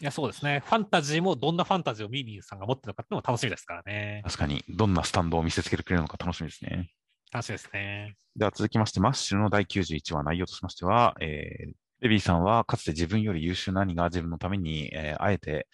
[0.00, 0.62] いや、そうですね。
[0.66, 4.22] ファンタジーもどんなファンタジーをミーミンさんが持ってるのかっていうのも楽しみですからね。
[4.24, 6.90] 確かに、どんなスタンドを見せつけてくれるのか楽しみですね。
[7.32, 8.16] 楽しみですね。
[8.36, 15.68] では続きまして、マッシュの第91話内容としましては、えー、ベビーさんはかつて自分より優秀な兄が自分のために、えーあえて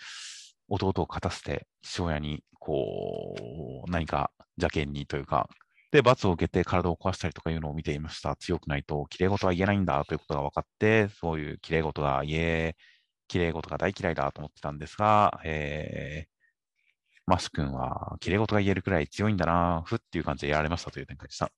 [0.68, 3.34] 弟を勝たせて父親に、こ
[3.86, 4.30] う、何か
[4.60, 5.48] 邪険にというか、
[5.90, 8.36] で、罰を受けて体を壊したりとかいうのを見ていました。
[8.36, 12.76] 強くないと綺麗事は言えないんだということが分かって、そういう綺麗事が言え、
[13.28, 16.38] 綺麗事が大嫌いだと思ってたんですが、えー、
[17.26, 21.52] マッシュ君は綺麗事が言えるくらい強いんだな、ふっていう感じでやられましたという展開でした。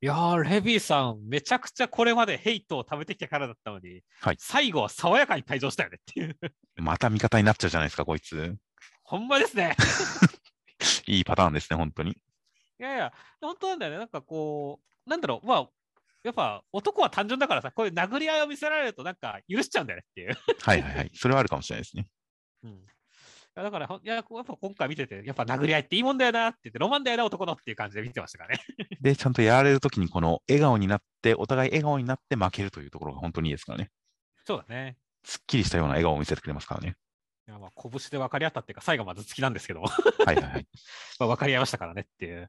[0.00, 6.36] いやー、レビーさん、めちゃくちゃこれまでヘイトを食べてきたからだったのに、はい最後は爽やかに退場したよねっていう。
[6.76, 8.56] また味方になっちゃうじゃないですか、こいつ。
[9.04, 9.76] ほんまですね。
[11.06, 12.12] いいパターンですね、本当に。
[12.12, 12.16] い
[12.78, 13.98] やいや、本当なんだよね。
[13.98, 15.68] なんかこう、なんだろう、まあ、
[16.24, 20.36] やっぱ男は単純だからさ、こういう殴り合いを見せられるとなんか許しちゃうんだよねっていう。
[20.60, 21.10] はいはいはい。
[21.14, 22.06] それはあるかもしれないですね。
[22.64, 22.80] うん、
[23.54, 28.62] だから、いや、やっぱ今回見てて、やっぱ殴り合いっていいもんだよなって言って、ロマンだよな、男のっていう感じで見てましたからね。
[29.00, 33.90] で、ちゃんとやられるときに、この笑顔になって、お互い笑顔になって負けるというところが本当にいいですからね。
[34.46, 34.96] そうだね。
[35.24, 36.96] すっきりしたような笑顔を見せてくれますからね。
[37.48, 40.66] いやまあ、拳で分かり合ったっていうか、最後まで好きなんですけど、はいはいはい。
[41.18, 42.48] まあ分かり合いましたからねっていう。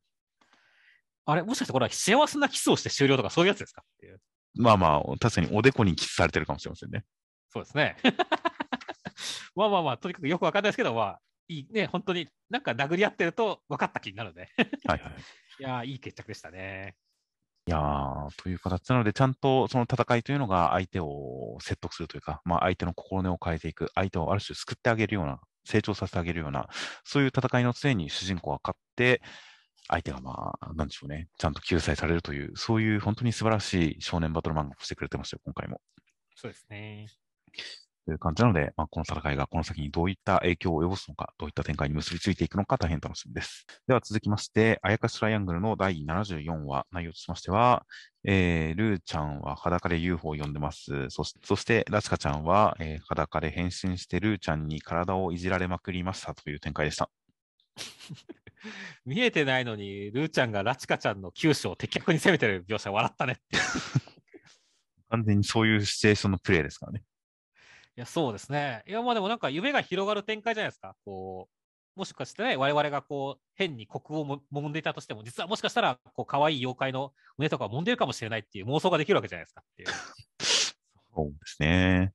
[1.25, 3.83] あれ、もしかしてこれは幸せなキスをして終了とかそういうやつですか？
[3.83, 4.19] っていう。
[4.55, 7.03] まあまあ、確かにおでこにキスされてるかもしれませんね。
[7.49, 7.97] そうですね。
[9.55, 14.49] まあまあまあ、とにかくよく分かんないですけど、まあ、いいね、本当になんか殴り合ってると分かった気になるので。
[14.85, 15.13] はいはい。
[15.59, 16.95] いやー、いい決着でしたね。
[17.65, 26.67] いやー、という形なので、ちゃんとその戦いというのが相手を説得するというか、まあ相手の心根を変えていく、相手をある種救ってあげるような、成長させてあげるような、
[27.05, 29.21] そういう戦いの末に主人公が勝って、
[29.93, 35.81] 相手がまあ、なんでしょうね、ちゃんと救済されるという、そういう本当に素晴らしい少年バトル漫画をしてくれてましたよ、今回も。
[36.35, 37.07] そうですね。
[38.05, 43.67] という感じなので、まあ、この戦いがこの先にどういった影響を及ぼすのか、どういった展開に結びついていくのか大変楽しみです。
[43.87, 47.85] では続きまして、あやかしトライアングルの第74話、内容としましては、
[48.23, 51.09] えー、ルーちゃんは裸で UFO を呼んでます。
[51.09, 57.11] そしそして、ラチカちゃんは、えー裸で変身してルーちゃんに体をいじられまくりましたという展開でした。
[59.05, 63.41] 見えてないのに、ルーちゃんがラチカちゃんの九州を的確に攻めてる描写笑ったねって。
[65.09, 67.03] 完全にそういうシチュエーションのプレイですからね。
[67.95, 68.83] いや、そうですね。
[68.87, 70.95] いや、まあでもなんか夢が広がる展開じゃないですか。
[71.05, 71.47] こ
[71.95, 79.89] う、もしかしてね、我々がこう、変に国をも揉んでいたとしても、実はもしかしたら、こう、可愛い妖怪の胸とかを揉んでるかもしれないっていう妄想ができるわけじゃないですかっていう。
[81.15, 82.13] そうですね。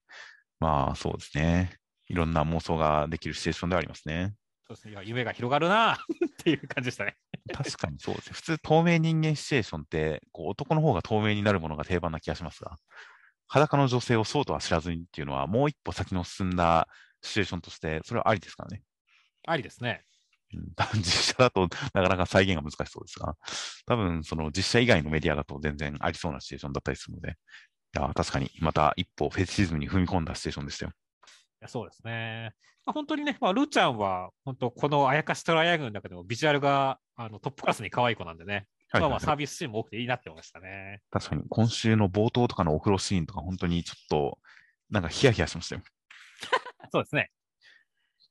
[0.58, 1.78] まあ、そうですね。
[2.08, 4.34] いろんな妄想ができるシチュエーションではありますね。
[4.68, 4.92] そうですね。
[4.92, 5.98] いや夢が広がるな っ
[6.44, 7.16] ていう感じでしたね。
[7.52, 8.32] 確かにそうですね。
[8.34, 12.76] 普通、透明人間シチュエーションって、こう男の方が透明になるものが定番な気がしますが、
[13.46, 16.86] 裸の女性をそうとは知らずにっていうのは、もう一歩先の進んだ
[17.22, 18.82] シチュエーションとして、それはありですからね。
[19.46, 20.04] ありですね。
[20.52, 23.36] うん実写だとなかなか再現が難しそうですが、
[23.86, 30.92] 多分その実写以外のメディアだと全然ありそうなシチュエーションだったりするので、いや確かにまた一歩フェチシズムに踏み込んだシチュエーションでしたよ。
[30.92, 32.52] いやそうですね。
[32.88, 41.02] まあ、本当にね、まあ、ルーちゃんは、本当、このあやかしトライアングルの中でもビジュアルがあのトップクラスに可愛い子なんでね、はいはいまあまあサービスシーンも多くていいなって思いましたね。
[41.10, 44.38] 確かに今週の冒頭とかのお風呂シーンとか本当にちょっと
[44.88, 45.82] なんかヒヤヒヤしましたよ。
[46.90, 47.30] そうですね。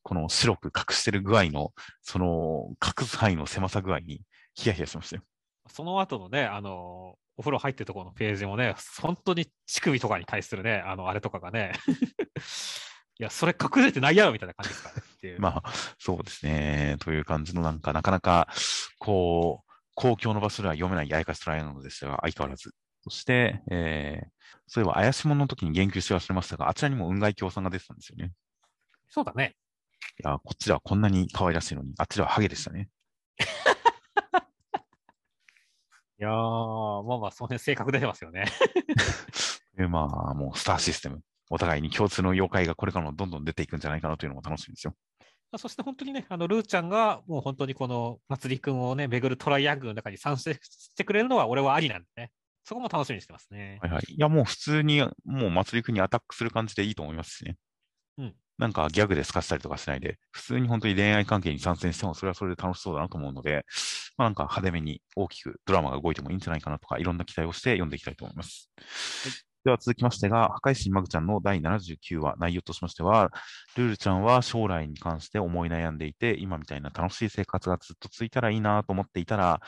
[0.02, 4.22] この白く隠してる具合の、その隠す範囲の狭さ具合に
[4.56, 5.22] ヒヤヒヤしましたよ。
[5.68, 11.74] その後のね、あの、お風呂入ってるところのページもね、本当に乳首とかに対するね、あの、あれとかがね、
[13.20, 15.42] いや、それ隠れてないやろみたいな感じですからねっていう。
[15.42, 16.98] まあ、そうですね。
[17.00, 18.48] という感じのなんか、なかなか、
[19.00, 22.76] こう、公共の場所では読めないややかしトライアンでしたが、相変わらず。
[23.02, 24.28] そして、えー、
[24.68, 28.34] そういえば怪し物の時に言及して忘れましたが、あちらにも雲外共産が出てたんですよね。
[29.10, 29.56] そうだね。
[30.24, 32.90] いや、こっちではこんなに可愛らしいのに、あっちではハゲでしたね。
[36.20, 38.46] いやー、まあまあ、その辺性格出てますよね。
[39.76, 41.22] でまあ、もうスターシステム。
[41.50, 44.94] お互いに共通の妖怪がこれからもどんどん出ていくんじゃないかなというのも楽しみですよ。
[45.58, 52.32] そして本当にね、あの、ルーちゃんが、もう本当にこの、まつりくんをね、巡るトライアングルの中に参戦してくれるのは、俺はありなんでね。
[52.66, 53.80] そこも楽しみにしてますね。
[53.82, 54.04] はいはい。
[54.10, 57.56] いや、もう普通に、もう祭りくんにアタックする感じでいいと思いますしね。
[58.18, 58.36] うん。
[58.58, 63.66] なんかギャグで透かしたりとかしないで、普通に本当に恋愛関係に参戦しても、それはそれで楽しそうだなと思うので、
[64.18, 68.70] まあなんか派手めに大きくドラマが動いてもいいんじゃないかなとか、いろんな期待をして読んでいきたいと思います。
[69.68, 73.34] では続きましてが、破壊神マグちゃんの第79話、内容としましては、
[73.76, 79.60] ルールちゃんは将来に関して思い悩んでいて、今みたいな楽しい生活がずっと続いたらいいなと思っていたら、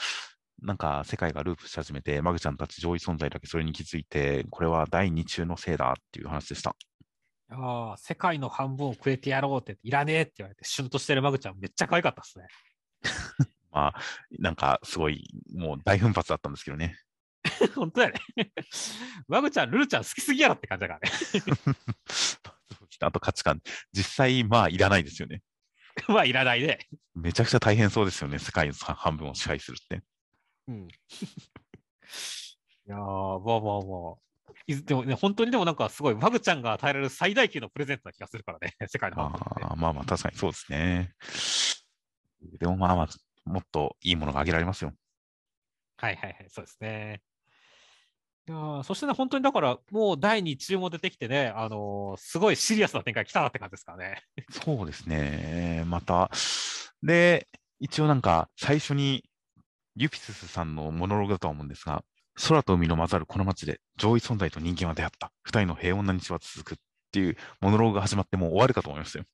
[0.61, 6.73] なんか世界がループし始めて、マグちゃんたち上位存在だけそれに気づいて、これは第2中のせいだっていう話でした。
[7.49, 12.47] ああ、世界の半分をくれてやろうって、いらねえって言われて、シュンとしてるマグちゃん、めっちゃ可愛かったですね。
[13.69, 14.01] まあ、
[14.39, 16.95] なんかすごい、もう大奮発だったんですけどね。
[17.76, 18.51] 本当やね。
[19.27, 21.09] マグちゃん、ルルちゃん好きすぎやろって感じだからね。
[23.01, 23.61] あと価値観。
[23.93, 25.41] 実際、まあ、いらないですよね。
[26.07, 26.80] まあ、いらないね。
[27.15, 28.39] めちゃくちゃ大変そうですよね。
[28.39, 30.03] 世界の半分を支配するって。
[30.67, 30.88] うん。
[30.88, 30.91] い
[32.85, 34.30] やー、まあまあまあ。
[34.67, 39.39] いでもね、本当にでもなんかすごい、マグちゃんが与えられる最大級のプレゼントな気がするからね、 世界の半分。
[39.39, 41.13] あーまあまあ、確かにそうですね。
[42.59, 43.07] でもまあまあ、
[43.45, 44.93] もっといいものがあげられますよ。
[45.97, 47.21] はいはいはい、そうですね。
[48.49, 54.23] いやーそしてね、本当にだから、もう第2中も出てきてね、あのーすごいシリアスな展開来たなって感じですからね。
[54.49, 55.84] そうですね。
[55.85, 56.31] また、
[57.03, 57.47] で、
[57.80, 59.23] 一応なんか、最初に、
[59.95, 62.03] ユピススさんのモノローグだとは思うんですが、
[62.47, 65.31] 空と海の混ざるこの街で上位存在と人間は出会った。
[65.43, 66.81] 二人の平穏な日は続くっ
[67.11, 69.26] ていうモノローグが始まってもう終わるかと思いましたよ。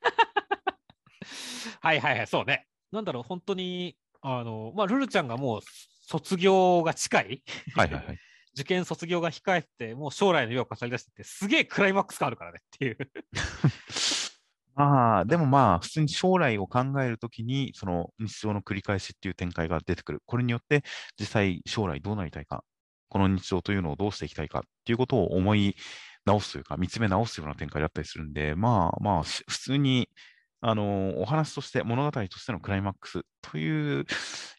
[1.80, 2.66] はいはいはい、そうね。
[2.92, 5.60] なんだろう、本当に、あの、まあ、ルルちゃんがもう
[6.06, 7.42] 卒業が近い、
[7.74, 8.18] はいはいはい。
[8.54, 12.96] 受験卒業が控えてて、もう将来の夢を語り出してて、すげえクライマックス感あるからねっていう。
[14.74, 20.22] まあ、でもまあ、普通に将来を考えるときに、その日常の繰り返しっていう展開が出てくる。
[20.26, 20.84] これによって、
[21.18, 22.62] 実際将来どうなりたいか、
[23.08, 25.76] この日常というのをどうしていきたいかっていうことを思い
[26.24, 30.08] 直すというか、見つめ直すような展開だったりするんで、まあまあ、し普通に、
[30.60, 34.06] あの、お話として、物語としてのクライマックスという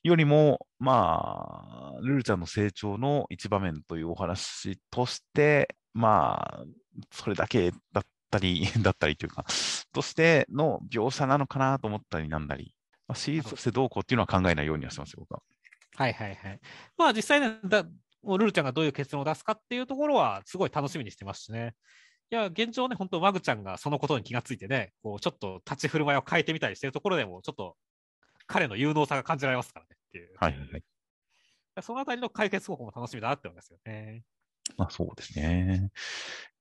[0.04, 6.64] よりも、まあ、ルルちゃんの成長の一場面というお話として、まあ、
[7.12, 9.46] それだけだったり、 だったりというか、
[9.92, 12.74] としての描写なのかなと思ったりなんだり、
[13.08, 15.42] まあ、シリーズとしてどうこうっていうのは考えないようにはしてますよ、僕は。
[15.96, 16.60] はいはいはい。
[16.96, 17.84] まあ実際ね、だ
[18.24, 21.74] ルルちゃんがどういう結論を出すかっていうところは、すごい楽しみにしてますしね。
[22.30, 27.78] いや、現状ね、本当マグちゃんがそのことに気がついてね、こう、ちょっと立ち振る舞いを変えてみたりしてるところでも、ちょっと
[28.48, 30.32] 彼の有能さが感じられますからねっていう。
[30.38, 30.84] はいはいはい。
[31.82, 34.24] そのあたりの解決方法も楽しみだなって思いますよね。
[34.76, 35.92] まあそうですね。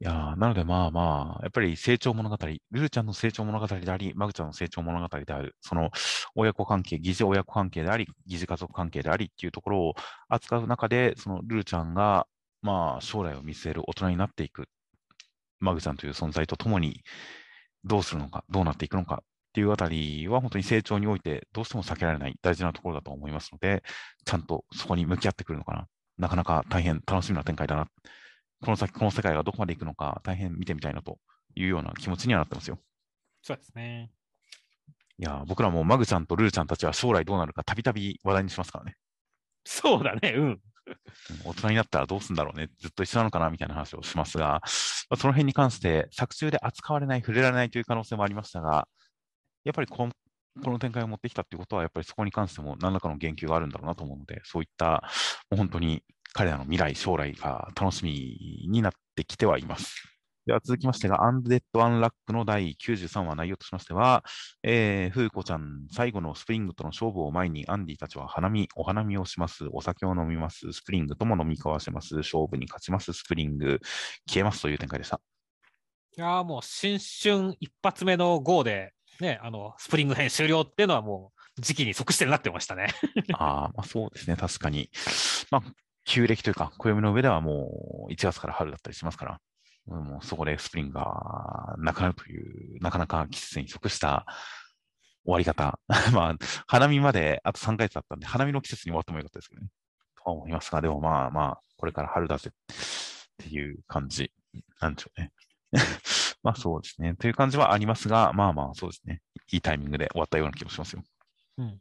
[0.01, 5.91] いやーなのでまあまあ、やっぱり成長物語、ルルちゃんの成長物語であり、マグちゃんの成長物語である、その
[6.35, 9.95] 親子関係、疑似親子関係であり、疑似家族関係でありっていうところを
[10.29, 12.29] 扱う中で、そのルルちゃんが、
[12.63, 14.69] まあ将来を見据える大人になっていく、
[15.61, 17.03] マグちゃんという存在とともに、
[17.85, 23.83] どうするのか、どうなっていくのかっていうあたりは、本当に成長においてどうしても避けられない大事なところだと思いますので、
[24.25, 25.87] ちゃんとそこに向き合ってくるのかな。
[26.19, 27.89] なかなか大変楽しみな展開だな。
[28.63, 31.19] この先、この世界がどこまで行くのか、大変見てみたいなと
[31.55, 32.79] いうような気持ちにはなってますよ。
[33.43, 34.11] そうですね。
[35.19, 38.97] いやー、僕らもマグちゃんとルルちゃんたちは将来どうなるかたびたび話題にしますからね。
[39.65, 40.61] そうだね、うん。
[41.45, 48.89] 大人になったらどうするんだろうね、ずっと一緒なのかなみたいな話をしますが、その辺に関して作中で扱われない、触れられないという可能性もありましたが、
[49.65, 50.13] やっぱりこの
[50.63, 55.03] この展開を持ってきたということは、やっぱりそこに関しても何らかの言及があるんだろうなと思うので、そういった
[55.51, 56.03] もう本当に
[56.33, 60.16] 彼らの未来、将来が楽しみになってきてはいます。
[60.47, 64.23] では続きましてが、アンデッド・アンラックの第93話内容としましては、
[64.63, 69.67] えー、フーコちゃん、最後のスプリングとの勝負を前に、アンディたちは花見、お花見をします。
[69.73, 70.73] お酒を飲みます。
[70.73, 72.15] スプリングとも飲み交わします。
[72.19, 73.13] 勝負に勝ちます。
[73.13, 73.81] スプリング、
[74.29, 75.21] 消えますという展開でした。
[76.17, 82.87] いやーもう新春一発目の GO で、ね、あの、スプリング編終了っていうのはもう時期に即してるなってましたね。
[83.35, 84.91] ああ、まあそうですね、確かに。
[85.51, 85.63] まあ、
[86.05, 89.41] 旧暦というか、暦の上ではもう1月から春だったりしますから、
[89.87, 94.27] もうそこでスプリングがなくなるという、なかなか季節に即した
[95.25, 95.79] 終わり方。
[96.13, 96.37] まあ、
[96.67, 99.69] 花見まであと3ヶ月だったんで、花見の季節に終わってもよかったですけどね。
[100.17, 104.33] とは思いますが、でもまあまあ、これから春だぜっていう感じ
[104.81, 105.33] なんでしょうね。
[106.43, 107.15] まあそうですね。
[107.17, 109.21] という感じはありますが、まあまあそうですね。
[109.53, 111.03] いいタイミングで終わったような気もしますよ。
[111.59, 111.67] うん。
[111.67, 111.81] い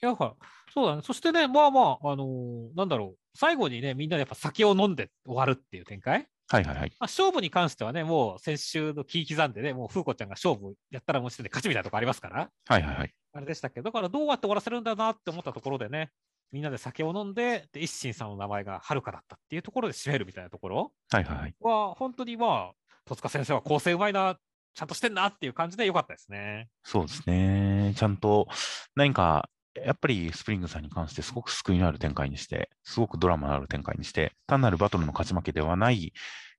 [0.00, 0.34] や、ほら
[0.72, 1.02] そうだね。
[1.02, 3.18] そしてね、まあまあ、あのーなんだろう。
[3.34, 6.28] 最後にね、みんなでやっぱ酒を飲んで終わるっていう展開。
[6.50, 6.90] はいはいはい。
[6.98, 13.14] まあ、勝負に関してはね、もう先週のキー刻んでね、もう風子ちゃんが勝負やったらもう時点で勝ちみたいなとこありますから、はいはいはい。
[13.34, 16.10] あれでしたけど、だからどうやって終わらせるんだなって思ったところでね、
[16.50, 21.54] みんなで酒を飲んで、で一心さんの名前がはるかだったっていうところで締めるみたいなところはいはいはい。
[21.60, 22.72] は、本当にまあ、
[23.04, 24.38] 戸塚先生は構成うまいな、
[24.74, 26.68] ちゃんとしてんなっていう感じでよかったですね。
[26.84, 27.92] そうですね。
[27.96, 28.48] ちゃんと、
[28.94, 29.50] 何か、
[29.84, 36.12] やっぱりスプリングさんに関してすごく救いのある展開にして、すごくドラマのある展開にして、単なるバトルの勝ち負けではない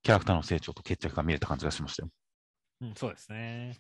[0.04, 2.10] キャラクターの成長と決着が見れた感じがしましたよ。
[2.82, 3.78] うん、そうですね。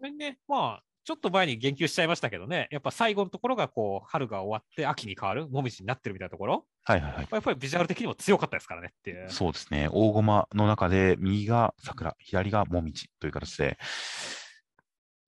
[0.00, 7.28] でね、まあ、ちょっと前に言及しちゃいましたけどね、やっぱ最後のところがこう、春が終わって秋に変わる、もみじになってるみたいなところ、はいはいはい。
[7.30, 9.28] やっぱりビジュアル的にも強かったですからねっていう。
[9.30, 9.88] そうですね。
[9.90, 13.78] 大駒の中で、右が桜、左がもみじという形で、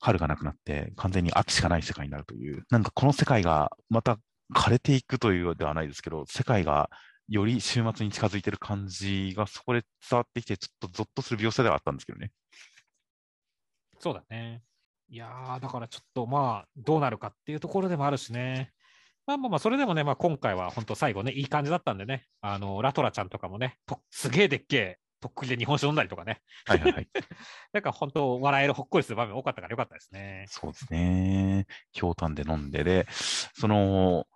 [0.04, 4.18] 春がなくなって、完全に秋しかない世界になるという、なんかこの世界がまた
[4.54, 6.90] 枯れていくというようではないですけど、世界が
[7.28, 12.32] より終末に近づいてる感じがそこで伝わってきて、ちょっとゾッとする描写ではあったんですけどね。
[13.98, 14.62] そうだね。
[15.08, 18.72] いや、だからちょっとまあ、どうなるかっていうところでもあるしね。
[19.26, 23.78] まあまあまあ、それでもね、まあ今回は本当最後ね、いい感じだったんでね、あの、ラトラちゃんとかもね、
[24.10, 27.08] すげえでっけえ、とっくりで日本酒飲んだりとかね、はいはいはい。
[27.72, 30.44] なんか本当、笑えるほっこりする場面多かったからよかったですね。
[30.48, 31.66] そうですね。
[31.92, 33.06] ひょうたんで飲んで、で、
[33.54, 34.26] その、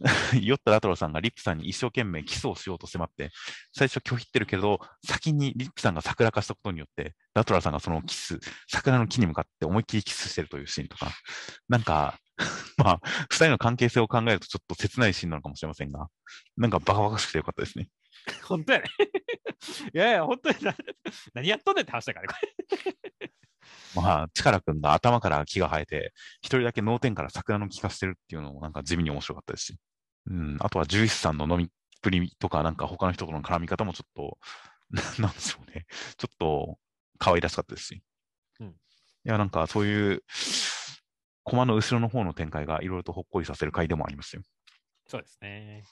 [0.38, 3.30] 酔ったラトロさんがリップさんに一生懸命キスをしようと迫って、
[3.72, 8.38] 最初拒否ってるけど、先にリップさんが桜化したことによって、ラトラさんがそのキス、
[8.68, 11.10] 桜の木に向かって思いっきりキスしてるというシーンとか、
[11.70, 12.18] なんか、
[12.76, 13.00] まあ、
[13.30, 16.08] 二人の関係性を考えるとちょっと切ないシーンなのかもしれませんが、
[16.58, 17.88] なんかバカバカしくてよかったですね。
[18.42, 18.84] 本当やね。
[19.92, 20.74] いやいや、本当にな
[21.34, 22.46] 何やっとんねんって話だからね、こ
[23.20, 23.30] れ。
[23.94, 29.76] まあ、力くんが頭から木が生えて、一人だけ脳天から桜の木化してるっていうのもなんか地味に面白かったですし。
[30.26, 30.56] うん。
[30.60, 31.68] あとは、獣医師さんの飲みっ
[32.00, 34.38] ぷりとか、なんか他の人との絡み方もちょっと、
[35.20, 35.86] なんでしょうね。
[36.16, 36.78] ちょっと、
[37.18, 38.02] 可愛らしかったですし。
[38.60, 38.68] うん。
[38.68, 38.72] い
[39.24, 40.22] や、なんかそういう、
[41.44, 44.42] コマの後ろの方の展開がいろいろとほっこりさせる回でもありますよ。
[45.06, 45.84] そうですね。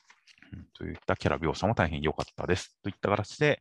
[0.75, 2.77] といったキャラ描写も大変良かったです。
[2.83, 3.61] といった形で、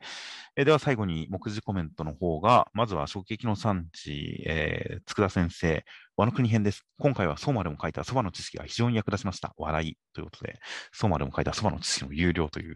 [0.55, 5.84] えでは最後に目次コメントの方が、まずは衝撃の産地、えー、佃先生、
[6.18, 6.85] 和の国編です。
[6.99, 9.53] 今回は相馬でも書いたそばの知識が非常に役立ちました。
[9.57, 10.59] 笑いということで、
[10.91, 12.76] 相馬でも書いたそばの知識の有料という、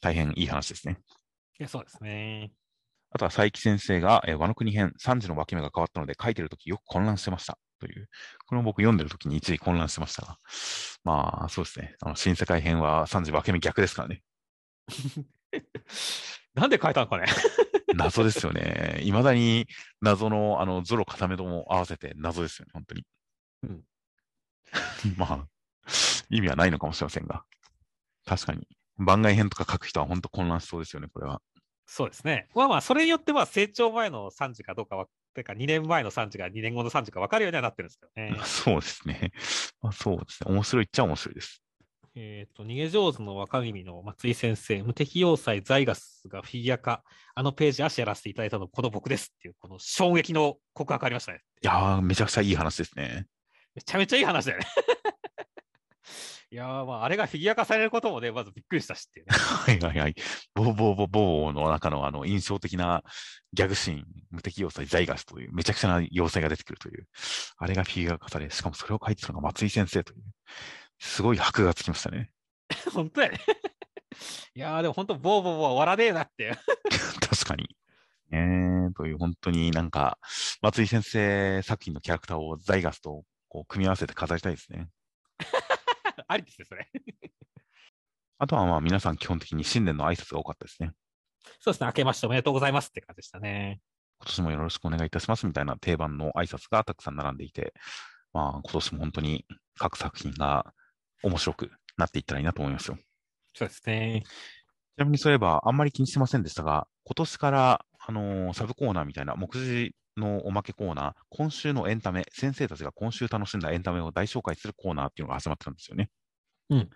[0.00, 0.98] 大変いい話ですね。
[1.58, 2.52] いやそうですね。
[3.10, 7.58] あとは佐伯先生が、えー、和の国編、3時の分け目が変わったので、書いてるときよく混乱してました。
[7.78, 8.08] という、
[8.46, 10.38] これも僕読んでるときに一時混乱してましたが、
[11.04, 11.96] まあ、そうですね。
[12.00, 14.22] あの、新世界編は3時分け目逆ですからね。
[16.54, 17.26] なんで変えたのかね
[17.94, 19.00] 謎ですよね。
[19.02, 19.66] いまだに
[20.00, 23.04] 謎の、あの、ゾロ固めとも合わせて謎ですよね、本当に。
[23.62, 23.84] うん。
[25.16, 25.48] まあ、
[26.30, 27.44] 意味はないのかもしれませんが。
[28.24, 28.66] 確かに。
[28.98, 31.40] 番外編とか書く人は本当混乱しそうですよね、これは。
[31.86, 32.48] そうですね。
[32.54, 35.06] まあまあ、それによっては成長前の3時かどうかは、
[35.36, 38.40] というか2年前の3時が2年後の3時か分かるようにはなってるんですけどね。
[38.46, 39.32] そうですね。
[39.82, 40.50] まあ、そうですね。
[40.50, 41.62] 面白いっちゃ面白いです。
[42.14, 47.04] えっ、ー、と、逃げ上手の若君の松井先生、無敵要塞ザイガスがフィギュア化、
[47.34, 51.42] あのページ足やらせていただいたのこの僕ですっていう、この衝撃の告白ありましたね。
[51.62, 53.26] いやー、めちゃくちゃいい話ですね。
[53.74, 54.66] めちゃめちゃいい話だよね。
[56.50, 59.32] いやまあ、あれがフィギュア化されることもね、まずびっくりしたしっていうね。
[59.34, 60.14] はいはいはい。
[60.54, 63.02] ボーボーボーボーの中のあの印象的な
[63.52, 67.08] ギャグシーン、無敵要塞ザイガスというめちゃくちゃな要塞が出てくるという、
[67.56, 70.22] あれがフィギュア化され、しかもそれを書いてたのが松井先生という、
[71.00, 72.30] すごい箔がつきましたね。
[72.94, 73.40] 本当やね。
[74.54, 76.56] いやー、でも本当、ボーボーボー笑わねえなって。
[77.28, 77.76] 確かに。
[78.30, 80.18] えー、という本当になんか、
[80.62, 84.88] 松井先生作品のキャラクターをザイガスとこう組み合わせて飾りたいですね。
[86.28, 86.88] ありですね、それ。
[88.38, 90.92] あとはまあ皆さん基本的に新年の挨拶が多かったですね。
[91.60, 93.80] そうですね、明けましておめでとうございますって感じでしたね。
[94.18, 97.74] 今年もよろしくお願いいたしますみたいな定番の挨拶がたくさん並んでいて、
[98.32, 100.74] まあ今年も本当に各作品が
[101.22, 102.98] 面白くなっていったらいいなと思いますよ。
[103.54, 104.22] そうですね。
[104.96, 116.10] ちなみにそういえば、あんまり気にしてませんでしたが、今年から、あのー、サブコーナーみたいな目次のおまけコーナー、今週のエンタメ、先生たちが今週楽しんだエンタメを大紹介するコーナーっていうのが始まってたんですよね。
[116.70, 116.90] うん。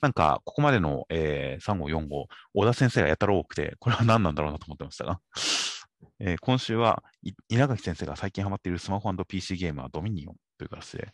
[0.00, 5.20] なんか、ここまでの、えー、3号、4号、小田先生がやたら多くて、これは何なんだろうなと思ってましたが、
[6.18, 7.04] えー、今週は
[7.48, 11.12] 稲垣先生が最近ハマっているスマホ &PC ゲームはドミニオンという形で、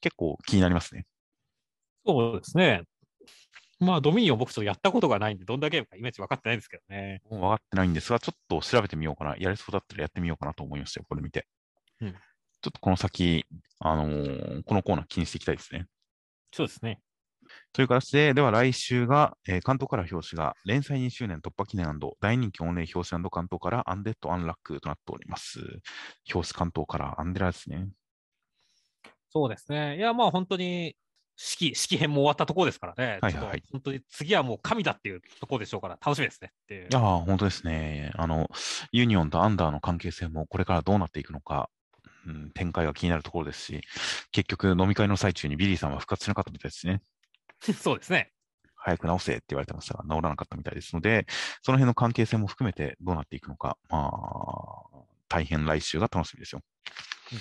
[0.00, 1.06] 結構気になりますね。
[2.04, 2.84] そうですね。
[3.80, 7.22] まあ、ドミニオン僕ちょっとやったことがないんで、どんなゲームかイメージ分かってないんですけどね。
[7.30, 9.36] 分かってないんですが、ちょっと調べてみようかな。
[9.38, 11.46] やれそうだったらやってみようかなと思いましたよ、これ見て。
[12.00, 12.12] うん。
[12.12, 12.16] ちょ
[12.68, 13.46] っとこの先、
[13.78, 15.86] あのー、このコーナー気にしていきたいですね。
[16.52, 17.00] そうですね。
[17.72, 25.58] という形で、では来週が、えー、関東から表紙が連載2周年突破記念大人気御礼表紙関東からアンデッド・アンラックとなっております。
[26.32, 27.88] 表紙巻頭からアンデラですね。
[29.30, 29.96] そうですね。
[29.96, 30.96] いや、まあ本当に
[31.42, 33.18] 式、式編も終わったところですからね。
[33.22, 38.12] はいはい、本当に次はもう神だっていうところでしょうから、楽しみですねっていや、本当ですね。
[38.14, 38.50] あの、
[38.92, 41.70] ユニオンとアンダーの関係性もこれからどうなっていくのか、
[42.26, 43.80] うん、展開が気になるところですし、
[44.32, 47.00] 結局飲み会の最中にビリーさんは復活しなかったみたいですね。
[47.80, 48.32] そうですね。
[48.76, 51.26] 早く治せって言われてましたが、治らなかったみたいですので、
[51.62, 54.98] その辺の関係性も含めてどうなっていくのか、まあ、
[55.28, 56.60] 大変来週が楽しみですよ。
[57.32, 57.38] うん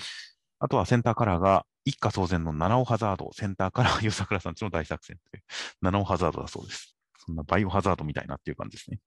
[0.59, 5.43] あとはセンターカラーが一家騒然の七尾ハザード、センターカラー、湯桜さんちの大作戦という、
[5.81, 6.95] 七尾ハザードだそうです。
[7.25, 8.99] そんなバイオハザードみたいなっていう感じですね。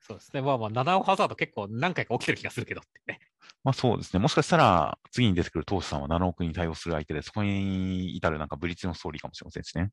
[0.00, 0.40] そうですね。
[0.40, 3.20] まあまあ、七尾ハザード結構何回か起きてる気がするけどってね。
[3.62, 4.20] まあそうですね。
[4.20, 9.90] もしかしたら、次に出てくる当主さんは七億に対応する相手で、そこに至るなんかブリッジのストーリーかもしれませんしね。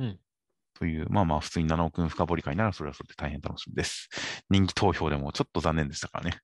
[0.00, 0.18] うん。
[0.74, 4.08] という、まあまあ、普通に七億深掘り会ならそれはそれで大変楽しみです。
[4.50, 6.38] 人気投票でもちょっと残念でしたからね。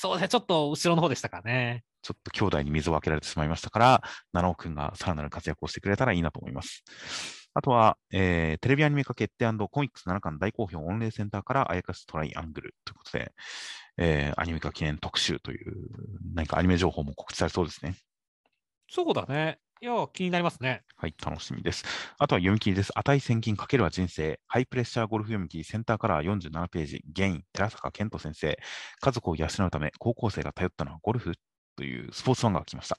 [0.00, 0.28] そうね。
[0.28, 1.84] ちょっと後ろの方でしたかね。
[2.00, 4.02] ちょっと兄弟に水をあけられてしまいましたから、
[4.32, 6.82] 七尾くんがさらなる活躍をしてくれたらいいなと思います。
[7.52, 13.32] あとは、えー、テレビアニメ化決定コミックス7巻大好評御礼センターからあやかしトライアングルということで、
[13.98, 15.74] えー、アニメ化記念特集という、
[16.34, 17.96] 何かアニメ情報も告知されそうですね。
[18.92, 19.60] そうだね。
[19.80, 20.82] いや、気になりますね。
[20.96, 21.84] はい、楽しみです。
[22.18, 22.90] あとは読み切りです。
[22.98, 24.40] 値千金かけるは人生。
[24.48, 27.04] ハイプレッシャーゴルフ読み切りセンターカラー47ページ。
[27.06, 28.58] ゲイン、寺坂健人先生。
[29.00, 31.34] 家族を養うため、高校生が頼ったのはゴルフ
[31.76, 32.98] というスポーツ漫画が来ました。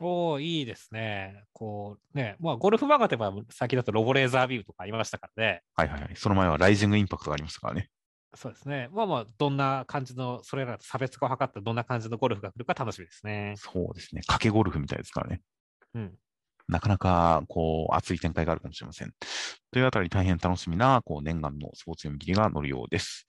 [0.00, 1.42] おおいいですね。
[1.52, 5.62] こうね、まあ、ゴルフ漫画といえば、先だとロボレーザービューとかありましたからね。
[5.74, 6.12] はいはいはい。
[6.14, 7.90] その前はライジングインパクトがありましたからね。
[8.34, 8.88] そうですね。
[8.92, 13.54] まあまあ、どんな感じの、それらと差別化を図ったどんな感じのゴルフが来るか楽しみですね。
[13.56, 14.20] そうですね。
[14.28, 15.40] 賭けゴルフみたいですからね。
[15.94, 16.14] うん。
[16.68, 19.14] なかなか、こう、熱い展開があるかもしれません。
[19.70, 23.26] というあたり大変楽しみな、こう、念願のスポーツ読み切りが乗るようです。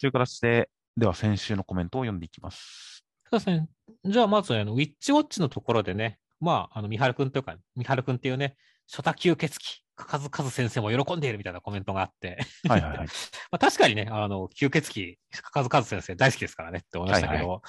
[0.00, 3.04] という形で、では先週のコメントを読んでいきます。
[3.30, 3.68] そうですね。
[4.04, 8.56] じゃあ、まず、あの、ウィッチウォッチのところでね、まあ、あの、三春くんというか、三春くんっていうね、
[8.90, 12.38] 初多吸血鬼、かずかず先生も喜んでいるみたいなコメントがあって、
[12.68, 13.06] はいはいはい。
[13.50, 17.60] まあ、確かにね、あの、吸血鬼、かかずかず先生大好きですからねって思いましたけど、はい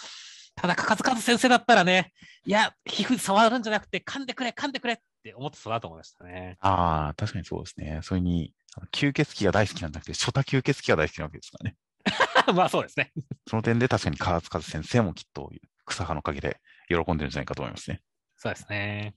[0.55, 2.13] ただ、かかずかず先生だったらね、
[2.45, 6.57] いや、皮膚触るんじゃなくて、噛んでくれ、噛んでくれって思ってそうだと思いましたね。
[6.59, 7.99] ああ、確かにそうですね。
[8.03, 8.53] それに、
[8.91, 11.75] 吸血鬼が大好きなんじゃなくて、初多吸血鬼が大好きなわけですからね。
[12.55, 13.11] まあそうですね。
[13.47, 15.51] その点で確かに川津和先生もきっと
[15.85, 18.01] 草葉の陰で喜んでるんじゃないかと思いますね。
[18.35, 19.15] そうですね。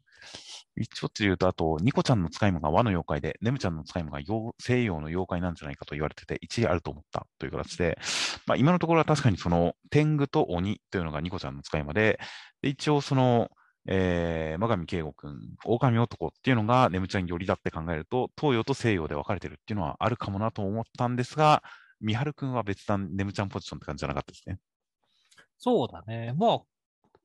[0.76, 4.20] ウィッチウォッチで言うと、あと、ニコちゃんの使い魔が和の妖怪で、ネムちゃんの使い魔が
[4.58, 7.98] 西洋の妖怪なんじゃないかと言われてて、一理あると思ったという形で、
[8.46, 12.18] まあ、今のところは確かにその、天狗と鬼というのがニコちゃんの使い魔で、
[12.62, 13.50] で一応その、
[13.88, 21.62] えー、真上慶吾くん、狼男っていうのがネムちゃん寄りだって考えると、東洋と西洋で分かれてるっていうのはあるかもなと思ったんですが、
[22.00, 24.58] 三春くんは別段ネムちゃんポジションって感じじゃなかったですね。
[25.58, 26.34] そうだね。
[26.36, 26.58] まあ、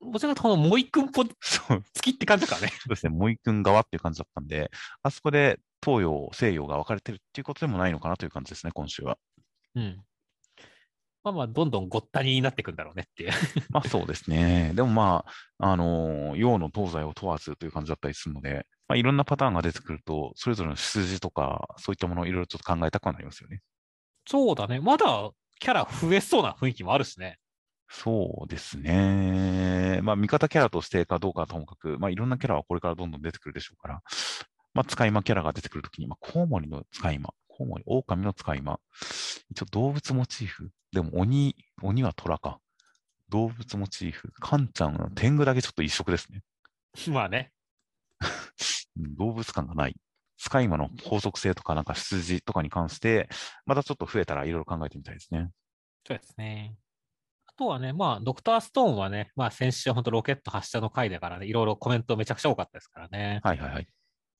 [0.02, 2.68] もちろんこのもう一君ぽそう月って感じかね。
[2.68, 4.70] そうですね、もう一君側っていう感じだったんで、
[5.02, 9.16] あそこで東洋、西洋が分かれてるっていうことでもないのかなという感じですね、今週は。
[9.74, 10.02] うん。
[11.24, 13.32] まあまあ、どんどんごったになっていくんだろうねっていう。
[13.70, 14.72] まあそうですね。
[14.74, 15.24] でもま
[15.58, 23.60] あ、あのー洋の東西を問わずという感じだったりするので、まあ、いろんなパターンが出てくると、それぞれの出自とか、そういったものをいろいろちょっと考えたくはなりますよね。
[24.26, 24.80] そうだね。
[24.80, 25.30] まだ
[25.60, 27.38] キャラ増えそうな雰囲気もあるしね。
[27.94, 30.00] そうですね。
[30.02, 34.02] まあ、味方キャラとしてかどうかはともかく、まあ、いろんなキャラはこれからどんどん出てくるでしょうから、
[34.72, 38.80] まあ、使い魔キャラが出てくるときに、まあ、コウモリの使い魔、コウモリ、狼の使い魔、
[39.50, 42.58] 一応動物モチーフ、でも鬼、鬼は虎か。
[43.28, 46.42] 動物モチーフ、カンちゃんの天狗だけちょっと一色ですね。
[47.12, 47.52] まあね。
[48.96, 49.96] うん動物感がない。
[50.38, 53.28] 使い魔の法則性とか、なんか出自とかに関して、
[53.64, 55.50] またちょっと増えたらいろいろ考えてみたいですね。
[56.06, 56.74] そうですね。
[57.62, 63.40] あとはね、まあ、ドクターストーンはね、まあ、先週本当ロケット発射の回だからね、いろいろコメントめちゃくちゃ多かったですからね。
[63.44, 63.86] はいはいはい。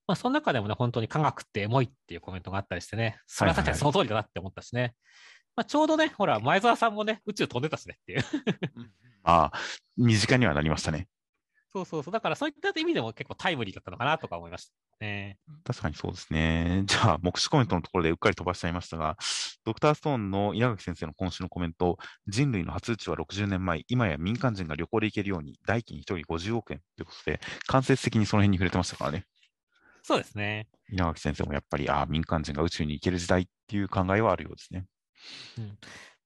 [0.08, 4.94] まあ、その中でもね、本当に科学ってエモいっていうコメントがあったりしてね、それは確かにその通りだなって思ったしね。
[5.54, 8.24] まあ、ちょうどね、ほら、前澤さんもね、宇宙飛んでたしねっていう。
[9.22, 9.52] まあ、
[9.96, 11.06] 身近にはなりましたね。
[11.72, 12.12] そうそうそう。
[12.12, 15.38] だからそういった意味でも結構タイムリーだったのかなとか思いましたね。
[15.64, 16.82] 確かにそうですね。
[16.86, 19.16] じゃあ、目視コメントのところでうっかり飛ばしちゃいましたが、
[19.64, 21.96] ドクターストーンの稲垣先生の今週のコメント、
[22.26, 29.24] 人類の初宇宙は60年前、今や民間人が旅行で行けるように、代金1人50億円ということで、間接的にその辺に触れてましたからね。
[30.02, 30.68] そうですね。
[30.90, 34.84] 稲垣先生もやっぱり、ああ、民間人が宇宙に行ける時代っていう考えはあるようですね。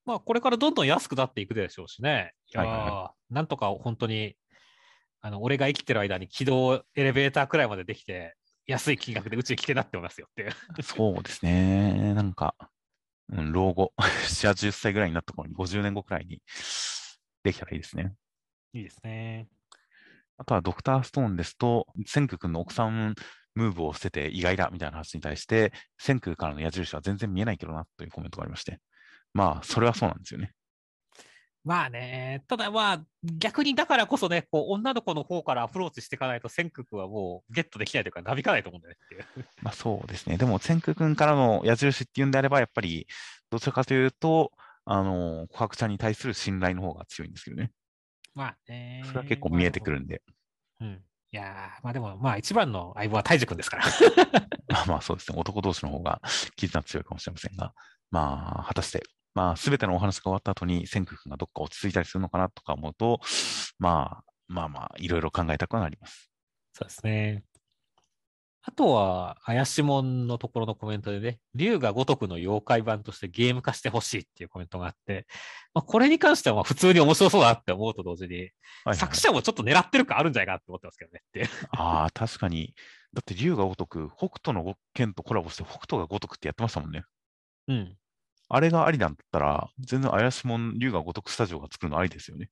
[0.06, 2.32] まあ、これからどんどん安くなっていくでしょうしね。
[2.55, 4.36] いやー、はいはなんとか本当に、
[5.20, 8.36] あの、俺が生きてる間に軌道エレベーターくらいまでできて、
[8.66, 10.82] 安い金額で宇宙に来てなって思いますよっていう。
[10.82, 12.14] そうですね。
[12.14, 12.55] なんか、
[13.32, 16.43] うん、老後、7、80歳ぐらいになった頃に、50年後くらいに
[17.43, 18.14] できたらいいですね。
[18.72, 19.48] いいですね。
[20.38, 23.14] あとはドクターストーンですと、千空君の奥さん
[23.55, 28.80] ムーブを捨てて意外だみたいな話に対して、千空からの矢印は全然見えないけどなというコメントがありまして。
[29.32, 30.52] まあ、それはそうなんですよね。
[31.66, 39.47] まあね、ただまあ、逆にだからこそね、こう、女の子の方からアプローチしていかないと、千空君はもうゲットできないというか、なびかないと思うんだよねっていう。
[39.62, 40.36] まあそうですね。
[40.36, 43.09] でも、千空君からの矢印っていうんであれば、やっぱり、
[43.51, 44.52] どちらかというと、
[44.84, 47.72] あの、琥珀ちゃんに対する信頼の方が強いんですけどね。
[48.32, 49.02] まあね。
[49.05, 50.22] それは結構見えてくるんで。
[50.78, 51.02] うん。
[51.32, 53.84] いやーまあでも、まあ一番の相棒は泰治君ですから。
[54.70, 55.36] まあまあそうですね。
[55.36, 56.22] 男同士の方が
[56.55, 57.74] 絆強いかもしれませんが、
[58.12, 59.02] まあ、果たして、
[59.36, 63.20] まあ、すべてのお話が終わった後に、千空君がどっか落ち着いたりするのかなとか思うと、
[63.78, 66.32] まあ、まあまあ、いろいろ考えたくはなります。
[66.72, 67.44] そうですね。
[68.62, 75.26] あとは、怪しもんのところのコメントでね、竜が如くの妖怪版としてゲーム化してほしいっていうコメントがあって、
[75.74, 78.48] まあ、これに関してはまあ普通に面白そうだなって思うと同時に、はい
[78.86, 81.48] はい作者もちょっと狙ってる感あるんじゃないかなって思ってますけどねって。
[81.72, 82.74] ああ、確かに。
[83.12, 87.04] だって、竜が如く、北斗の剣とコラボして、北斗が如くってやってましたもんね。
[87.68, 87.96] うん。
[88.48, 92.51] あれがありだったら、全然怪しもん、竜が如くスタジオが作るのありですよね。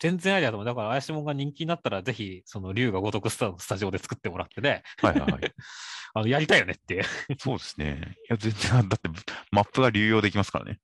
[0.00, 0.66] 全然ありだと思う。
[0.66, 5.40] だから怪しもんが人気になったら、ぜひ、その竜が如くスタスタジオで作ってもらってね、はいはいはい。
[6.14, 7.04] あの、やりたいよねっていう。
[7.38, 8.16] そうですね。
[8.28, 9.08] いや、全然、だって、
[9.50, 10.80] マップが流用できますからね。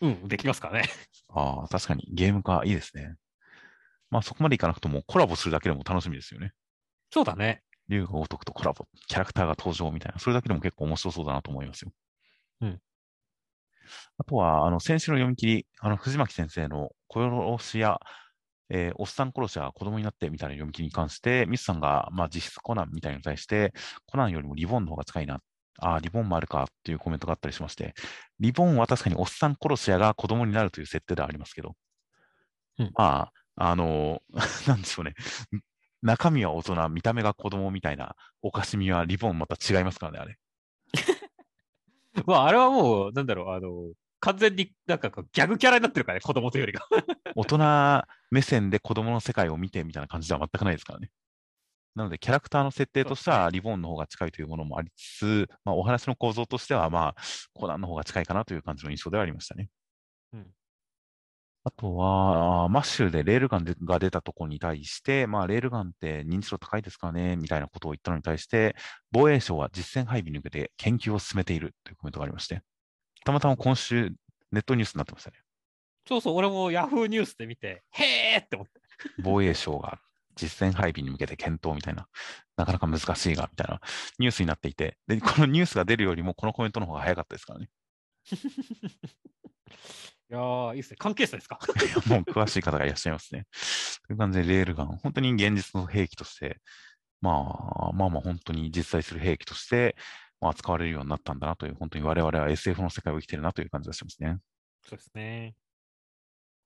[0.00, 0.88] うん、できますからね。
[1.28, 3.16] ああ、確かに、ゲーム化いいですね。
[4.10, 6.52] まあ、そこまでいかなくとも、コラボするだけでも楽しみですよね。
[7.10, 7.62] そうだね。
[7.88, 11.92] 竜が如くとコラボ、キャラクターが登場みたいな、それだけでも結構面白そうだなと思いますよ。
[12.60, 12.80] うん。
[14.18, 17.28] あとは、あの、先週の読み切り、あの、藤巻先生の殺
[17.64, 18.00] し屋、
[18.70, 23.72] えーおっさん殺しは子供になってみたいな読み切りに関して、ミスさんが、まあ、実質コナンみたいに対して、
[24.06, 25.40] コナンよりもリボンの方が近いな。
[25.80, 27.94] ああ、リボンもあるかっていうコメントがあったりしまして、
[28.40, 31.74] リボンは確かにおっさん殺し屋が子供になるという設定ではありますけど、
[32.78, 35.14] うんまあ、あのー なんでしょうね。
[36.02, 40.38] 中身は大人、見た目が子供みたいなおかしみはリボンまた違いますからね、あれ。
[42.26, 46.86] まあ、あれはもう、なんだろう、あの、完全になんかギャグキャラになってるからね、子供というよりが。
[47.34, 51.10] 大人目線で子供の世界を見てみたいな感じでは全くないですからね。
[51.94, 57.22] なので、キャラクターの設定としては、リボンの方が近いというものもありつつ、まあ、お話の構造としては、まあ、
[57.52, 59.68] コナンの方が近いかなという感じの印象ではありましたね。
[60.32, 60.46] うん
[61.64, 68.74] あとは、あーマッシュでレールガンでが出たところに対して、まあ、レールガンって認知度高いですからね、みたいなことを言ったのに対して、
[69.12, 72.62] 防衛省は実戦配備に向けて研究を進めているというコメントがありまして、
[73.24, 74.10] たまたま今週、
[74.50, 75.36] ネットニュースになってましたね。
[76.08, 78.80] そうそう、俺もヤフーニュースで見て、へーって思って。
[79.22, 80.00] 防衛省が
[80.40, 82.08] 実戦配備に向けて検討みたいな、
[82.56, 83.80] なかなか難しいが、みたいな
[84.18, 87.68] ニュースになっていて、で、このニュースが出るよりも、このコメントの方が早かったですからね。
[90.32, 90.96] いやー、いいっすね。
[90.98, 91.58] 関係者ですか？
[92.08, 93.44] もう詳しい方がいらっしゃいますね。
[94.06, 96.58] という感じで、レールガン、本当に現実の兵器として、
[97.20, 97.54] ま
[97.90, 99.94] あ、まあまあ本当に実在する兵器として、
[100.40, 104.38] まあ、使われるようになったんだなという、本当に我々は SF の世界を生きてるなという感じがしますね。
[104.82, 105.54] そうですね。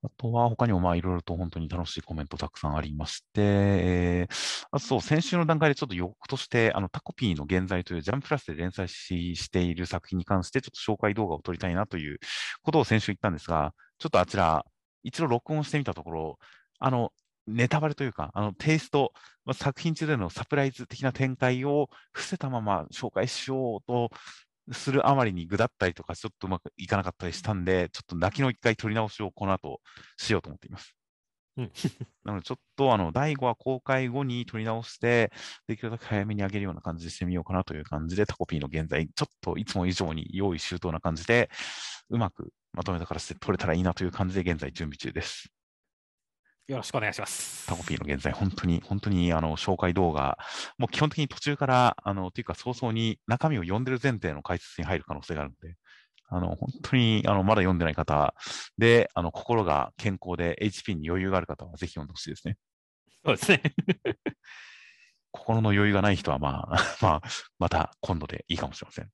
[0.06, 12.20] あとは他にもまあいろいろと本当に楽しいコメントたくさんありまして、えー、あとそう、先週の段階でちょっと予告として、あのタコピーの現在というジャンプラスで連載ししている作品に関して、ちょっと紹介動画を撮りたいなという
[12.62, 14.64] ことを先週言ったんですが、ちょっとあちら、
[15.02, 16.38] 一度録音してみたところ、
[16.78, 17.12] あの、
[17.48, 19.12] ネタバレというか、あの、テイスト、
[19.54, 24.10] 作品中でのサプライズ的な展開を伏せたまま紹介しようと
[24.72, 29.80] するあまりにぐだったりとか、ちょっとうまくいかなかったりしたんで、ちょっと泣きの一回取り直しをこの後
[30.16, 30.94] しようと思っています。
[31.56, 31.72] うん
[32.24, 35.32] なので、ちょっとあの、第5話公開後に取り直して、
[35.66, 41.50] できるだけ早めに上げるような感じでしてみようかなという感じで、タコピーの現在、ちょっといつも以上に用意周到な感じで、
[42.10, 45.55] うまくまとめた形で取れたらいいなという感じで、現在準備中です。
[46.68, 47.64] よろしくお願いします。
[47.66, 50.36] タコピーの現在、本当に、本当に、あの、紹介動画、
[50.78, 55.76] もう基本的に途中から、あの、というか早々に中身を読んでる前提の解説に入る可能性があるので、
[56.28, 58.34] あの、本当に、あの、まだ読んでない方
[58.78, 62.56] で、あの、心が健康で HP に余裕がある方はぜひ読んでほしいですね。
[63.24, 63.62] そうですね。
[65.30, 67.22] 心の余裕がない人は、まあ、 まあ、
[67.60, 69.10] また今度でいいかもしれません。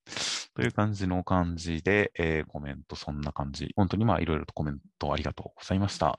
[0.54, 3.72] という感じの感じで、えーコメントそんな感じ。
[3.76, 6.18] 本当にまあ、いろいろとコメントありがとうございました。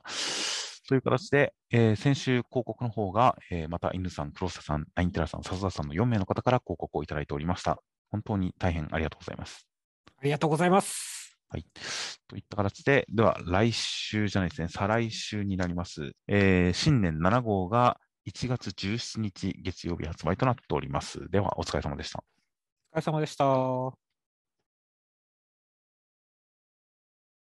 [0.88, 7.78] という形で、えー先週広告の方が、えーまた犬さん、黒瀬さん、ナインテラさん、笹田さんの4名の方から広告をいただいておりました。
[8.10, 9.66] 本当に大変ありがとうございます。
[10.18, 11.36] ありがとうございます。
[11.48, 11.64] はい。
[12.28, 16.12] といった形で、では来週じゃないですね、再来週になります。
[16.28, 21.28] えー新年7号が1月17日月曜日発売となっております。
[21.30, 22.22] では、お疲れ様でした。
[22.92, 24.03] お疲れ様でした。